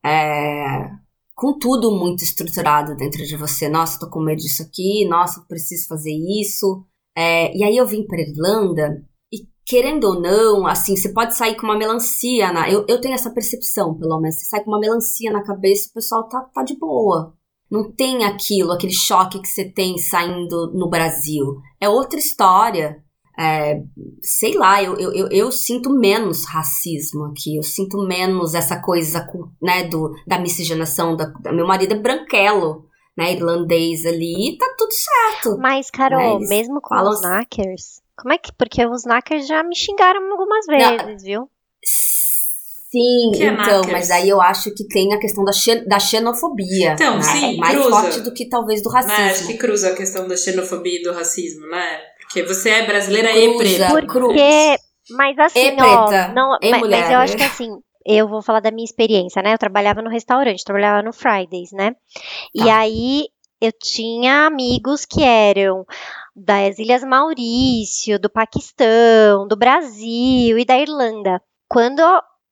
É, 0.06 0.90
com 1.36 1.60
tudo 1.60 1.92
muito 1.92 2.24
estruturado 2.24 2.96
dentro 2.96 3.24
de 3.26 3.36
você. 3.36 3.68
Nossa, 3.68 4.00
tô 4.00 4.10
com 4.10 4.22
medo 4.22 4.40
disso 4.40 4.64
aqui, 4.64 5.06
nossa, 5.08 5.46
preciso 5.48 5.88
fazer 5.88 6.14
isso. 6.42 6.84
É, 7.18 7.52
e 7.58 7.64
aí 7.64 7.76
eu 7.76 7.88
vim 7.88 8.06
para 8.06 8.22
Irlanda 8.22 9.04
e 9.34 9.40
querendo 9.66 10.04
ou 10.04 10.22
não, 10.22 10.68
assim, 10.68 10.96
você 10.96 11.12
pode 11.12 11.36
sair 11.36 11.56
com 11.56 11.66
uma 11.66 11.76
melancia 11.76 12.54
na. 12.54 12.70
Eu, 12.70 12.86
eu 12.88 13.02
tenho 13.02 13.16
essa 13.16 13.34
percepção, 13.34 13.98
pelo 13.98 14.20
menos. 14.20 14.38
Você 14.38 14.46
sai 14.46 14.64
com 14.64 14.70
uma 14.70 14.80
melancia 14.80 15.32
na 15.32 15.44
cabeça, 15.44 15.90
o 15.90 15.94
pessoal 15.94 16.30
tá, 16.30 16.42
tá 16.54 16.62
de 16.62 16.78
boa. 16.78 17.34
Não 17.72 17.92
tem 17.92 18.24
aquilo, 18.24 18.72
aquele 18.72 18.94
choque 18.94 19.42
que 19.42 19.48
você 19.48 19.66
tem 19.66 19.98
saindo 19.98 20.72
no 20.74 20.88
Brasil. 20.88 21.58
É 21.82 21.90
outra 21.90 22.20
história. 22.20 23.04
É, 23.40 23.82
sei 24.22 24.56
lá, 24.56 24.82
eu, 24.82 24.96
eu, 24.98 25.12
eu, 25.12 25.28
eu, 25.30 25.52
sinto 25.52 25.92
menos 25.92 26.44
racismo 26.46 27.26
aqui, 27.26 27.56
eu 27.56 27.62
sinto 27.62 28.00
menos 28.08 28.56
essa 28.56 28.82
coisa 28.82 29.28
né, 29.62 29.84
do, 29.84 30.12
da 30.26 30.40
miscigenação. 30.40 31.16
Da 31.16 31.32
meu 31.52 31.68
marido 31.68 31.94
é 31.94 32.00
branquelo, 32.00 32.87
né, 33.18 33.34
irlandês 33.34 34.06
ali, 34.06 34.58
tá 34.58 34.68
tudo 34.78 34.92
certo. 34.92 35.58
Mas, 35.58 35.90
Carol, 35.90 36.40
né, 36.40 36.48
mesmo 36.48 36.80
com 36.80 36.90
falam... 36.90 37.12
os 37.12 37.22
knackers, 37.22 38.02
como 38.16 38.34
é 38.34 38.38
que. 38.38 38.52
Porque 38.54 38.86
os 38.86 39.04
knackers 39.04 39.48
já 39.48 39.64
me 39.64 39.76
xingaram 39.76 40.32
algumas 40.32 40.66
vezes, 40.66 41.06
Não, 41.06 41.18
viu? 41.18 41.50
Sim, 42.90 43.32
que 43.36 43.44
é 43.44 43.48
então, 43.48 43.84
é 43.84 43.92
mas 43.92 44.10
aí 44.10 44.30
eu 44.30 44.42
acho 44.42 44.74
que 44.74 44.88
tem 44.88 45.14
a 45.14 45.20
questão 45.20 45.44
da, 45.44 45.52
xen 45.52 45.86
da 45.86 46.00
xenofobia. 46.00 46.94
Então, 46.94 47.18
né? 47.18 47.22
sim, 47.22 47.56
é 47.56 47.58
mais 47.58 47.78
cruza. 47.78 47.90
forte 47.90 48.22
do 48.22 48.34
que 48.34 48.48
talvez 48.48 48.82
do 48.82 48.90
racismo. 48.90 49.18
Mas 49.18 49.40
acho 49.40 49.48
que 49.48 49.58
cruza 49.58 49.90
a 49.90 49.96
questão 49.96 50.28
da 50.28 50.38
xenofobia 50.38 51.00
e 51.00 51.04
do 51.04 51.12
racismo, 51.12 51.68
né? 51.68 52.00
Porque 52.22 52.44
você 52.44 52.70
é 52.70 52.86
brasileira 52.86 53.30
cruza, 53.30 53.46
e 53.46 53.58
preta. 53.58 54.08
Porque, 54.08 54.80
mas 55.12 55.38
assim, 55.38 55.60
e 55.60 55.72
preta, 55.76 56.30
ó, 56.30 56.34
não, 56.34 56.58
e 56.62 56.72
mas, 56.72 56.80
mulher. 56.80 57.02
mas 57.02 57.12
eu 57.12 57.18
acho 57.18 57.38
que 57.38 57.44
assim, 57.44 57.78
eu 58.08 58.28
vou 58.28 58.42
falar 58.42 58.62
da 58.62 58.72
minha 58.72 58.86
experiência, 58.86 59.42
né? 59.42 59.54
Eu 59.54 59.58
trabalhava 59.58 60.02
no 60.02 60.10
restaurante, 60.10 60.64
trabalhava 60.64 61.04
no 61.04 61.12
Fridays, 61.12 61.72
né? 61.74 61.92
Tá. 61.92 62.00
E 62.56 62.70
aí 62.70 63.26
eu 63.60 63.72
tinha 63.72 64.46
amigos 64.46 65.06
que 65.06 65.22
eram 65.22 65.86
das 66.36 66.80
Ilhas 66.80 67.04
Maurício, 67.04 68.18
do 68.20 68.30
Paquistão, 68.30 69.48
do 69.48 69.58
Brasil 69.58 70.58
e 70.58 70.64
da 70.64 70.78
Irlanda. 70.80 71.42
Quando 71.68 72.00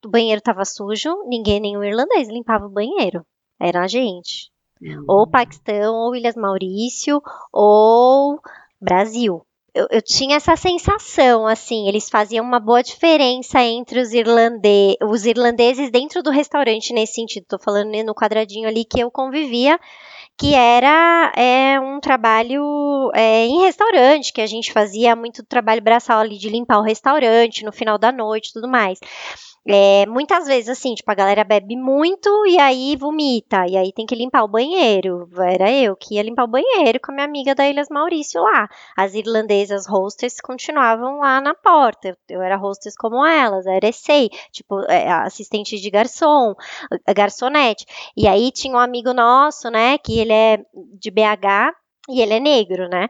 o 0.06 0.10
banheiro 0.10 0.40
estava 0.40 0.66
sujo, 0.66 1.24
ninguém, 1.28 1.62
nenhum 1.62 1.84
irlandês 1.84 2.28
limpava 2.28 2.66
o 2.66 2.72
banheiro. 2.72 3.26
Era 3.60 3.84
a 3.84 3.88
gente. 3.88 4.52
Ou 5.08 5.26
Paquistão, 5.26 5.96
ou 5.96 6.16
Ilhas 6.16 6.36
Maurício, 6.36 7.22
ou 7.54 8.40
Brasil 8.82 9.46
eu, 9.76 9.88
eu, 9.92 10.02
tinha 10.02 10.38
essa 10.38 10.56
sensação, 10.56 11.46
assim, 11.46 11.88
eles 11.90 12.10
faziam 12.10 12.46
uma 12.46 12.62
boa 12.62 12.82
diferença 12.82 13.62
entre 13.62 14.00
os, 14.00 14.14
irlande 14.14 14.98
os 15.04 15.26
irlandeses 15.26 15.92
dentro 15.92 16.24
do 16.24 16.32
restaurante 16.32 16.94
nesse 16.94 17.16
sentido. 17.16 17.46
Tô 17.48 17.60
falando 17.60 17.90
né, 17.90 18.02
no 18.02 18.16
quadradinho 18.16 18.70
ali 18.70 18.86
que 18.86 19.02
eu 19.02 19.12
convivia, 19.12 19.78
que 20.40 20.56
era 20.56 21.32
é, 21.36 21.78
um 21.80 22.00
trabalho 22.00 23.12
é, 23.14 23.46
em 23.46 23.64
restaurante, 23.64 24.32
que 24.32 24.42
a 24.42 24.48
gente 24.48 24.72
fazia 24.72 25.14
muito 25.14 25.44
trabalho 25.44 25.82
braçal 25.82 26.20
ali 26.20 26.38
de 26.38 26.50
limpar 26.50 26.80
o 26.80 26.84
restaurante 26.84 27.66
no 27.66 27.74
final 27.74 27.98
da 27.98 28.14
noite 28.14 28.50
e 28.50 28.54
tudo 28.54 28.70
mais. 28.70 28.98
É, 29.68 30.06
muitas 30.06 30.46
vezes, 30.46 30.70
assim, 30.70 30.94
tipo, 30.94 31.10
a 31.12 31.16
galera 31.16 31.44
bebe 31.44 31.76
muito 31.76 32.30
e 32.46 32.60
aí 32.60 32.96
vomita, 32.96 33.66
e 33.68 33.76
aí 33.76 33.92
tem 33.92 34.06
que 34.06 34.14
limpar 34.14 34.44
o 34.44 34.48
banheiro. 34.48 35.28
Era 35.42 35.72
eu 35.72 35.96
que 35.96 36.16
ia 36.16 36.22
limpar 36.22 36.44
o 36.44 36.48
banheiro 36.48 37.00
com 37.00 37.12
a 37.12 37.16
minha 37.16 37.26
amiga 37.26 37.56
da 37.56 37.68
Ilhas 37.68 37.90
Maurício 37.90 38.44
lá. 38.44 38.70
As 38.96 39.16
irlandesas 39.16 39.88
hostess 39.88 40.40
continuavam 40.40 41.18
lá 41.18 41.42
na 41.42 41.56
porta. 41.56 42.10
Eu, 42.10 42.16
eu 42.30 42.42
era 42.44 42.58
hostess 42.58 42.96
como 42.96 43.26
elas, 43.26 43.66
era 43.66 43.88
ESEI, 43.88 44.30
tipo, 44.52 44.82
é, 44.82 45.10
assistente 45.12 45.80
de 45.80 45.90
garçom, 45.90 46.54
garçonete. 47.16 47.86
E 48.16 48.28
aí 48.28 48.52
tinha 48.52 48.76
um 48.76 48.80
amigo 48.80 49.14
nosso, 49.14 49.72
né, 49.72 49.98
que 49.98 50.20
ele 50.20 50.34
é 50.34 50.64
de 50.94 51.10
BH 51.10 51.74
e 52.10 52.22
ele 52.22 52.34
é 52.36 52.40
negro, 52.40 52.88
né? 52.88 53.10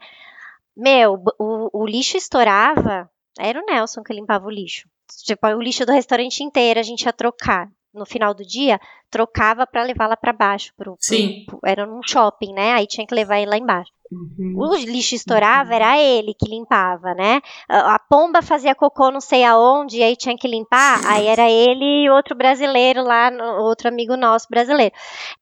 Meu, 0.75 1.21
o, 1.39 1.81
o 1.81 1.85
lixo 1.85 2.15
estourava, 2.17 3.09
era 3.37 3.59
o 3.59 3.65
Nelson 3.65 4.03
que 4.03 4.13
limpava 4.13 4.45
o 4.47 4.51
lixo. 4.51 4.87
Tipo, 5.25 5.47
o 5.47 5.61
lixo 5.61 5.85
do 5.85 5.91
restaurante 5.91 6.43
inteiro 6.43 6.79
a 6.79 6.83
gente 6.83 7.03
ia 7.03 7.13
trocar. 7.13 7.69
No 7.93 8.05
final 8.05 8.33
do 8.33 8.45
dia, 8.45 8.77
trocava 9.09 9.65
para 9.65 9.81
levar 9.81 10.07
lá 10.07 10.17
para 10.17 10.33
baixo. 10.33 10.73
Pro, 10.75 10.97
Sim. 10.99 11.45
Pro, 11.45 11.59
era 11.63 11.85
num 11.85 12.01
shopping, 12.03 12.53
né? 12.53 12.73
Aí 12.73 12.85
tinha 12.85 13.07
que 13.07 13.15
levar 13.15 13.39
ele 13.39 13.49
lá 13.49 13.57
embaixo. 13.57 13.89
Uhum. 14.11 14.55
O 14.57 14.75
lixo 14.75 15.15
estourava, 15.15 15.69
uhum. 15.69 15.75
era 15.75 15.99
ele 15.99 16.33
que 16.33 16.49
limpava, 16.49 17.13
né? 17.13 17.41
A, 17.67 17.97
pomba 17.97 18.41
fazia 18.41 18.75
cocô 18.75 19.09
não 19.09 19.19
sei 19.19 19.43
aonde, 19.43 19.97
e 19.97 20.03
aí 20.03 20.15
tinha 20.15 20.37
que 20.37 20.47
limpar, 20.47 20.99
aí 21.05 21.25
era 21.27 21.49
ele 21.49 22.03
e 22.03 22.09
outro 22.09 22.35
brasileiro 22.35 23.03
lá, 23.03 23.31
outro 23.59 23.87
amigo 23.87 24.15
nosso 24.15 24.47
brasileiro. 24.49 24.93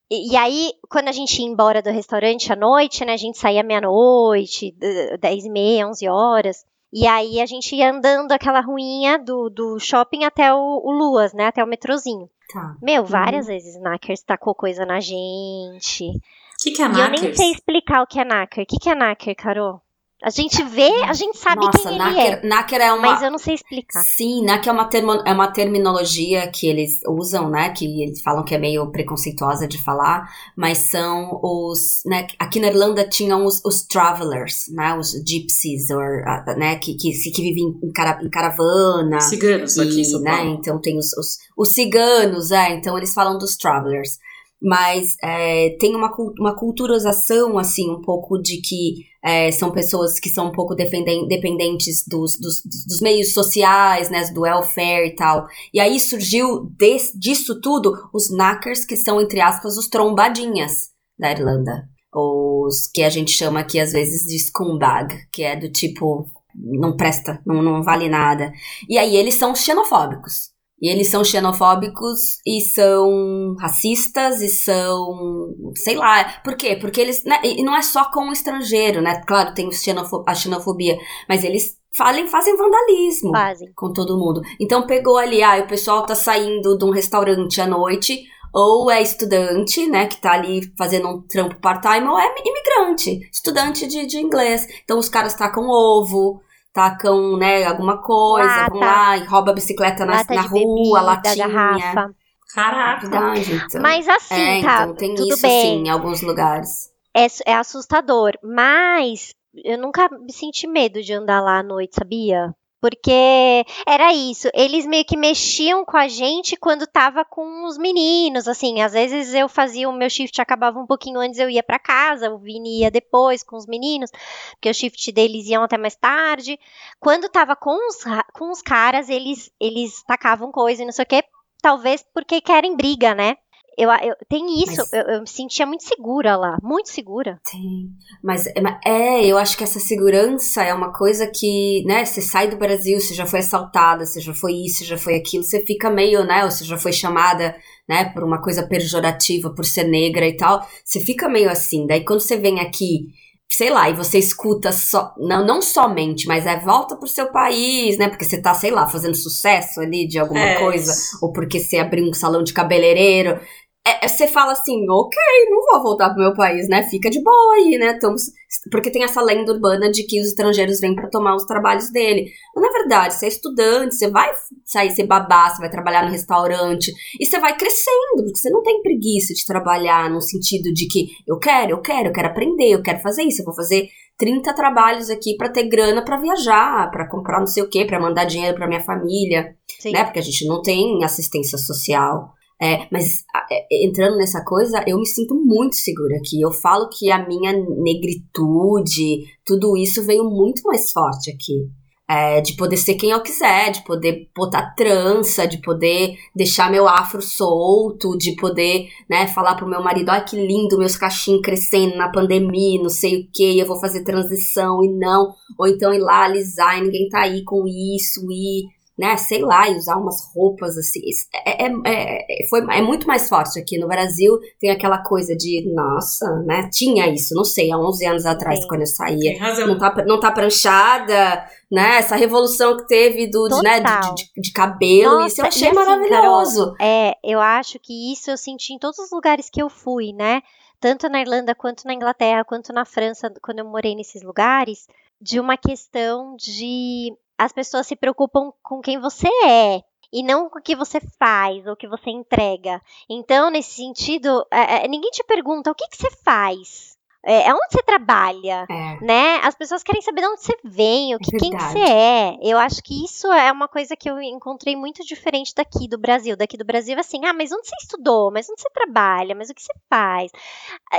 E, 0.09 0.33
e, 0.33 0.37
aí, 0.37 0.71
quando 0.89 1.07
a 1.07 1.11
gente 1.11 1.41
ia 1.41 1.47
embora 1.47 1.81
do 1.81 1.89
restaurante 1.89 2.53
à 2.53 2.55
noite, 2.55 3.03
né? 3.03 3.13
A 3.13 3.17
gente 3.17 3.37
saía 3.37 3.63
meia-noite, 3.63 4.75
dez 5.19 5.43
e 5.43 5.49
meia, 5.49 5.87
onze 5.87 6.07
horas. 6.07 6.63
E 6.93 7.07
aí 7.07 7.41
a 7.41 7.45
gente 7.47 7.75
ia 7.75 7.89
andando 7.89 8.31
aquela 8.31 8.61
ruinha 8.61 9.17
do, 9.17 9.49
do 9.49 9.79
shopping 9.79 10.25
até 10.25 10.53
o, 10.53 10.81
o 10.83 10.91
Luas, 10.91 11.33
né? 11.33 11.47
Até 11.47 11.63
o 11.63 11.67
metrozinho. 11.67 12.29
Tá. 12.53 12.75
Meu, 12.81 13.03
várias 13.03 13.47
uhum. 13.47 13.53
vezes 13.53 13.75
Knackers 13.77 14.21
tacou 14.21 14.53
coisa 14.53 14.85
na 14.85 14.99
gente. 14.99 16.07
O 16.07 16.21
que, 16.61 16.71
que 16.71 16.81
é 16.83 16.85
Knackers? 16.85 17.21
E 17.21 17.25
eu 17.25 17.29
nem 17.29 17.35
sei 17.35 17.51
explicar 17.51 18.03
o 18.03 18.07
que 18.07 18.19
é 18.19 18.23
Knacker. 18.23 18.63
O 18.63 18.67
que, 18.67 18.77
que 18.77 18.89
é 18.89 18.93
Knacker, 18.93 19.35
Carol? 19.35 19.81
A 20.23 20.29
gente 20.29 20.63
vê, 20.63 20.89
a 21.03 21.11
gente 21.11 21.37
sabe 21.37 21.65
Nossa, 21.65 21.89
quem 21.89 21.97
Nacker, 21.97 22.39
ele 22.41 22.83
é. 22.83 22.87
É 22.87 22.93
uma... 22.93 23.11
Mas 23.11 23.21
eu 23.21 23.29
não 23.29 23.37
sei 23.37 23.55
explicar. 23.55 24.01
Sim, 24.15 24.45
Nacker 24.45 24.69
é 24.69 24.71
uma, 24.71 24.85
termo, 24.85 25.11
é 25.11 25.33
uma 25.33 25.51
terminologia 25.51 26.47
que 26.47 26.65
eles 26.65 27.01
usam, 27.05 27.49
né? 27.49 27.71
Que 27.71 28.03
eles 28.03 28.21
falam 28.21 28.45
que 28.45 28.55
é 28.55 28.57
meio 28.57 28.89
preconceituosa 28.89 29.67
de 29.67 29.83
falar. 29.83 30.29
Mas 30.55 30.89
são 30.89 31.41
os... 31.43 32.01
Né, 32.05 32.27
aqui 32.39 32.57
na 32.61 32.67
Irlanda 32.67 33.05
tinham 33.05 33.45
os, 33.45 33.61
os 33.65 33.81
travelers, 33.81 34.69
né? 34.71 34.97
Os 34.97 35.11
gypsies, 35.11 35.89
or, 35.89 36.23
né? 36.57 36.77
Que, 36.77 36.95
que, 36.95 37.11
que 37.11 37.41
vivem 37.41 37.77
em, 37.83 37.91
cara, 37.91 38.23
em 38.23 38.29
caravana. 38.29 39.19
Ciganos 39.19 39.77
aqui 39.77 39.99
em 39.99 40.05
São 40.05 40.21
né, 40.21 40.37
Paulo. 40.37 40.51
Então 40.51 40.79
tem 40.79 40.97
os, 40.97 41.11
os, 41.17 41.37
os 41.57 41.73
ciganos, 41.73 42.49
é. 42.51 42.73
Então 42.75 42.97
eles 42.97 43.13
falam 43.13 43.37
dos 43.37 43.57
travelers 43.57 44.19
mas 44.63 45.17
é, 45.21 45.75
tem 45.77 45.93
uma, 45.93 46.09
uma 46.39 46.55
culturização, 46.55 47.59
assim, 47.59 47.91
um 47.91 48.01
pouco 48.01 48.41
de 48.41 48.61
que 48.61 49.05
é, 49.21 49.51
são 49.51 49.71
pessoas 49.71 50.19
que 50.19 50.29
são 50.29 50.47
um 50.47 50.51
pouco 50.53 50.73
dependentes 50.73 52.05
dos, 52.07 52.39
dos, 52.39 52.61
dos, 52.63 53.01
meios 53.01 53.33
sociais, 53.33 54.09
né, 54.09 54.23
do 54.31 54.41
welfare 54.41 55.07
e 55.07 55.15
tal. 55.15 55.47
E 55.73 55.81
aí 55.81 55.99
surgiu 55.99 56.69
des, 56.77 57.11
disso 57.13 57.59
tudo 57.59 57.93
os 58.13 58.29
knackers, 58.29 58.85
que 58.85 58.95
são, 58.95 59.19
entre 59.19 59.41
aspas, 59.41 59.77
os 59.77 59.89
trombadinhas 59.89 60.89
da 61.19 61.31
Irlanda. 61.31 61.89
Os 62.15 62.87
que 62.87 63.03
a 63.03 63.09
gente 63.09 63.31
chama 63.31 63.59
aqui, 63.59 63.79
às 63.79 63.91
vezes, 63.91 64.25
de 64.25 64.39
scumbag, 64.39 65.13
que 65.31 65.43
é 65.43 65.57
do 65.57 65.69
tipo, 65.69 66.25
não 66.55 66.95
presta, 66.95 67.41
não, 67.45 67.61
não 67.61 67.83
vale 67.83 68.07
nada. 68.07 68.53
E 68.87 68.97
aí 68.97 69.17
eles 69.17 69.35
são 69.35 69.53
xenofóbicos. 69.53 70.52
E 70.83 70.89
eles 70.89 71.09
são 71.09 71.23
xenofóbicos 71.23 72.19
e 72.45 72.59
são 72.59 73.55
racistas 73.57 74.41
e 74.41 74.49
são. 74.49 75.55
sei 75.77 75.95
lá. 75.95 76.41
Por 76.43 76.57
quê? 76.57 76.75
Porque 76.75 76.99
eles. 76.99 77.23
Né, 77.23 77.39
e 77.41 77.63
não 77.63 77.73
é 77.73 77.81
só 77.81 78.11
com 78.11 78.27
o 78.27 78.33
estrangeiro, 78.33 79.01
né? 79.01 79.21
Claro, 79.25 79.53
tem 79.53 79.71
xenofo 79.71 80.25
a 80.27 80.35
xenofobia, 80.35 80.97
mas 81.29 81.45
eles 81.45 81.77
falem, 81.95 82.27
fazem 82.27 82.57
vandalismo 82.57 83.31
fazem. 83.31 83.71
com 83.73 83.93
todo 83.93 84.17
mundo. 84.17 84.41
Então 84.59 84.85
pegou 84.85 85.17
ali, 85.17 85.41
ah, 85.41 85.63
o 85.63 85.67
pessoal 85.67 86.05
tá 86.05 86.15
saindo 86.15 86.77
de 86.77 86.83
um 86.83 86.89
restaurante 86.89 87.61
à 87.61 87.65
noite, 87.67 88.25
ou 88.53 88.91
é 88.91 89.01
estudante, 89.01 89.87
né, 89.87 90.07
que 90.07 90.19
tá 90.19 90.33
ali 90.33 90.69
fazendo 90.77 91.07
um 91.07 91.21
trampo 91.21 91.55
part-time, 91.61 92.07
ou 92.09 92.19
é 92.19 92.35
imigrante, 92.45 93.21
estudante 93.31 93.87
de, 93.87 94.05
de 94.05 94.17
inglês. 94.17 94.67
Então 94.83 94.99
os 94.99 95.07
caras 95.07 95.33
tacam 95.33 95.69
ovo, 95.69 96.41
tacam, 96.73 97.37
né, 97.37 97.63
alguma 97.65 98.01
coisa, 98.01 98.47
Lata. 98.47 98.71
vão 98.71 98.79
lá 98.79 99.17
e 99.17 99.23
rouba 99.25 99.51
a 99.51 99.53
bicicleta 99.53 100.05
na, 100.05 100.23
na 100.23 100.41
rua, 100.41 101.01
latinha. 101.01 101.47
Garrafa. 101.47 102.15
Caraca. 102.53 103.01
Verdade. 103.01 103.79
Mas 103.79 104.07
assim, 104.07 104.59
é, 104.59 104.61
tá, 104.61 104.83
então, 104.83 104.95
tem 104.95 105.15
tudo 105.15 105.33
isso, 105.33 105.41
bem. 105.41 105.59
Assim, 105.59 105.87
em 105.87 105.89
alguns 105.89 106.21
lugares. 106.21 106.91
É, 107.15 107.27
é 107.51 107.55
assustador, 107.55 108.33
mas 108.43 109.33
eu 109.63 109.77
nunca 109.77 110.09
me 110.09 110.33
senti 110.33 110.67
medo 110.67 111.01
de 111.01 111.13
andar 111.13 111.41
lá 111.41 111.59
à 111.59 111.63
noite, 111.63 111.95
sabia? 111.95 112.53
Porque 112.83 113.65
era 113.87 114.13
isso, 114.13 114.49
eles 114.53 114.85
meio 114.85 115.05
que 115.05 115.15
mexiam 115.15 115.85
com 115.85 115.95
a 115.95 116.09
gente 116.09 116.57
quando 116.57 116.85
tava 116.85 117.23
com 117.23 117.63
os 117.65 117.77
meninos, 117.77 118.45
assim, 118.45 118.81
às 118.81 118.91
vezes 118.91 119.33
eu 119.33 119.47
fazia 119.47 119.87
o 119.87 119.93
meu 119.93 120.09
shift 120.09 120.41
acabava 120.41 120.77
um 120.77 120.85
pouquinho 120.85 121.17
antes, 121.17 121.39
eu 121.39 121.49
ia 121.49 121.63
para 121.63 121.79
casa, 121.79 122.29
o 122.29 122.37
Vini 122.37 122.81
ia 122.81 122.91
depois 122.91 123.41
com 123.41 123.55
os 123.55 123.65
meninos, 123.65 124.11
porque 124.51 124.69
o 124.69 124.73
shift 124.73 125.13
deles 125.13 125.47
iam 125.47 125.63
até 125.63 125.77
mais 125.77 125.95
tarde. 125.95 126.59
Quando 126.99 127.29
tava 127.29 127.55
com 127.55 127.87
os, 127.87 128.03
com 128.33 128.51
os 128.51 128.61
caras, 128.61 129.07
eles 129.07 129.49
eles 129.61 130.03
tacavam 130.03 130.51
coisa 130.51 130.81
e 130.81 130.85
não 130.85 130.91
sei 130.91 131.03
o 131.03 131.07
que, 131.07 131.23
talvez 131.61 132.03
porque 132.13 132.41
querem 132.41 132.75
briga, 132.75 133.15
né? 133.15 133.37
Eu, 133.77 133.89
eu, 133.89 134.15
tem 134.29 134.61
isso, 134.61 134.77
mas... 134.77 134.93
eu, 134.93 135.01
eu, 135.01 135.21
me 135.21 135.27
sentia 135.27 135.65
muito 135.65 135.83
segura 135.83 136.35
lá, 136.35 136.57
muito 136.61 136.89
segura. 136.89 137.39
Tem. 137.49 137.89
Mas 138.23 138.45
é, 138.85 139.25
eu 139.25 139.37
acho 139.37 139.57
que 139.57 139.63
essa 139.63 139.79
segurança 139.79 140.63
é 140.63 140.73
uma 140.73 140.93
coisa 140.93 141.27
que, 141.27 141.83
né, 141.85 142.05
você 142.05 142.21
sai 142.21 142.49
do 142.49 142.57
Brasil, 142.57 142.99
você 142.99 143.13
já 143.13 143.25
foi 143.25 143.39
assaltada, 143.39 144.05
você 144.05 144.19
já 144.19 144.33
foi 144.33 144.53
isso, 144.53 144.79
você 144.79 144.85
já 144.85 144.97
foi 144.97 145.15
aquilo, 145.15 145.43
você 145.43 145.65
fica 145.65 145.89
meio, 145.89 146.23
né, 146.23 146.43
ou 146.43 146.51
você 146.51 146.63
já 146.63 146.77
foi 146.77 146.91
chamada, 146.91 147.55
né, 147.87 148.05
por 148.13 148.23
uma 148.23 148.41
coisa 148.41 148.67
pejorativa, 148.67 149.53
por 149.53 149.65
ser 149.65 149.85
negra 149.85 150.27
e 150.27 150.37
tal, 150.37 150.67
você 150.83 150.99
fica 150.99 151.27
meio 151.27 151.49
assim. 151.49 151.87
Daí 151.87 152.03
quando 152.03 152.21
você 152.21 152.37
vem 152.37 152.59
aqui 152.59 153.07
sei 153.55 153.69
lá, 153.69 153.87
e 153.87 153.93
você 153.93 154.17
escuta 154.17 154.71
só, 154.71 155.13
não, 155.15 155.45
não 155.45 155.61
somente, 155.61 156.27
mas 156.27 156.47
é 156.47 156.59
volta 156.59 156.95
pro 156.95 157.07
seu 157.07 157.31
país, 157.31 157.99
né? 157.99 158.09
Porque 158.09 158.25
você 158.25 158.41
tá, 158.41 158.51
sei 158.55 158.71
lá, 158.71 158.87
fazendo 158.87 159.15
sucesso 159.15 159.79
ali 159.79 160.07
de 160.07 160.17
alguma 160.17 160.39
é. 160.39 160.59
coisa, 160.59 160.91
ou 161.21 161.31
porque 161.31 161.59
você 161.59 161.77
abriu 161.77 162.03
um 162.03 162.13
salão 162.13 162.41
de 162.41 162.51
cabeleireiro. 162.51 163.39
É, 163.85 164.05
é, 164.05 164.07
você 164.07 164.27
fala 164.27 164.53
assim, 164.53 164.89
ok, 164.89 165.17
não 165.49 165.65
vou 165.65 165.83
voltar 165.83 166.09
pro 166.09 166.23
meu 166.23 166.33
país, 166.33 166.69
né? 166.69 166.83
Fica 166.83 167.09
de 167.09 167.21
boa 167.21 167.55
aí, 167.55 167.77
né? 167.77 167.91
Estamos, 167.91 168.31
porque 168.71 168.89
tem 168.89 169.03
essa 169.03 169.21
lenda 169.21 169.51
urbana 169.51 169.91
de 169.91 170.03
que 170.03 170.21
os 170.21 170.27
estrangeiros 170.27 170.79
vêm 170.79 170.95
para 170.95 171.09
tomar 171.09 171.35
os 171.35 171.43
trabalhos 171.43 171.91
dele. 171.91 172.31
Mas 172.55 172.63
na 172.63 172.71
verdade, 172.71 173.13
você 173.13 173.25
é 173.25 173.27
estudante, 173.27 173.95
você 173.95 174.09
vai 174.09 174.31
sair 174.63 174.91
ser 174.91 175.05
babá, 175.05 175.49
você 175.49 175.59
vai 175.59 175.69
trabalhar 175.69 176.05
no 176.05 176.11
restaurante 176.11 176.93
e 177.19 177.25
você 177.25 177.37
vai 177.39 177.57
crescendo, 177.57 178.23
porque 178.23 178.37
você 178.37 178.49
não 178.49 178.63
tem 178.63 178.81
preguiça 178.81 179.33
de 179.33 179.45
trabalhar 179.45 180.09
no 180.09 180.21
sentido 180.21 180.73
de 180.73 180.87
que 180.87 181.09
eu 181.27 181.37
quero, 181.37 181.71
eu 181.71 181.81
quero, 181.81 182.07
eu 182.07 182.13
quero 182.13 182.29
aprender, 182.29 182.69
eu 182.69 182.81
quero 182.81 182.99
fazer 182.99 183.23
isso, 183.23 183.41
eu 183.41 183.45
vou 183.45 183.53
fazer 183.53 183.89
30 184.17 184.53
trabalhos 184.53 185.09
aqui 185.09 185.35
para 185.35 185.49
ter 185.49 185.67
grana 185.67 186.01
para 186.05 186.21
viajar, 186.21 186.89
para 186.89 187.09
comprar 187.09 187.39
não 187.39 187.47
sei 187.47 187.63
o 187.63 187.69
quê, 187.69 187.83
para 187.83 187.99
mandar 187.99 188.23
dinheiro 188.23 188.55
para 188.55 188.67
minha 188.67 188.81
família, 188.81 189.57
Sim. 189.81 189.91
né? 189.91 190.05
Porque 190.05 190.19
a 190.19 190.23
gente 190.23 190.47
não 190.47 190.61
tem 190.61 191.03
assistência 191.03 191.57
social. 191.57 192.31
É, 192.63 192.87
mas 192.89 193.25
é, 193.51 193.85
entrando 193.85 194.15
nessa 194.15 194.41
coisa, 194.45 194.81
eu 194.87 194.97
me 194.97 195.05
sinto 195.05 195.35
muito 195.35 195.75
segura 195.75 196.15
aqui. 196.15 196.39
Eu 196.41 196.49
falo 196.49 196.87
que 196.87 197.11
a 197.11 197.27
minha 197.27 197.51
negritude, 197.51 199.25
tudo 199.45 199.75
isso 199.75 200.01
veio 200.05 200.23
muito 200.29 200.63
mais 200.63 200.89
forte 200.89 201.29
aqui. 201.29 201.67
É, 202.09 202.39
de 202.39 202.53
poder 202.55 202.77
ser 202.77 202.95
quem 202.95 203.11
eu 203.11 203.21
quiser, 203.21 203.71
de 203.71 203.83
poder 203.83 204.29
botar 204.35 204.73
trança, 204.75 205.45
de 205.45 205.57
poder 205.61 206.15
deixar 206.33 206.71
meu 206.71 206.87
afro 206.87 207.21
solto, 207.21 208.17
de 208.17 208.33
poder, 208.35 208.87
né, 209.09 209.27
falar 209.27 209.55
pro 209.55 209.67
meu 209.67 209.81
marido, 209.81 210.09
ai 210.09 210.23
que 210.23 210.35
lindo, 210.35 210.77
meus 210.77 210.95
cachinhos 210.95 211.41
crescendo 211.41 211.95
na 211.97 212.11
pandemia, 212.11 212.81
não 212.81 212.89
sei 212.89 213.21
o 213.21 213.27
que, 213.33 213.57
eu 213.57 213.65
vou 213.65 213.79
fazer 213.79 214.03
transição 214.03 214.83
e 214.83 214.89
não, 214.89 215.33
ou 215.57 215.67
então 215.67 215.93
ir 215.93 215.99
lá 215.99 216.25
alisar 216.25 216.77
e 216.77 216.83
ninguém 216.83 217.07
tá 217.09 217.21
aí 217.21 217.43
com 217.43 217.65
isso 217.65 218.21
e 218.29 218.65
né, 218.97 219.17
sei 219.17 219.41
lá, 219.41 219.67
e 219.67 219.75
usar 219.75 219.97
umas 219.97 220.31
roupas 220.33 220.77
assim. 220.77 221.01
É, 221.45 221.65
é, 221.65 221.71
é, 221.85 222.47
foi, 222.47 222.61
é 222.71 222.81
muito 222.81 223.07
mais 223.07 223.27
forte 223.27 223.59
aqui 223.59 223.79
no 223.79 223.87
Brasil. 223.87 224.39
Tem 224.59 224.69
aquela 224.69 224.99
coisa 225.03 225.35
de, 225.35 225.71
nossa, 225.73 226.25
né? 226.45 226.69
Tinha 226.71 227.07
isso, 227.11 227.33
não 227.33 227.43
sei, 227.43 227.71
há 227.71 227.77
11 227.77 228.05
anos 228.05 228.25
atrás, 228.25 228.59
Sim. 228.59 228.67
quando 228.67 228.81
eu 228.81 228.87
saía. 228.87 229.65
Não 229.65 229.77
tá, 229.77 230.05
não 230.05 230.19
tá 230.19 230.31
pranchada, 230.31 231.43
né? 231.71 231.97
Essa 231.97 232.15
revolução 232.15 232.77
que 232.77 232.87
teve 232.87 233.27
do, 233.27 233.47
de, 233.47 233.61
né, 233.63 233.79
de, 233.79 234.15
de, 234.15 234.41
de 234.41 234.51
cabelo, 234.51 235.19
nossa, 235.19 235.27
isso 235.27 235.41
eu 235.41 235.45
achei 235.45 235.67
assim, 235.69 235.75
maravilhoso. 235.75 236.73
Carol, 236.73 236.75
é, 236.79 237.15
eu 237.23 237.39
acho 237.39 237.79
que 237.79 238.13
isso 238.13 238.29
eu 238.29 238.37
senti 238.37 238.73
em 238.73 238.79
todos 238.79 238.99
os 238.99 239.11
lugares 239.11 239.49
que 239.49 239.61
eu 239.61 239.69
fui, 239.69 240.13
né? 240.13 240.41
Tanto 240.79 241.09
na 241.09 241.21
Irlanda, 241.21 241.55
quanto 241.55 241.85
na 241.85 241.93
Inglaterra, 241.93 242.43
quanto 242.43 242.73
na 242.73 242.85
França, 242.85 243.33
quando 243.41 243.59
eu 243.59 243.65
morei 243.65 243.95
nesses 243.95 244.21
lugares, 244.21 244.85
de 245.19 245.39
uma 245.39 245.55
questão 245.55 246.35
de 246.35 247.15
as 247.37 247.51
pessoas 247.51 247.87
se 247.87 247.95
preocupam 247.95 248.51
com 248.61 248.81
quem 248.81 248.99
você 248.99 249.27
é 249.45 249.81
e 250.13 250.21
não 250.21 250.47
com 250.47 250.59
o 250.59 250.61
que 250.61 250.75
você 250.75 250.99
faz 251.19 251.65
ou 251.65 251.73
o 251.73 251.75
que 251.75 251.87
você 251.87 252.11
entrega. 252.11 252.79
Então, 253.09 253.49
nesse 253.49 253.71
sentido, 253.71 254.45
é, 254.51 254.85
é, 254.85 254.87
ninguém 254.87 255.09
te 255.09 255.23
pergunta 255.23 255.71
o 255.71 255.75
que, 255.75 255.87
que 255.87 255.97
você 255.97 256.11
faz. 256.23 256.93
É, 257.25 257.53
onde 257.53 257.71
você 257.71 257.81
trabalha, 257.81 258.65
é. 258.69 258.99
né? 258.99 259.39
As 259.43 259.55
pessoas 259.55 259.81
querem 259.81 260.01
saber 260.01 260.19
de 260.19 260.27
onde 260.27 260.41
você 260.41 260.57
vem, 260.61 261.15
o 261.15 261.19
que, 261.19 261.31
quem 261.37 261.55
que 261.55 261.63
você 261.63 261.79
é. 261.79 262.37
Eu 262.41 262.57
acho 262.57 262.83
que 262.83 263.05
isso 263.05 263.31
é 263.31 263.49
uma 263.49 263.65
coisa 263.65 263.95
que 263.95 264.09
eu 264.09 264.21
encontrei 264.21 264.75
muito 264.75 265.05
diferente 265.05 265.55
daqui 265.55 265.87
do 265.87 265.97
Brasil. 265.97 266.35
Daqui 266.35 266.57
do 266.57 266.65
Brasil, 266.65 266.99
assim, 266.99 267.25
ah, 267.25 267.31
mas 267.31 267.53
onde 267.53 267.65
você 267.65 267.75
estudou? 267.81 268.29
Mas 268.29 268.49
onde 268.49 268.61
você 268.61 268.69
trabalha? 268.71 269.33
Mas 269.33 269.49
o 269.49 269.53
que 269.53 269.63
você 269.63 269.73
faz? 269.89 270.31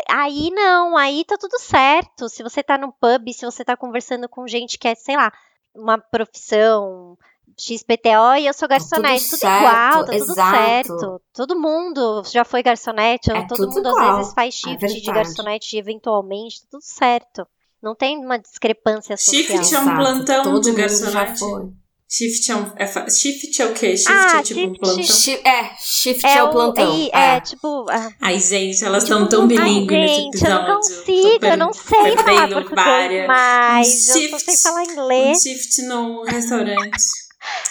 Aí 0.09 0.51
não, 0.51 0.97
aí 0.97 1.25
tá 1.27 1.37
tudo 1.37 1.59
certo. 1.61 2.27
Se 2.31 2.43
você 2.43 2.63
tá 2.63 2.79
no 2.79 2.91
pub, 2.91 3.31
se 3.31 3.45
você 3.45 3.63
tá 3.63 3.77
conversando 3.77 4.27
com 4.27 4.49
gente 4.49 4.79
que 4.79 4.89
é, 4.89 4.95
sei 4.95 5.19
lá, 5.19 5.31
uma 5.75 5.99
profissão 5.99 7.17
XPTO 7.59 8.37
e 8.39 8.47
eu 8.47 8.55
sou 8.55 8.69
garçonete, 8.69 9.25
tudo, 9.25 9.31
tudo 9.31 9.41
certo, 9.41 9.61
igual, 9.61 10.05
tá 10.05 10.13
tudo 10.13 10.35
certo. 10.35 11.23
Todo 11.33 11.61
mundo 11.61 12.23
já 12.31 12.45
foi 12.45 12.63
garçonete, 12.63 13.31
é 13.31 13.47
todo 13.47 13.69
mundo 13.69 13.89
igual, 13.89 14.11
às 14.11 14.17
vezes 14.19 14.35
faz 14.35 14.55
é 14.55 14.59
shift 14.59 14.85
é 14.85 15.01
de 15.01 15.13
garçonete 15.13 15.77
eventualmente, 15.77 16.63
tá 16.63 16.69
tudo 16.73 16.83
certo. 16.83 17.47
Não 17.83 17.95
tem 17.95 18.19
uma 18.19 18.39
discrepância 18.39 19.17
social. 19.17 19.63
Shift 19.63 19.75
é 19.75 19.79
um 19.79 19.97
plantão 19.97 20.43
todo 20.45 20.61
de 20.61 20.73
garçonete. 20.73 21.45
Shift 22.07 22.53
é, 22.53 22.57
um, 22.57 22.73
é, 22.77 23.11
shift 23.11 23.63
é 23.63 23.67
o 23.67 23.75
quê? 23.75 23.97
Shift 23.97 24.13
ah, 24.13 24.39
é 24.39 24.43
tipo 24.43 24.61
shift, 24.61 24.77
um 24.77 24.79
plantão? 24.79 25.03
Shift, 25.03 25.49
é, 25.49 25.71
shift 25.79 26.27
é, 26.27 26.37
é 26.37 26.43
o 26.43 26.51
plantão. 26.51 26.95
É, 26.95 27.11
é, 27.13 27.37
é 27.37 27.41
tipo... 27.41 27.87
Ah, 27.91 28.09
ai, 28.21 28.39
gente, 28.39 28.85
elas 28.85 29.03
estão 29.03 29.21
tipo, 29.21 29.31
tão 29.31 29.49
bilíngues 29.49 29.99
nesse 29.99 30.29
episódio. 30.29 30.55
eu 30.55 30.67
não 30.69 30.77
consigo, 30.77 31.47
eu 31.47 31.57
não 31.57 31.73
sei 31.73 32.17
falar 32.17 32.49
português 32.49 33.27
mais. 33.27 33.89
Um 33.89 33.91
shift, 33.91 34.33
eu 34.33 34.39
só 34.39 34.39
sei 34.39 34.57
falar 34.57 34.85
inglês. 34.85 35.39
Um 35.39 35.41
shift 35.41 35.83
no 35.83 36.23
restaurante. 36.23 37.25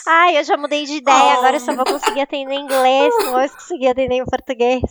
Ai, 0.08 0.38
eu 0.38 0.44
já 0.44 0.58
mudei 0.58 0.86
de 0.86 0.94
ideia, 0.94 1.36
oh. 1.36 1.38
agora 1.38 1.56
eu 1.56 1.60
só 1.60 1.76
vou 1.76 1.86
conseguir 1.86 2.22
atender 2.22 2.54
em 2.54 2.64
inglês, 2.64 3.14
não 3.20 3.32
vou 3.32 3.50
conseguir 3.50 3.88
atender 3.88 4.16
em 4.16 4.26
português. 4.26 4.82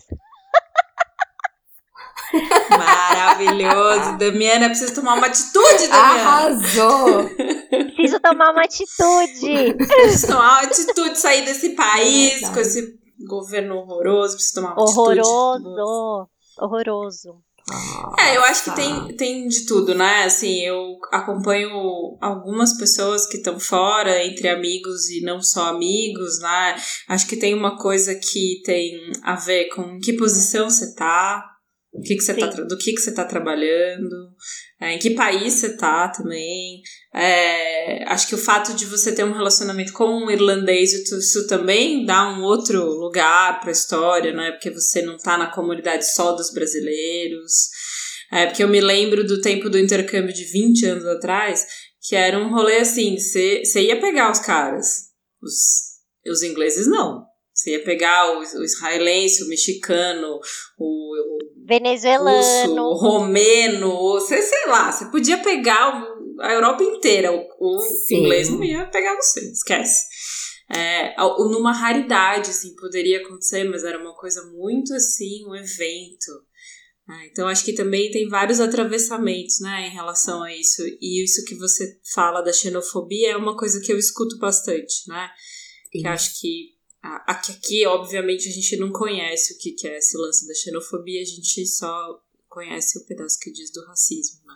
Maravilhoso, 2.71 4.19
Damiana. 4.19 4.69
Preciso 4.69 4.95
tomar 4.95 5.15
uma 5.15 5.27
atitude, 5.27 5.89
Damiana. 5.89 6.31
Arrasou. 6.31 7.31
Preciso 7.95 8.21
tomar 8.21 8.53
uma 8.53 8.63
atitude. 8.63 9.75
Preciso 9.75 10.27
tomar 10.29 10.61
uma 10.61 10.63
atitude, 10.63 11.19
sair 11.19 11.45
desse 11.45 11.71
país 11.71 12.43
é 12.43 12.53
com 12.53 12.61
esse 12.61 12.99
governo 13.27 13.77
horroroso. 13.77 14.35
Preciso 14.35 14.55
tomar 14.57 14.73
uma 14.75 14.83
horroroso. 14.83 15.55
atitude. 15.55 15.69
Horroroso. 15.69 16.29
Horroroso. 16.59 17.53
É, 18.19 18.37
eu 18.37 18.43
acho 18.43 18.65
que 18.65 18.75
tem, 18.75 19.17
tem 19.17 19.47
de 19.47 19.65
tudo, 19.67 19.95
né? 19.95 20.25
Assim, 20.25 20.61
eu 20.61 20.99
acompanho 21.13 21.71
algumas 22.21 22.77
pessoas 22.77 23.25
que 23.27 23.37
estão 23.37 23.59
fora, 23.59 24.25
entre 24.25 24.49
amigos 24.49 25.09
e 25.09 25.23
não 25.23 25.41
só 25.41 25.69
amigos, 25.69 26.41
né? 26.41 26.77
Acho 27.09 27.27
que 27.27 27.37
tem 27.37 27.55
uma 27.55 27.79
coisa 27.79 28.15
que 28.15 28.61
tem 28.65 29.13
a 29.23 29.37
ver 29.37 29.69
com 29.69 29.99
que 30.01 30.13
posição 30.15 30.69
você 30.69 30.95
tá, 30.95 31.52
o 31.93 32.01
que 32.01 32.17
que 32.17 32.23
você 32.23 32.35
tá, 32.35 32.47
do 32.47 32.79
que, 32.79 32.93
que 32.93 33.01
você 33.01 33.11
está 33.11 33.25
trabalhando, 33.25 34.35
é, 34.81 34.95
em 34.95 34.99
que 34.99 35.11
país 35.11 35.53
você 35.53 35.67
está 35.69 36.09
também. 36.09 36.81
É, 37.15 38.05
acho 38.05 38.27
que 38.27 38.35
o 38.35 38.39
fato 38.39 38.75
de 38.75 38.87
você 38.87 39.15
ter 39.15 39.25
um 39.25 39.35
relacionamento 39.35 39.93
com 39.93 40.07
um 40.07 40.31
irlandês, 40.31 40.93
isso 40.93 41.47
também 41.47 42.07
dá 42.07 42.31
um 42.31 42.43
outro 42.43 42.83
lugar 42.83 43.61
para 43.61 43.69
a 43.69 43.73
história, 43.73 44.33
né? 44.33 44.53
Porque 44.53 44.71
você 44.71 45.03
não 45.03 45.17
está 45.17 45.37
na 45.37 45.53
comunidade 45.53 46.11
só 46.15 46.33
dos 46.33 46.51
brasileiros. 46.51 47.69
É, 48.33 48.47
porque 48.47 48.65
eu 48.65 48.69
me 48.69 48.81
lembro 48.81 49.27
do 49.27 49.43
tempo 49.43 49.69
do 49.69 49.79
intercâmbio 49.79 50.33
de 50.33 50.45
20 50.47 50.87
anos 50.87 51.07
atrás, 51.07 51.67
que 52.01 52.17
era 52.17 52.39
um 52.39 52.51
rolê 52.51 52.79
assim, 52.79 53.19
você 53.19 53.83
ia 53.83 54.01
pegar 54.01 54.33
os 54.33 54.39
caras, 54.39 54.87
os, 55.43 55.53
os 56.27 56.43
ingleses 56.43 56.87
não. 56.87 57.31
Você 57.55 57.73
ia 57.73 57.85
pegar 57.85 58.33
o, 58.33 58.39
o 58.41 58.65
israelense, 58.65 59.45
o 59.45 59.49
mexicano, 59.49 60.41
o, 60.79 61.12
venezuelano, 61.65 62.91
russo, 62.91 63.07
romeno, 63.07 64.21
sei, 64.21 64.43
sei 64.43 64.67
lá, 64.67 64.91
você 64.91 65.07
podia 65.07 65.39
pegar 65.39 66.05
a 66.41 66.53
Europa 66.53 66.83
inteira, 66.83 67.33
o, 67.33 67.47
o 67.61 67.81
inglês 68.11 68.49
não 68.49 68.63
ia 68.63 68.87
pegar 68.87 69.15
você, 69.17 69.41
esquece. 69.51 70.07
É, 70.75 71.15
numa 71.19 71.73
raridade, 71.73 72.51
assim, 72.51 72.75
poderia 72.77 73.21
acontecer, 73.21 73.65
mas 73.65 73.85
era 73.85 73.99
uma 73.99 74.15
coisa 74.15 74.43
muito 74.53 74.95
assim, 74.95 75.47
um 75.47 75.55
evento. 75.55 76.33
Ah, 77.09 77.27
então 77.27 77.49
acho 77.49 77.65
que 77.65 77.75
também 77.75 78.11
tem 78.11 78.29
vários 78.29 78.59
atravessamentos, 78.59 79.61
né, 79.61 79.89
em 79.89 79.91
relação 79.91 80.43
a 80.43 80.55
isso. 80.55 80.83
E 81.01 81.23
isso 81.23 81.45
que 81.45 81.57
você 81.57 82.01
fala 82.15 82.41
da 82.41 82.53
xenofobia 82.53 83.33
é 83.33 83.37
uma 83.37 83.57
coisa 83.57 83.81
que 83.81 83.93
eu 83.93 83.99
escuto 83.99 84.39
bastante, 84.39 85.07
né? 85.09 85.29
Que 85.91 86.07
acho 86.07 86.41
que 86.41 86.72
Aqui, 87.03 87.53
aqui, 87.53 87.87
obviamente, 87.87 88.49
a 88.49 88.53
gente 88.53 88.77
não 88.77 88.93
conhece 88.93 89.55
o 89.55 89.59
que, 89.59 89.73
que 89.73 89.89
é 89.89 89.99
esse 89.99 90.17
lance 90.17 90.47
da 90.47 90.55
xenofobia, 90.55 91.21
a 91.21 91.25
gente 91.25 91.67
só 91.67 92.21
conhece 92.49 92.99
o 92.99 93.07
pedaço 93.07 93.39
que 93.41 93.51
diz 93.51 93.73
do 93.73 93.85
racismo, 93.87 94.41
né? 94.47 94.55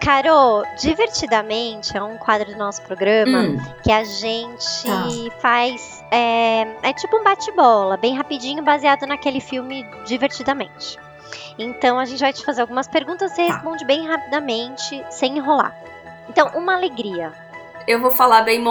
Caro, 0.00 0.62
Divertidamente 0.80 1.96
é 1.96 2.02
um 2.02 2.16
quadro 2.18 2.52
do 2.52 2.58
nosso 2.58 2.82
programa 2.82 3.40
hum. 3.40 3.56
que 3.82 3.90
a 3.90 4.04
gente 4.04 4.84
tá. 4.84 5.40
faz. 5.40 6.02
É, 6.10 6.62
é 6.82 6.92
tipo 6.92 7.16
um 7.18 7.24
bate-bola, 7.24 7.96
bem 7.96 8.16
rapidinho, 8.16 8.62
baseado 8.62 9.06
naquele 9.06 9.40
filme 9.40 9.84
Divertidamente. 10.06 10.98
Então 11.58 11.98
a 11.98 12.04
gente 12.04 12.20
vai 12.20 12.32
te 12.32 12.44
fazer 12.44 12.60
algumas 12.60 12.86
perguntas 12.86 13.32
e 13.32 13.34
você 13.34 13.46
tá. 13.46 13.54
responde 13.54 13.84
bem 13.84 14.06
rapidamente, 14.06 15.04
sem 15.10 15.36
enrolar. 15.36 15.76
Então, 16.28 16.48
uma 16.54 16.74
alegria. 16.74 17.32
Eu 17.88 17.98
vou 18.02 18.10
falar 18.10 18.42
bem 18.42 18.62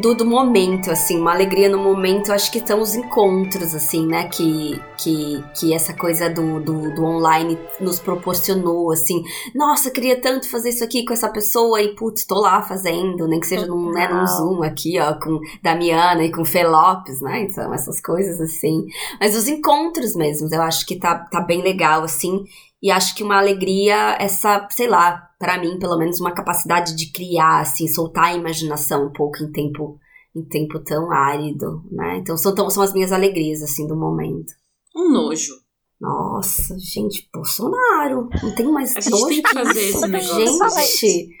do, 0.00 0.16
do 0.16 0.26
momento, 0.26 0.90
assim, 0.90 1.20
uma 1.20 1.32
alegria 1.32 1.68
no 1.68 1.78
momento, 1.78 2.32
acho 2.32 2.50
que 2.50 2.58
são 2.58 2.80
os 2.80 2.96
encontros, 2.96 3.72
assim, 3.72 4.04
né, 4.04 4.26
que, 4.26 4.82
que, 4.98 5.44
que 5.54 5.72
essa 5.72 5.94
coisa 5.94 6.28
do, 6.28 6.58
do, 6.58 6.92
do 6.92 7.04
online 7.04 7.56
nos 7.80 8.00
proporcionou, 8.00 8.90
assim, 8.90 9.22
nossa, 9.54 9.92
queria 9.92 10.20
tanto 10.20 10.50
fazer 10.50 10.70
isso 10.70 10.82
aqui 10.82 11.04
com 11.04 11.12
essa 11.12 11.28
pessoa 11.28 11.80
e, 11.80 11.94
putz, 11.94 12.26
tô 12.26 12.34
lá 12.34 12.62
fazendo, 12.62 13.28
nem 13.28 13.38
que 13.38 13.46
seja 13.46 13.64
num, 13.64 13.92
né, 13.92 14.08
num 14.08 14.26
Zoom 14.26 14.64
aqui, 14.64 14.98
ó, 14.98 15.14
com 15.20 15.38
Damiana 15.62 16.24
e 16.24 16.32
com 16.32 16.44
Fê 16.44 16.66
Lopes, 16.66 17.20
né, 17.20 17.42
então 17.42 17.72
essas 17.72 18.00
coisas, 18.00 18.40
assim, 18.40 18.86
mas 19.20 19.36
os 19.36 19.46
encontros 19.46 20.16
mesmo, 20.16 20.48
eu 20.52 20.62
acho 20.62 20.84
que 20.84 20.96
tá, 20.96 21.16
tá 21.16 21.40
bem 21.40 21.62
legal, 21.62 22.02
assim, 22.02 22.44
e 22.84 22.90
acho 22.90 23.14
que 23.14 23.22
uma 23.22 23.38
alegria, 23.38 24.14
essa, 24.20 24.68
sei 24.70 24.86
lá, 24.86 25.30
para 25.38 25.58
mim, 25.58 25.78
pelo 25.78 25.96
menos, 25.96 26.20
uma 26.20 26.34
capacidade 26.34 26.94
de 26.94 27.10
criar, 27.10 27.60
assim, 27.60 27.88
soltar 27.88 28.26
a 28.26 28.34
imaginação 28.34 29.06
um 29.06 29.10
pouco 29.10 29.42
em 29.42 29.50
tempo, 29.50 29.98
em 30.36 30.44
tempo 30.44 30.78
tão 30.80 31.10
árido, 31.10 31.82
né? 31.90 32.18
Então 32.18 32.36
são, 32.36 32.54
são 32.68 32.82
as 32.82 32.92
minhas 32.92 33.10
alegrias, 33.10 33.62
assim, 33.62 33.86
do 33.86 33.96
momento. 33.96 34.52
Um 34.94 35.10
nojo. 35.10 35.54
Nossa, 35.98 36.76
gente, 36.78 37.26
Bolsonaro. 37.32 38.28
Não 38.42 38.54
tem 38.54 38.70
mais 38.70 38.94
a 38.94 39.00
gente 39.00 39.12
nojo 39.12 39.28
tem 39.28 39.42
que 39.42 39.54
fazer 39.54 39.80
esse 39.80 40.06
negócio. 40.06 41.08
Gente, 41.08 41.36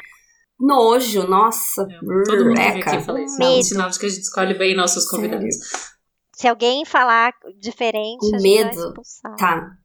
nojo, 0.58 1.26
nossa. 1.28 1.82
É, 1.82 2.22
todo 2.24 2.46
mundo 2.46 2.58
Eca. 2.58 2.90
aqui 2.94 3.04
fala 3.04 3.20
isso. 3.22 3.36
Medo. 3.36 3.64
sinal 3.64 3.90
de 3.90 3.98
que 3.98 4.06
a 4.06 4.08
gente 4.08 4.22
escolhe 4.22 4.54
bem 4.54 4.74
nossos 4.74 5.06
convidados. 5.10 5.54
Sério? 5.54 5.84
Se 6.34 6.48
alguém 6.48 6.86
falar 6.86 7.34
diferente, 7.60 8.34
o 8.34 8.40
medo. 8.40 8.94
Tá. 9.38 9.76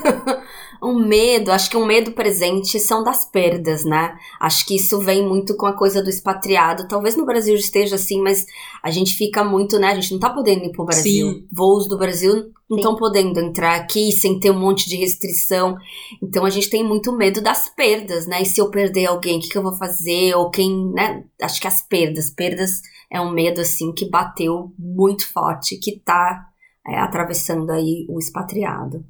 um 0.82 0.94
medo, 0.94 1.52
acho 1.52 1.68
que 1.68 1.76
um 1.76 1.84
medo 1.84 2.12
presente 2.12 2.78
são 2.80 3.04
das 3.04 3.24
perdas, 3.24 3.84
né? 3.84 4.16
Acho 4.40 4.66
que 4.66 4.76
isso 4.76 4.98
vem 5.00 5.26
muito 5.26 5.56
com 5.56 5.66
a 5.66 5.76
coisa 5.76 6.02
do 6.02 6.08
expatriado. 6.08 6.88
Talvez 6.88 7.16
no 7.16 7.26
Brasil 7.26 7.54
esteja 7.54 7.96
assim, 7.96 8.20
mas 8.22 8.46
a 8.82 8.90
gente 8.90 9.14
fica 9.14 9.44
muito, 9.44 9.78
né? 9.78 9.88
A 9.88 9.94
gente 9.94 10.12
não 10.12 10.18
tá 10.18 10.30
podendo 10.30 10.64
ir 10.64 10.72
pro 10.72 10.84
Brasil. 10.84 11.32
Sim. 11.32 11.46
Voos 11.52 11.86
do 11.86 11.98
Brasil 11.98 12.50
não 12.68 12.78
estão 12.78 12.96
podendo 12.96 13.38
entrar 13.40 13.74
aqui 13.74 14.12
sem 14.12 14.40
ter 14.40 14.50
um 14.50 14.58
monte 14.58 14.88
de 14.88 14.96
restrição. 14.96 15.76
Então 16.22 16.44
a 16.46 16.50
gente 16.50 16.70
tem 16.70 16.82
muito 16.82 17.12
medo 17.12 17.42
das 17.42 17.68
perdas, 17.68 18.26
né? 18.26 18.42
E 18.42 18.46
se 18.46 18.60
eu 18.60 18.70
perder 18.70 19.06
alguém, 19.06 19.38
o 19.38 19.40
que, 19.42 19.48
que 19.48 19.58
eu 19.58 19.62
vou 19.62 19.76
fazer? 19.76 20.34
Ou 20.34 20.50
quem, 20.50 20.92
né? 20.92 21.24
Acho 21.42 21.60
que 21.60 21.68
as 21.68 21.82
perdas. 21.82 22.30
Perdas 22.30 22.80
é 23.12 23.20
um 23.20 23.32
medo, 23.32 23.60
assim, 23.60 23.92
que 23.92 24.08
bateu 24.08 24.72
muito 24.78 25.30
forte, 25.30 25.76
que 25.76 25.98
tá 25.98 26.46
é, 26.86 26.98
atravessando 26.98 27.70
aí 27.70 28.06
o 28.08 28.18
expatriado. 28.18 29.04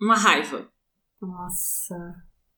Uma 0.00 0.16
raiva. 0.16 0.68
Nossa. 1.20 1.96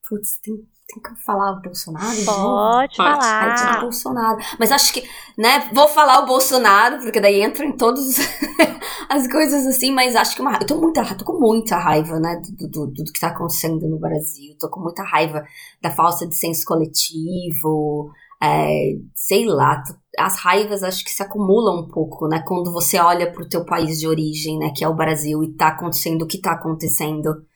Putz, 0.08 0.38
tem, 0.42 0.56
tem 0.56 1.02
que 1.02 1.22
falar 1.22 1.52
o 1.52 1.60
Bolsonaro? 1.60 2.24
Pode 2.24 2.96
falar. 2.96 3.74
Ai, 3.74 3.80
Bolsonaro. 3.80 4.38
Mas 4.58 4.72
acho 4.72 4.92
que, 4.92 5.06
né, 5.36 5.68
vou 5.72 5.86
falar 5.88 6.20
o 6.20 6.26
Bolsonaro, 6.26 6.98
porque 6.98 7.20
daí 7.20 7.42
entra 7.42 7.64
em 7.64 7.76
todas 7.76 8.16
as 9.08 9.28
coisas 9.28 9.66
assim, 9.66 9.92
mas 9.92 10.16
acho 10.16 10.34
que 10.34 10.40
uma, 10.40 10.58
eu 10.58 10.66
tô, 10.66 10.80
muita, 10.80 11.04
tô 11.14 11.24
com 11.24 11.38
muita 11.38 11.76
raiva, 11.76 12.18
né, 12.18 12.40
do, 12.56 12.68
do, 12.68 12.86
do, 12.86 13.12
que 13.12 13.20
tá 13.20 13.28
acontecendo 13.28 13.86
no 13.86 13.98
Brasil. 13.98 14.56
Tô 14.58 14.70
com 14.70 14.80
muita 14.80 15.02
raiva 15.02 15.44
da 15.82 15.90
falta 15.90 16.26
de 16.26 16.34
senso 16.34 16.64
coletivo, 16.64 18.10
é, 18.42 18.92
sei 19.14 19.44
lá, 19.44 19.82
as 20.18 20.38
raivas 20.38 20.82
acho 20.82 21.04
que 21.04 21.10
se 21.10 21.22
acumulam 21.22 21.80
um 21.80 21.88
pouco, 21.88 22.26
né? 22.28 22.42
Quando 22.46 22.72
você 22.72 22.98
olha 22.98 23.30
para 23.32 23.42
o 23.42 23.48
teu 23.48 23.64
país 23.64 24.00
de 24.00 24.06
origem, 24.06 24.58
né? 24.58 24.72
Que 24.74 24.84
é 24.84 24.88
o 24.88 24.94
Brasil, 24.94 25.42
e 25.42 25.54
tá 25.54 25.68
acontecendo 25.68 26.22
o 26.22 26.26
que 26.26 26.40
tá 26.40 26.52
acontecendo. 26.52 27.46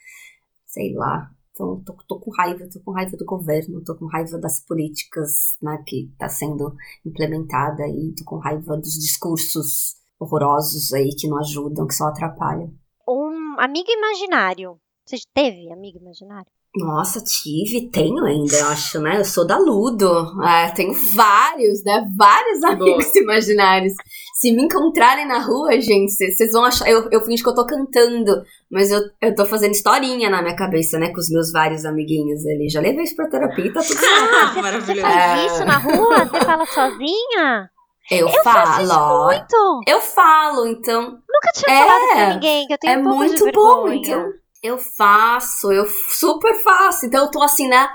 Sei 0.66 0.94
lá. 0.94 1.30
Então, 1.50 1.82
tô, 1.84 1.94
tô 2.08 2.18
com 2.18 2.30
raiva, 2.30 2.66
tô 2.72 2.80
com 2.80 2.92
raiva 2.92 3.16
do 3.16 3.24
governo, 3.26 3.84
tô 3.84 3.94
com 3.94 4.06
raiva 4.06 4.38
das 4.38 4.60
políticas, 4.60 5.56
né? 5.60 5.82
Que 5.86 6.10
tá 6.18 6.28
sendo 6.28 6.74
implementada 7.04 7.86
e 7.88 8.14
tô 8.14 8.24
com 8.24 8.38
raiva 8.38 8.76
dos 8.76 8.94
discursos 8.94 9.96
horrorosos 10.18 10.92
aí 10.92 11.10
que 11.14 11.28
não 11.28 11.38
ajudam, 11.38 11.86
que 11.86 11.94
só 11.94 12.06
atrapalham. 12.06 12.72
Um 13.06 13.58
amigo 13.58 13.90
imaginário. 13.90 14.78
Você 15.04 15.16
teve 15.34 15.70
amigo 15.72 15.98
imaginário? 15.98 16.50
Nossa, 16.74 17.22
tive, 17.22 17.90
tenho 17.90 18.24
ainda, 18.24 18.56
eu 18.56 18.68
acho, 18.68 18.98
né? 18.98 19.18
Eu 19.18 19.26
sou 19.26 19.46
da 19.46 19.58
Ludo. 19.58 20.08
É, 20.42 20.70
tenho 20.70 20.94
vários, 21.14 21.84
né? 21.84 22.10
Vários 22.16 22.62
amigos 22.62 23.12
Boa. 23.12 23.18
imaginários. 23.22 23.92
Se 24.40 24.50
me 24.52 24.62
encontrarem 24.62 25.26
na 25.28 25.38
rua, 25.38 25.78
gente, 25.78 26.12
vocês 26.12 26.50
vão 26.50 26.64
achar. 26.64 26.88
Eu, 26.88 27.10
eu 27.10 27.20
fingo 27.20 27.42
que 27.42 27.48
eu 27.48 27.54
tô 27.54 27.66
cantando, 27.66 28.42
mas 28.70 28.90
eu, 28.90 29.02
eu 29.20 29.34
tô 29.34 29.44
fazendo 29.44 29.72
historinha 29.72 30.30
na 30.30 30.40
minha 30.40 30.56
cabeça, 30.56 30.98
né? 30.98 31.12
Com 31.12 31.20
os 31.20 31.28
meus 31.30 31.52
vários 31.52 31.84
amiguinhos 31.84 32.40
ali. 32.46 32.70
Já 32.70 32.80
levei 32.80 33.04
isso 33.04 33.16
pra 33.16 33.28
terapia 33.28 33.66
e 33.66 33.72
tá 33.72 33.82
tudo 33.82 33.98
certo. 33.98 34.34
Ah, 34.34 34.80
Você 34.80 34.94
faz 34.94 35.40
é... 35.40 35.46
isso 35.46 35.64
na 35.66 35.76
rua? 35.76 36.24
Você 36.24 36.40
fala 36.40 36.64
sozinha? 36.64 37.70
Eu, 38.10 38.28
eu 38.28 38.42
falo. 38.42 39.26
muito. 39.26 39.80
Eu 39.86 40.00
falo, 40.00 40.66
então. 40.66 41.02
Nunca 41.02 41.52
tinha 41.54 41.74
é, 41.74 41.86
falado 41.86 42.08
pra 42.12 42.34
ninguém 42.34 42.66
que 42.66 42.72
eu 42.72 42.78
tenho 42.78 42.92
É 42.94 42.98
um 42.98 43.02
muito 43.02 43.52
bom, 43.52 43.88
então. 43.88 44.41
Eu 44.62 44.78
faço, 44.78 45.72
eu 45.72 45.84
super 45.88 46.54
faço. 46.62 47.04
Então 47.04 47.24
eu 47.24 47.30
tô 47.32 47.42
assim, 47.42 47.66
né? 47.66 47.88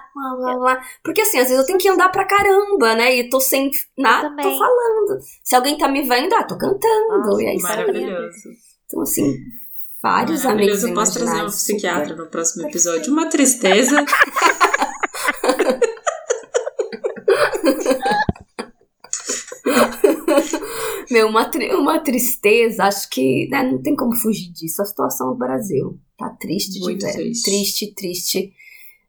Porque 1.01 1.21
assim, 1.21 1.39
às 1.39 1.47
vezes 1.47 1.59
eu 1.59 1.65
tenho 1.65 1.79
que 1.79 1.87
andar 1.87 2.09
pra 2.09 2.25
caramba, 2.25 2.93
né? 2.93 3.15
E 3.15 3.29
tô 3.29 3.39
sem 3.39 3.71
nada, 3.97 4.35
tô 4.35 4.57
falando. 4.57 5.17
Se 5.45 5.55
alguém 5.55 5.77
tá 5.77 5.87
me 5.87 6.01
vendo, 6.01 6.33
ah, 6.33 6.43
tô 6.43 6.57
cantando. 6.57 7.19
Nossa, 7.19 7.41
e 7.41 7.47
aí, 7.47 7.57
maravilhoso. 7.61 8.49
Então, 8.85 9.01
assim, 9.01 9.33
vários 10.03 10.45
amigos. 10.45 10.83
Eu 10.83 10.93
posso 10.93 11.13
trazer 11.13 11.41
um 11.41 11.45
psiquiatra 11.47 12.09
super. 12.09 12.23
no 12.23 12.29
próximo 12.29 12.67
episódio. 12.67 13.13
Uma 13.13 13.29
tristeza. 13.29 14.05
Meu, 21.09 21.29
uma, 21.29 21.45
tri 21.45 21.73
uma 21.73 21.99
tristeza, 21.99 22.83
acho 22.83 23.09
que 23.09 23.47
né, 23.49 23.63
não 23.63 23.81
tem 23.81 23.95
como 23.95 24.13
fugir 24.13 24.51
disso. 24.51 24.81
A 24.81 24.85
situação 24.85 25.29
do 25.29 25.37
Brasil 25.37 25.97
tá 26.17 26.29
triste 26.39 26.79
muito 26.79 26.99
de 26.99 27.05
ver. 27.05 27.13
Triste, 27.13 27.43
triste. 27.43 27.93
triste. 27.93 28.53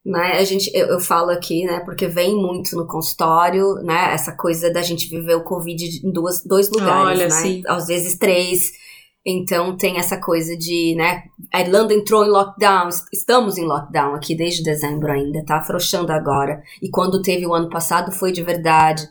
Né? 0.05 0.39
A 0.39 0.45
gente, 0.45 0.71
eu, 0.75 0.87
eu, 0.87 1.01
falo 1.01 1.31
aqui, 1.31 1.65
né, 1.65 1.81
porque 1.81 2.07
vem 2.07 2.35
muito 2.35 2.75
no 2.77 2.87
consultório, 2.87 3.75
né, 3.83 4.15
essa 4.15 4.33
coisa 4.33 4.73
da 4.73 4.81
gente 4.81 5.09
viver 5.09 5.35
o 5.35 5.45
Covid 5.45 6.01
em 6.03 6.11
duas, 6.11 6.43
dois 6.43 6.71
lugares, 6.71 7.21
Olha, 7.21 7.29
né? 7.29 7.31
Sim. 7.31 7.63
Às 7.67 7.89
vezes 7.89 8.19
três. 8.19 8.73
Então 9.27 9.77
tem 9.77 9.99
essa 9.99 10.17
coisa 10.17 10.57
de, 10.57 10.95
né, 10.95 11.25
a 11.53 11.61
Irlanda 11.61 11.93
entrou 11.93 12.25
em 12.25 12.31
lockdown, 12.31 12.89
estamos 13.13 13.59
em 13.59 13.67
lockdown 13.67 14.15
aqui 14.15 14.35
desde 14.35 14.63
dezembro 14.63 15.13
ainda, 15.13 15.45
tá 15.45 15.59
afrouxando 15.59 16.13
agora. 16.13 16.63
E 16.81 16.89
quando 16.89 17.21
teve 17.21 17.47
o 17.47 17.53
ano 17.53 17.69
passado 17.69 18.11
foi 18.11 18.33
de 18.33 18.43
verdade. 18.43 19.07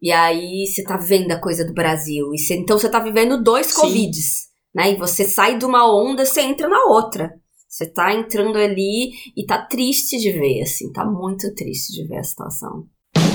E 0.00 0.12
aí 0.12 0.64
você 0.66 0.84
tá 0.84 0.96
vendo 0.96 1.32
a 1.32 1.40
coisa 1.40 1.64
do 1.64 1.74
Brasil. 1.74 2.26
E 2.32 2.54
então 2.54 2.78
você 2.78 2.88
tá 2.88 3.00
vivendo 3.00 3.42
dois. 3.42 3.72
Covids, 3.72 4.47
né? 4.78 4.92
E 4.92 4.96
você 4.96 5.24
sai 5.24 5.58
de 5.58 5.64
uma 5.64 5.92
onda, 5.92 6.24
você 6.24 6.40
entra 6.40 6.68
na 6.68 6.84
outra. 6.84 7.32
Você 7.68 7.84
tá 7.84 8.14
entrando 8.14 8.56
ali 8.56 9.10
e 9.36 9.44
tá 9.44 9.58
triste 9.58 10.16
de 10.16 10.30
ver, 10.30 10.62
assim, 10.62 10.92
tá 10.92 11.04
muito 11.04 11.52
triste 11.52 11.92
de 11.92 12.06
ver 12.06 12.18
a 12.18 12.22
situação. 12.22 12.84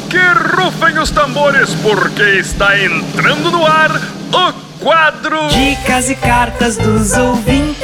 Que 0.10 0.18
rufem 0.56 0.98
os 0.98 1.12
tambores, 1.12 1.70
porque 1.76 2.40
está 2.40 2.80
entrando 2.82 3.52
no 3.52 3.66
ar 3.66 3.92
o 3.92 4.80
quadro 4.82 5.50
Dicas 5.50 6.10
e 6.10 6.16
Cartas 6.16 6.78
dos 6.78 7.12
Ouvintes. 7.12 7.84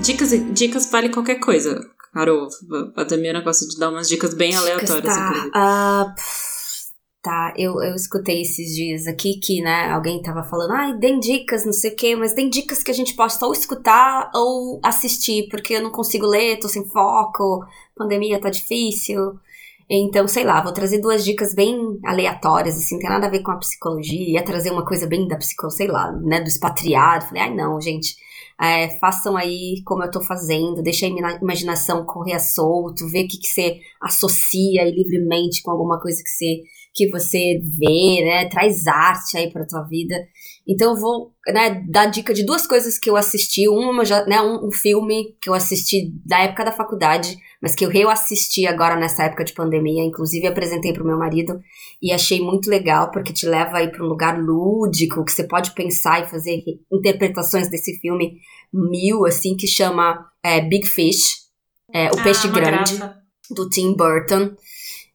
Dicas, 0.00 0.30
dicas 0.52 0.90
vale 0.90 1.10
qualquer 1.10 1.36
coisa, 1.36 1.80
Carol. 2.12 2.48
A 2.96 3.04
Damiana 3.04 3.40
gosta 3.40 3.66
de 3.68 3.78
dar 3.78 3.88
umas 3.88 4.08
dicas 4.08 4.34
bem 4.34 4.50
dicas 4.50 4.62
aleatórias. 4.64 5.14
Tá, 5.14 6.14
Tá, 7.22 7.54
eu, 7.56 7.80
eu 7.80 7.94
escutei 7.94 8.42
esses 8.42 8.74
dias 8.74 9.06
aqui 9.06 9.38
que, 9.38 9.62
né, 9.62 9.92
alguém 9.92 10.20
tava 10.20 10.42
falando, 10.42 10.72
ai, 10.72 10.98
deem 10.98 11.20
dicas, 11.20 11.64
não 11.64 11.72
sei 11.72 11.92
o 11.92 11.96
quê, 11.96 12.16
mas 12.16 12.32
tem 12.32 12.50
dicas 12.50 12.82
que 12.82 12.90
a 12.90 12.94
gente 12.94 13.14
possa 13.14 13.46
ou 13.46 13.52
escutar 13.52 14.28
ou 14.34 14.80
assistir, 14.82 15.48
porque 15.48 15.74
eu 15.74 15.82
não 15.82 15.92
consigo 15.92 16.26
ler, 16.26 16.58
tô 16.58 16.68
sem 16.68 16.84
foco, 16.84 17.64
pandemia 17.96 18.40
tá 18.40 18.50
difícil. 18.50 19.38
Então, 19.88 20.26
sei 20.26 20.42
lá, 20.42 20.60
vou 20.62 20.72
trazer 20.72 20.98
duas 20.98 21.24
dicas 21.24 21.54
bem 21.54 22.00
aleatórias, 22.04 22.76
assim, 22.76 22.98
tem 22.98 23.08
nada 23.08 23.28
a 23.28 23.30
ver 23.30 23.42
com 23.42 23.52
a 23.52 23.56
psicologia, 23.58 24.32
ia 24.32 24.44
trazer 24.44 24.72
uma 24.72 24.84
coisa 24.84 25.06
bem 25.06 25.28
da 25.28 25.36
psicologia, 25.36 25.76
sei 25.76 25.86
lá, 25.86 26.10
né, 26.10 26.40
do 26.40 26.48
expatriado. 26.48 27.26
Falei, 27.26 27.42
ai, 27.42 27.54
não, 27.54 27.80
gente, 27.80 28.16
é, 28.60 28.98
façam 28.98 29.36
aí 29.36 29.80
como 29.84 30.02
eu 30.02 30.10
tô 30.10 30.20
fazendo, 30.20 30.82
deixa 30.82 31.06
a 31.06 31.08
imaginação 31.40 32.04
correr 32.04 32.40
solto, 32.40 33.06
ver 33.06 33.26
o 33.26 33.28
que, 33.28 33.38
que 33.38 33.46
você 33.46 33.78
associa 34.00 34.82
aí 34.82 34.90
livremente 34.90 35.62
com 35.62 35.70
alguma 35.70 36.00
coisa 36.00 36.20
que 36.20 36.30
você 36.30 36.62
que 36.94 37.08
você 37.08 37.60
vê, 37.78 38.24
né? 38.24 38.48
Traz 38.48 38.86
arte 38.86 39.36
aí 39.36 39.50
pra 39.50 39.66
tua 39.66 39.82
vida. 39.82 40.14
Então 40.66 40.92
eu 40.92 41.00
vou 41.00 41.32
né, 41.48 41.82
dar 41.88 42.06
dica 42.06 42.32
de 42.32 42.44
duas 42.44 42.66
coisas 42.66 42.98
que 42.98 43.10
eu 43.10 43.16
assisti. 43.16 43.68
Uma, 43.68 44.04
já, 44.04 44.24
né, 44.26 44.40
um, 44.40 44.68
um, 44.68 44.70
filme 44.70 45.36
que 45.40 45.48
eu 45.48 45.54
assisti 45.54 46.12
da 46.24 46.40
época 46.40 46.64
da 46.64 46.72
faculdade, 46.72 47.36
mas 47.60 47.74
que 47.74 47.84
eu 47.84 47.88
reassisti 47.88 48.66
agora 48.66 48.96
nessa 48.96 49.24
época 49.24 49.44
de 49.44 49.54
pandemia. 49.54 50.04
Inclusive 50.04 50.46
apresentei 50.46 50.92
pro 50.92 51.06
meu 51.06 51.18
marido 51.18 51.60
e 52.00 52.12
achei 52.12 52.40
muito 52.40 52.68
legal, 52.68 53.10
porque 53.10 53.32
te 53.32 53.46
leva 53.46 53.78
aí 53.78 53.90
para 53.90 54.04
um 54.04 54.08
lugar 54.08 54.38
lúdico, 54.38 55.24
que 55.24 55.32
você 55.32 55.44
pode 55.44 55.72
pensar 55.72 56.22
e 56.22 56.30
fazer 56.30 56.62
interpretações 56.92 57.68
desse 57.70 57.98
filme 57.98 58.38
mil, 58.72 59.26
assim, 59.26 59.56
que 59.56 59.66
chama 59.66 60.26
é, 60.44 60.60
Big 60.60 60.86
Fish, 60.86 61.42
é, 61.92 62.10
O 62.10 62.18
ah, 62.18 62.22
Peixe 62.22 62.48
Grande, 62.48 62.98
do 63.50 63.68
Tim 63.68 63.94
Burton. 63.94 64.50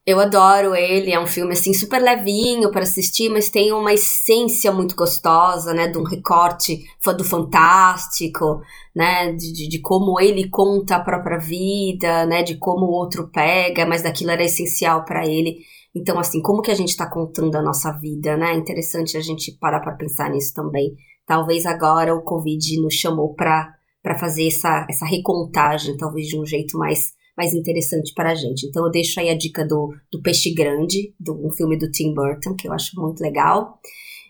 Eu 0.08 0.22
adoro 0.22 0.74
ele, 0.74 1.12
é 1.12 1.20
um 1.20 1.28
filme 1.28 1.52
assim 1.52 1.74
super 1.74 2.02
levinho 2.02 2.72
para 2.72 2.84
assistir, 2.84 3.28
mas 3.28 3.50
tem 3.50 3.74
uma 3.74 3.94
essência 3.94 4.72
muito 4.72 4.96
gostosa, 4.96 5.74
né, 5.74 5.90
de 5.90 5.98
um 5.98 6.04
recorte 6.04 6.86
do 7.18 7.26
fantástico, 7.26 8.62
né, 8.96 9.34
de, 9.34 9.68
de, 9.68 9.82
como 9.82 10.18
ele 10.18 10.50
conta 10.50 10.96
a 10.96 11.04
própria 11.04 11.38
vida, 11.38 12.26
né, 12.26 12.42
de 12.42 12.56
como 12.58 12.86
o 12.86 12.92
outro 12.92 13.30
pega, 13.30 13.86
mas 13.86 14.02
daquilo 14.02 14.32
era 14.32 14.46
essencial 14.46 15.04
para 15.04 15.28
ele. 15.28 15.58
Então, 15.94 16.18
assim, 16.18 16.42
como 16.42 16.62
que 16.62 16.72
a 16.72 16.76
gente 16.76 16.90
está 16.92 17.10
contando 17.10 17.58
a 17.58 17.62
nossa 17.62 17.92
vida, 17.92 18.38
né? 18.38 18.54
É 18.54 18.56
interessante 18.56 19.18
a 19.18 19.22
gente 19.22 19.58
parar 19.60 19.82
para 19.82 19.96
pensar 19.96 20.30
nisso 20.30 20.54
também. 20.54 20.96
Talvez 21.26 21.66
agora 21.66 22.16
o 22.16 22.22
Covid 22.22 22.82
nos 22.82 22.94
chamou 22.94 23.34
para 23.34 23.74
fazer 24.18 24.48
essa, 24.48 24.88
essa 24.90 25.06
recontagem, 25.06 25.98
talvez 25.98 26.28
de 26.28 26.40
um 26.40 26.46
jeito 26.46 26.78
mais 26.78 27.17
mais 27.38 27.54
interessante 27.54 28.14
para 28.14 28.32
a 28.32 28.36
gente. 28.36 28.66
Então 28.66 28.84
eu 28.86 28.92
deixo 28.92 29.20
aí 29.20 29.30
a 29.30 29.38
dica 29.38 29.66
do, 29.66 29.94
do 30.12 30.22
Peixe 30.22 30.54
Grande, 30.54 31.14
do 31.20 31.34
um 31.46 31.52
filme 31.52 31.78
do 31.78 31.92
Tim 31.92 32.14
Burton, 32.14 32.56
que 32.56 32.68
eu 32.68 32.74
acho 32.74 33.00
muito 33.00 33.22
legal. 33.22 33.80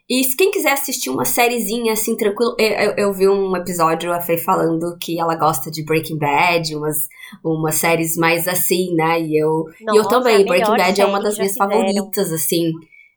E 0.10 0.24
se 0.24 0.38
quem 0.38 0.51
quiser 0.51 0.72
assistir 0.72 1.10
uma 1.10 1.26
sériezinha 1.26 1.91
assim, 1.91 2.16
tranquilo, 2.16 2.55
eu, 2.58 2.68
eu, 2.68 2.93
eu, 2.97 3.14
vi 3.14 3.28
um 3.28 3.55
episódio, 3.58 4.14
a 4.14 4.22
Fê 4.22 4.38
falando 4.38 4.97
que 4.97 5.20
ela 5.20 5.36
gosta 5.36 5.70
de 5.70 5.84
Breaking 5.84 6.18
Bad, 6.18 6.76
umas, 6.76 7.08
umas 7.43 7.76
séries 7.76 8.16
mais 8.16 8.47
assim, 8.47 8.93
né? 8.95 9.22
E 9.22 9.38
eu, 9.38 9.66
Nossa, 9.82 9.97
e 9.97 9.97
eu 9.97 10.08
também, 10.08 10.45
Breaking 10.45 10.78
Bad 10.78 11.01
é 11.01 11.05
uma 11.05 11.22
das 11.22 11.38
minhas 11.38 11.53
fizeram. 11.53 11.72
favoritas, 11.72 12.32
assim. 12.32 12.72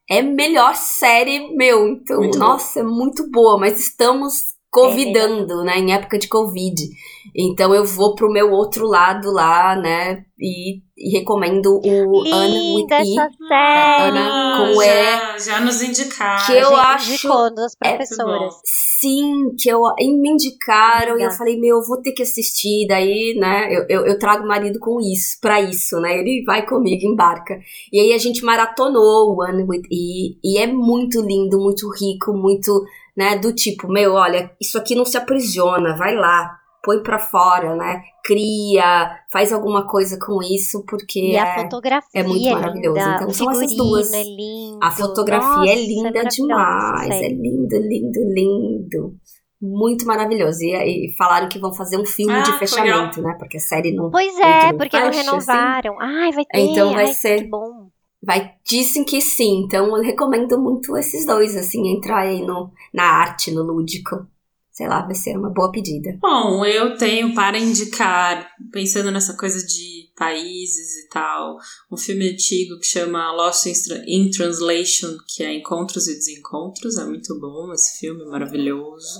É 0.08 0.20
melhor 0.20 0.74
série, 0.74 1.54
meu. 1.54 1.86
Então, 1.86 2.18
muito 2.18 2.36
nossa, 2.36 2.80
é 2.80 2.82
muito 2.82 3.30
boa, 3.30 3.56
mas 3.56 3.78
estamos 3.78 4.49
covidando, 4.70 5.62
é 5.62 5.64
né, 5.64 5.78
em 5.78 5.92
época 5.92 6.18
de 6.18 6.28
covid. 6.28 6.88
Então 7.34 7.74
eu 7.74 7.84
vou 7.84 8.14
pro 8.14 8.30
meu 8.30 8.52
outro 8.52 8.86
lado 8.86 9.30
lá, 9.32 9.76
né, 9.76 10.24
e, 10.38 10.80
e 10.96 11.18
recomendo 11.18 11.80
o 11.84 12.22
Linda 12.22 12.36
Anna 12.36 12.74
with 12.74 12.86
essa 12.90 13.02
E. 13.02 13.48
Série. 13.48 14.18
Ana 14.18 14.56
com 14.56 14.82
já, 14.82 15.36
E. 15.36 15.40
Já 15.40 15.60
nos 15.60 15.82
indicaram. 15.82 16.46
Que 16.46 16.52
eu 16.52 16.74
acho 16.74 17.54
das 17.54 17.74
professoras. 17.74 18.54
É, 18.54 18.58
sim, 18.64 19.54
que 19.58 19.68
eu 19.68 19.82
me 19.98 20.30
indicaram 20.30 21.18
e 21.18 21.22
eu 21.22 21.30
falei, 21.32 21.58
meu, 21.58 21.76
eu 21.76 21.86
vou 21.86 22.00
ter 22.00 22.12
que 22.12 22.22
assistir. 22.22 22.86
Daí, 22.88 23.34
né, 23.38 23.68
eu, 23.70 23.84
eu, 23.88 24.06
eu 24.06 24.18
trago 24.18 24.44
o 24.44 24.48
marido 24.48 24.78
com 24.78 24.98
isso, 25.00 25.38
para 25.40 25.60
isso, 25.60 26.00
né? 26.00 26.18
Ele 26.18 26.42
vai 26.46 26.64
comigo, 26.64 27.04
embarca. 27.04 27.58
E 27.92 28.00
aí 28.00 28.12
a 28.14 28.18
gente 28.18 28.42
maratonou 28.42 29.36
o 29.36 29.42
Anna 29.42 29.64
with 29.68 29.82
E 29.90 30.38
e 30.42 30.58
é 30.58 30.66
muito 30.66 31.20
lindo, 31.20 31.58
muito 31.60 31.90
rico, 31.92 32.32
muito 32.32 32.82
né? 33.20 33.36
Do 33.36 33.54
tipo, 33.54 33.86
meu, 33.86 34.14
olha, 34.14 34.50
isso 34.58 34.78
aqui 34.78 34.94
não 34.94 35.04
se 35.04 35.18
aprisiona, 35.18 35.94
vai 35.94 36.16
lá, 36.16 36.56
põe 36.82 37.02
para 37.02 37.18
fora, 37.18 37.76
né? 37.76 38.00
Cria, 38.24 39.10
faz 39.30 39.52
alguma 39.52 39.86
coisa 39.86 40.18
com 40.18 40.42
isso, 40.42 40.82
porque 40.88 41.32
e 41.32 41.36
a 41.36 41.60
fotografia 41.60 42.08
é 42.22 42.22
muito 42.22 42.48
é 42.48 42.54
maravilhoso. 42.54 42.98
Linda, 42.98 43.16
então 43.16 43.30
são 43.30 43.50
essas 43.50 43.76
duas. 43.76 44.10
É 44.10 44.22
lindo. 44.22 44.78
A 44.82 44.90
fotografia 44.90 45.50
é 45.50 45.54
Nossa, 45.54 45.70
é 45.70 45.86
linda 45.86 46.18
é 46.18 46.24
demais, 46.24 47.10
é 47.10 47.28
lindo, 47.28 47.76
lindo, 47.76 48.20
lindo. 48.34 49.14
Muito 49.60 50.06
maravilhoso. 50.06 50.62
E, 50.62 51.10
e 51.10 51.16
falaram 51.18 51.46
que 51.46 51.58
vão 51.58 51.74
fazer 51.74 51.98
um 51.98 52.06
filme 52.06 52.32
ah, 52.32 52.40
de 52.40 52.58
fechamento, 52.58 53.20
né? 53.20 53.36
Porque 53.38 53.58
a 53.58 53.60
série 53.60 53.92
não. 53.92 54.10
Pois 54.10 54.34
é, 54.38 54.72
porque 54.72 54.98
não 54.98 55.08
assim. 55.08 55.20
renovaram. 55.20 56.00
Assim. 56.00 56.14
Ai, 56.16 56.32
vai 56.32 56.44
ter. 56.46 56.58
Então 56.60 56.94
vai 56.94 57.04
ai, 57.04 57.12
ser. 57.12 57.42
Que 57.42 57.50
bom. 57.50 57.90
Vai, 58.22 58.52
dizem 58.64 59.02
que 59.02 59.20
sim, 59.20 59.64
então 59.64 59.96
eu 59.96 60.02
recomendo 60.02 60.60
muito 60.60 60.96
esses 60.96 61.24
dois, 61.24 61.56
assim, 61.56 61.88
entrar 61.88 62.20
aí 62.20 62.42
no, 62.42 62.70
na 62.92 63.04
arte, 63.04 63.50
no 63.50 63.62
lúdico. 63.62 64.26
Sei 64.70 64.86
lá, 64.88 65.02
vai 65.02 65.14
ser 65.14 65.36
uma 65.36 65.50
boa 65.50 65.70
pedida. 65.70 66.16
Bom, 66.20 66.64
eu 66.64 66.96
tenho 66.96 67.34
para 67.34 67.58
indicar, 67.58 68.48
pensando 68.72 69.10
nessa 69.10 69.36
coisa 69.36 69.66
de 69.66 70.10
países 70.16 71.04
e 71.04 71.08
tal, 71.08 71.56
um 71.90 71.96
filme 71.96 72.30
antigo 72.30 72.78
que 72.78 72.86
chama 72.86 73.32
Lost 73.32 73.66
in 74.06 74.30
Translation, 74.30 75.16
que 75.26 75.42
é 75.42 75.54
Encontros 75.54 76.06
e 76.06 76.14
Desencontros. 76.14 76.98
É 76.98 77.04
muito 77.04 77.38
bom 77.40 77.72
esse 77.72 77.98
filme, 77.98 78.24
maravilhoso. 78.26 79.18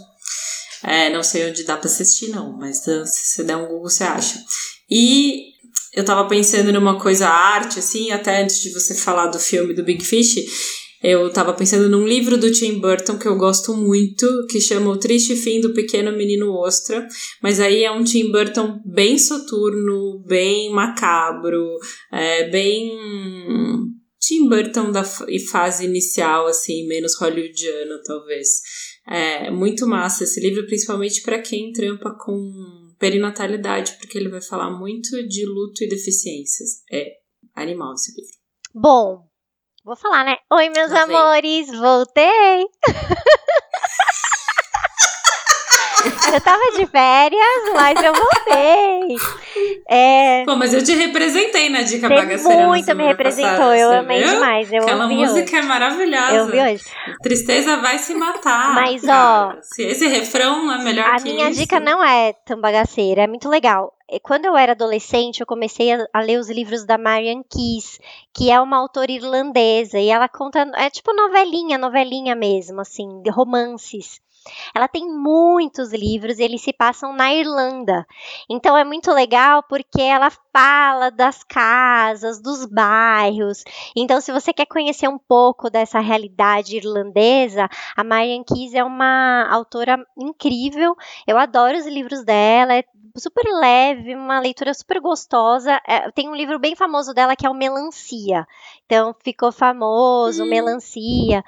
É, 0.83 1.11
não 1.11 1.23
sei 1.23 1.51
onde 1.51 1.65
dá 1.65 1.77
para 1.77 1.87
assistir, 1.87 2.29
não, 2.29 2.57
mas 2.57 2.79
se 2.79 3.07
você 3.07 3.45
der 3.45 3.57
um 3.57 3.67
Google, 3.67 3.91
você 3.91 4.05
acha. 4.05 4.43
E 4.91 5.50
eu 5.95 6.05
tava 6.05 6.29
pensando 6.29 6.73
numa 6.73 6.99
coisa 7.01 7.29
arte, 7.29 7.79
assim, 7.79 8.11
até 8.11 8.43
antes 8.43 8.61
de 8.61 8.73
você 8.73 8.95
falar 8.95 9.27
do 9.27 9.39
filme 9.39 9.75
do 9.75 9.83
Big 9.83 10.05
Fish, 10.05 10.37
eu 11.03 11.31
tava 11.33 11.55
pensando 11.55 11.89
num 11.89 12.07
livro 12.07 12.37
do 12.37 12.53
Tim 12.53 12.79
Burton 12.79 13.19
que 13.19 13.27
eu 13.27 13.37
gosto 13.37 13.75
muito, 13.75 14.27
que 14.51 14.61
chama 14.61 14.91
O 14.91 14.99
Triste 14.99 15.35
Fim 15.35 15.61
do 15.61 15.73
Pequeno 15.73 16.13
Menino 16.13 16.53
Ostra, 16.53 17.07
mas 17.43 17.59
aí 17.59 17.85
é 17.85 17.91
um 17.91 18.05
Tim 18.05 18.31
Burton 18.31 18.79
bem 18.85 19.19
soturno, 19.19 20.23
bem 20.27 20.71
macabro, 20.71 21.67
é, 22.13 22.51
bem 22.51 22.91
Tim 24.21 24.47
Burton 24.47 24.93
da 24.93 25.03
fase 25.03 25.87
inicial, 25.87 26.47
assim, 26.47 26.87
menos 26.87 27.17
hollywoodiano, 27.19 28.03
talvez. 28.05 28.49
É 29.09 29.51
muito 29.51 29.87
massa 29.87 30.25
esse 30.25 30.39
livro, 30.39 30.67
principalmente 30.67 31.23
para 31.23 31.41
quem 31.41 31.73
trampa 31.73 32.15
com 32.23 32.53
perinatalidade, 33.01 33.97
porque 33.99 34.17
ele 34.19 34.29
vai 34.29 34.43
falar 34.43 34.71
muito 34.71 35.27
de 35.27 35.47
luto 35.47 35.83
e 35.83 35.89
deficiências. 35.89 36.83
É 36.93 37.15
animal 37.57 37.95
esse 37.95 38.15
livro. 38.15 38.37
Bom, 38.75 39.27
vou 39.83 39.97
falar, 39.97 40.23
né? 40.25 40.37
Oi, 40.53 40.69
meus 40.69 40.93
amores, 40.93 41.69
voltei! 41.77 42.67
eu 46.33 46.41
tava 46.43 46.63
de 46.77 46.87
férias, 46.87 47.73
mas 47.75 48.01
eu 48.05 48.13
voltei. 48.13 49.17
É... 49.89 50.45
Pô, 50.45 50.57
mas 50.57 50.73
eu 50.73 50.83
te 50.83 50.93
representei 50.93 51.69
na 51.69 51.83
Dica 51.83 52.09
Você 52.09 52.15
Bagaceira. 52.15 52.67
muito 52.67 52.95
me 52.97 53.05
representou, 53.07 53.51
passada, 53.51 53.79
eu 53.79 53.93
amei 53.93 54.23
viu? 54.23 54.31
demais. 54.31 54.73
Eu 54.73 54.83
Aquela 54.83 55.07
música 55.09 55.43
hoje. 55.43 55.57
é 55.57 55.63
maravilhosa. 55.63 56.35
Eu 56.35 56.47
vi 56.47 56.61
hoje. 56.61 56.85
Tristeza 57.23 57.77
vai 57.79 57.99
se 57.99 58.15
matar. 58.15 58.75
Mas, 58.75 59.03
cara. 59.03 59.57
ó, 59.57 59.61
Se 59.63 59.83
esse 59.83 60.07
refrão 60.07 60.71
é 60.73 60.83
melhor 60.85 61.07
A 61.11 61.17
que 61.17 61.25
minha 61.25 61.51
isso. 61.51 61.61
dica 61.61 61.81
não 61.81 62.03
é 62.03 62.33
tão 62.47 62.61
bagaceira, 62.61 63.23
é 63.23 63.27
muito 63.27 63.49
legal. 63.49 63.93
E 64.13 64.19
Quando 64.21 64.45
eu 64.47 64.57
era 64.57 64.73
adolescente, 64.73 65.41
eu 65.41 65.47
comecei 65.47 65.93
a, 65.93 66.05
a 66.13 66.21
ler 66.21 66.39
os 66.39 66.51
livros 66.51 66.85
da 66.85 66.99
Marian 66.99 67.43
Keyes, 67.49 67.99
que 68.35 68.51
é 68.51 68.61
uma 68.61 68.77
autora 68.79 69.11
irlandesa, 69.13 69.99
e 69.99 70.09
ela 70.09 70.29
conta, 70.29 70.69
é 70.77 70.91
tipo 70.91 71.13
novelinha, 71.15 71.79
novelinha 71.79 72.35
mesmo, 72.35 72.81
assim, 72.81 73.23
de 73.23 73.31
romances. 73.31 74.21
Ela 74.75 74.89
tem 74.89 75.07
muitos 75.09 75.93
livros 75.93 76.39
e 76.39 76.43
eles 76.43 76.63
se 76.63 76.73
passam 76.73 77.13
na 77.13 77.33
Irlanda. 77.33 78.07
Então 78.49 78.77
é 78.77 78.85
muito 78.85 79.13
legal 79.13 79.63
porque 79.63 80.01
ela 80.01 80.31
fala 80.53 81.11
das 81.11 81.43
casas, 81.43 82.41
dos 82.41 82.65
bairros. 82.67 83.63
Então, 83.97 84.21
se 84.21 84.33
você 84.33 84.53
quer 84.53 84.67
conhecer 84.67 85.09
um 85.09 85.19
pouco 85.19 85.71
dessa 85.71 86.01
realidade 86.01 86.77
irlandesa, 86.77 87.69
a 87.97 88.03
Marian 88.05 88.43
Keyes 88.45 88.75
é 88.75 88.83
uma 88.85 89.47
autora 89.51 90.05
incrível. 90.19 90.97
Eu 91.27 91.39
adoro 91.39 91.77
os 91.79 91.87
livros 91.87 92.25
dela, 92.25 92.75
é 92.75 92.85
super 93.17 93.45
leve, 93.61 94.15
uma 94.15 94.41
leitura 94.41 94.73
super 94.75 95.01
gostosa. 95.01 95.81
É, 95.87 96.11
tem 96.13 96.29
um 96.29 96.35
livro 96.35 96.59
bem 96.59 96.75
famoso 96.77 97.13
dela 97.13 97.37
que 97.37 97.47
é 97.47 97.51
o 97.51 97.55
Melancia. 97.55 98.47
Então, 98.87 99.15
ficou 99.23 99.53
famoso, 99.53 100.45
Hum. 100.45 100.49
Melancia. 100.49 101.45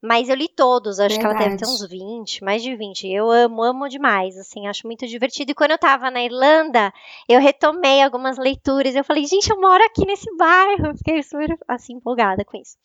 Mas 0.00 0.28
eu 0.28 0.36
li 0.36 0.48
todos, 0.48 1.00
acho 1.00 1.18
que 1.18 1.24
ela 1.24 1.34
deve 1.34 1.56
ter 1.56 1.66
Verdade. 1.66 1.72
uns 1.72 1.88
20, 1.88 2.44
mais 2.44 2.62
de 2.62 2.76
20. 2.76 3.08
Eu 3.08 3.28
amo, 3.30 3.62
amo 3.62 3.88
demais, 3.88 4.38
assim, 4.38 4.68
acho 4.68 4.86
muito 4.86 5.06
divertido. 5.08 5.50
E 5.50 5.54
quando 5.54 5.72
eu 5.72 5.78
tava 5.78 6.08
na 6.08 6.22
Irlanda, 6.22 6.92
eu 7.28 7.40
retomei 7.40 8.00
algumas 8.00 8.38
leituras. 8.38 8.94
Eu 8.94 9.02
falei, 9.02 9.26
gente, 9.26 9.50
eu 9.50 9.60
moro 9.60 9.82
aqui 9.84 10.06
nesse 10.06 10.32
bairro. 10.36 10.96
Fiquei 10.96 11.20
super, 11.22 11.58
assim, 11.66 11.94
empolgada 11.94 12.44
com 12.44 12.56
isso. 12.56 12.76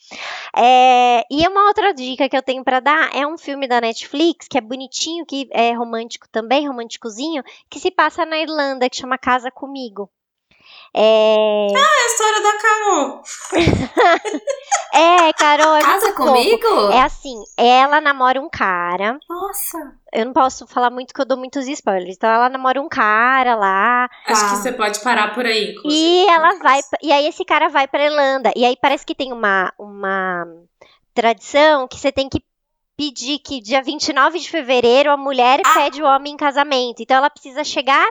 É, 0.58 1.24
e 1.30 1.48
uma 1.48 1.68
outra 1.68 1.94
dica 1.94 2.28
que 2.28 2.36
eu 2.36 2.42
tenho 2.42 2.64
pra 2.64 2.80
dar 2.80 3.16
é 3.16 3.28
um 3.28 3.38
filme 3.38 3.68
da 3.68 3.80
Netflix, 3.80 4.48
que 4.48 4.58
é 4.58 4.62
bonitinho, 4.62 5.26
que 5.26 5.48
é 5.52 5.72
romântico 5.72 6.28
também, 6.30 6.68
românticozinho, 6.68 7.44
que 7.70 7.80
se 7.80 7.92
passa 7.92 8.26
na 8.26 8.40
Irlanda, 8.40 8.90
que 8.90 8.98
chama 8.98 9.20
Casa 9.20 9.52
Comigo. 9.52 10.10
É, 10.96 11.68
É 11.74 11.80
a 11.80 12.06
história 12.06 12.42
da 12.44 12.54
Carol. 12.60 13.24
é 14.94 15.34
Carol, 15.34 15.76
é 15.76 15.82
Casa 15.82 16.14
comigo? 16.14 16.92
É 16.92 17.02
assim, 17.02 17.36
ela 17.58 18.00
namora 18.00 18.40
um 18.42 18.50
cara. 18.50 19.18
Nossa. 19.28 19.78
Eu 20.12 20.26
não 20.28 20.34
posso 20.34 20.68
falar 20.68 20.90
muito 20.92 21.14
que 21.14 21.20
eu 21.20 21.26
dou 21.26 21.38
muitos 21.38 21.68
spoilers. 21.68 22.16
Então 22.16 22.30
ela 22.30 22.48
namora 22.50 22.80
um 22.82 22.88
cara 22.90 23.56
lá. 23.56 24.08
Acho 24.28 24.42
Tá. 24.42 24.50
que 24.50 24.56
você 24.58 24.72
pode 24.72 25.00
parar 25.00 25.34
por 25.34 25.46
aí, 25.46 25.72
inclusive. 25.72 26.00
E 26.04 26.28
ela 26.28 26.56
vai. 26.60 26.80
E 27.02 27.12
aí 27.12 27.28
esse 27.28 27.44
cara 27.44 27.70
vai 27.70 27.88
pra 27.88 28.06
Irlanda. 28.06 28.52
E 28.56 28.64
aí 28.64 28.78
parece 28.80 29.06
que 29.06 29.16
tem 29.16 29.34
uma, 29.34 29.74
uma 29.80 30.46
tradição 31.14 31.88
que 31.88 31.98
você 31.98 32.12
tem 32.12 32.30
que 32.30 32.44
pedir 32.96 33.40
que 33.40 33.60
dia 33.60 33.82
29 33.82 34.38
de 34.38 34.50
fevereiro 34.52 35.10
a 35.12 35.18
mulher 35.18 35.60
Ah. 35.66 35.74
pede 35.74 36.04
o 36.04 36.06
homem 36.06 36.34
em 36.34 36.38
casamento. 36.38 37.02
Então 37.02 37.18
ela 37.18 37.30
precisa 37.32 37.64
chegar. 37.64 38.08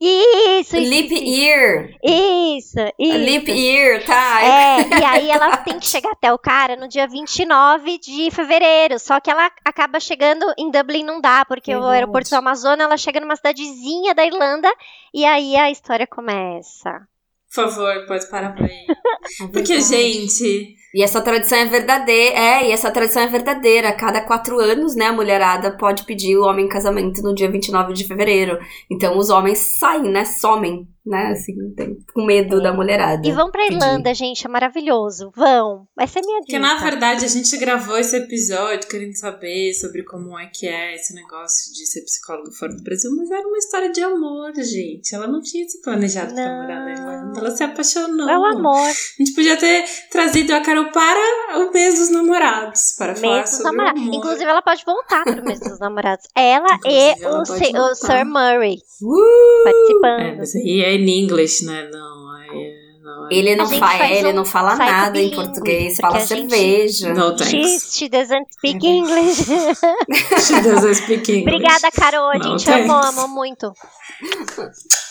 Isso, 0.00 0.76
isso. 0.76 0.90
Lip 0.90 1.14
isso, 1.14 1.42
Ear. 1.42 1.90
Isso, 2.02 2.78
isso. 2.98 3.18
Lip 3.18 3.50
Ear, 3.50 4.04
tá. 4.04 4.42
É, 4.44 5.00
e 5.00 5.04
aí 5.04 5.30
ela 5.30 5.56
tem 5.64 5.78
que 5.78 5.86
chegar 5.86 6.10
até 6.12 6.32
o 6.32 6.38
cara 6.38 6.76
no 6.76 6.86
dia 6.86 7.08
29 7.08 7.98
de 7.98 8.30
fevereiro. 8.30 8.98
Só 8.98 9.18
que 9.20 9.30
ela 9.30 9.50
acaba 9.64 9.98
chegando 9.98 10.44
em 10.58 10.70
Dublin 10.70 11.02
não 11.02 11.20
dá, 11.20 11.44
porque 11.46 11.74
o 11.74 11.84
aeroporto 11.84 12.28
do 12.28 12.36
Amazonas, 12.36 12.84
ela 12.84 12.96
chega 12.98 13.20
numa 13.20 13.36
cidadezinha 13.36 14.14
da 14.14 14.24
Irlanda 14.24 14.70
e 15.14 15.24
aí 15.24 15.56
a 15.56 15.70
história 15.70 16.06
começa. 16.06 17.06
favor, 17.50 18.06
pode 18.06 18.28
parar 18.28 18.54
pra 18.54 18.66
ir. 18.66 18.86
Porque, 19.50 19.80
gente, 19.80 20.76
E 20.96 21.02
essa 21.02 21.20
tradição 21.20 21.58
é 21.58 21.66
verdadeira, 21.66 22.34
é, 22.38 22.68
e 22.68 22.72
essa 22.72 22.90
tradição 22.90 23.22
é 23.22 23.26
verdadeira. 23.26 23.90
A 23.90 23.92
cada 23.92 24.22
quatro 24.22 24.58
anos, 24.58 24.96
né, 24.96 25.08
a 25.08 25.12
mulherada 25.12 25.76
pode 25.76 26.04
pedir 26.04 26.36
o 26.38 26.44
homem 26.44 26.64
em 26.64 26.68
casamento 26.70 27.20
no 27.22 27.34
dia 27.34 27.50
29 27.50 27.92
de 27.92 28.04
fevereiro. 28.06 28.58
Então 28.90 29.18
os 29.18 29.28
homens 29.28 29.58
saem, 29.78 30.10
né, 30.10 30.24
somem, 30.24 30.88
né, 31.04 31.32
assim, 31.32 31.52
tem- 31.76 31.98
com 32.14 32.24
medo 32.24 32.62
da 32.62 32.72
mulherada. 32.72 33.28
E 33.28 33.30
vão 33.30 33.50
pra. 33.50 33.66
Irlanda, 33.66 34.14
gente, 34.14 34.46
é 34.46 34.48
maravilhoso. 34.48 35.30
Vão. 35.36 35.86
Vai 35.94 36.06
ser 36.08 36.20
minha 36.22 36.38
Porque 36.38 36.52
dica. 36.56 36.66
na 36.66 36.76
verdade 36.76 37.24
a 37.26 37.28
gente 37.28 37.54
gravou 37.58 37.98
esse 37.98 38.16
episódio 38.16 38.88
querendo 38.88 39.14
saber 39.18 39.74
sobre 39.74 40.02
como 40.02 40.38
é 40.38 40.46
que 40.46 40.66
é 40.66 40.94
esse 40.94 41.14
negócio 41.14 41.72
de 41.74 41.84
ser 41.86 42.00
psicólogo 42.04 42.50
fora 42.52 42.74
do 42.74 42.82
Brasil, 42.82 43.10
mas 43.16 43.30
era 43.30 43.46
uma 43.46 43.58
história 43.58 43.92
de 43.92 44.00
amor, 44.00 44.52
gente. 44.54 45.14
Ela 45.14 45.26
não 45.26 45.42
tinha 45.42 45.68
se 45.68 45.80
planejado 45.82 46.32
pra 46.34 46.44
Não. 46.44 46.62
morar 46.62 46.80
na 46.84 46.92
Irlanda. 46.92 47.38
Ela 47.38 47.50
se 47.50 47.62
apaixonou. 47.62 48.28
É 48.30 48.38
o 48.38 48.44
amor. 48.46 48.78
A 48.86 48.92
gente 49.22 49.34
podia 49.34 49.56
ter 49.58 49.84
trazido 50.10 50.54
a 50.54 50.60
Carol 50.60 50.85
para 50.92 51.58
o 51.58 51.72
mês 51.72 51.98
dos 51.98 52.10
namorados, 52.10 52.94
para 52.98 53.14
falar 53.14 53.36
Mês 53.36 53.50
dos 53.50 53.58
sobre 53.58 53.70
namorados. 53.76 54.00
o 54.02 54.04
amor. 54.04 54.14
Inclusive, 54.16 54.44
ela 54.50 54.62
pode 54.62 54.84
voltar 54.84 55.24
pro 55.24 55.44
mês 55.44 55.60
dos 55.60 55.78
namorados. 55.78 56.26
Ela 56.36 56.66
Inclusive, 56.74 57.14
e 57.20 57.22
ela 57.24 57.40
o, 57.40 57.44
Se- 57.46 57.78
o. 57.78 57.94
Sir 57.94 58.24
Murray 58.24 58.76
Uh! 59.02 59.64
participando. 59.64 60.42
É, 60.42 60.58
aí 60.58 60.80
é 60.84 60.94
em 60.94 61.20
inglês, 61.24 61.62
né? 61.62 61.88
Não, 61.92 62.36
é- 62.42 62.86
não, 63.02 63.26
é- 63.30 63.34
Ele 63.34 63.54
não, 63.56 63.64
A 63.64 63.68
gente 63.68 63.78
faz, 63.80 63.98
faz 63.98 64.18
ele 64.18 64.28
um 64.28 64.32
não 64.34 64.44
fala 64.44 64.74
nada 64.76 65.20
em 65.20 65.30
português, 65.30 65.96
fala 65.98 66.16
a 66.16 66.18
gente- 66.20 66.50
cerveja. 66.50 67.14
No 67.14 67.38
She, 67.38 67.60
thanks. 67.62 67.96
she 67.96 68.08
doesn't 68.08 68.46
speak 68.52 68.86
English. 68.86 69.44
She 70.46 70.60
doesn't 70.60 70.94
speak 70.96 71.30
English. 71.32 71.42
Obrigada, 71.56 71.90
Carol. 71.92 72.30
A 72.30 72.38
gente 72.38 72.70
amou, 72.70 73.00
thanks. 73.00 73.18
amou 73.18 73.28
muito. 73.28 73.72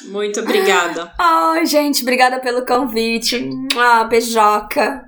Muito 0.09 0.39
obrigada. 0.41 1.11
Ai, 1.19 1.65
gente, 1.65 2.01
obrigada 2.01 2.39
pelo 2.39 2.65
convite. 2.65 3.49
Ah, 3.77 4.03
beijoca. 4.03 5.03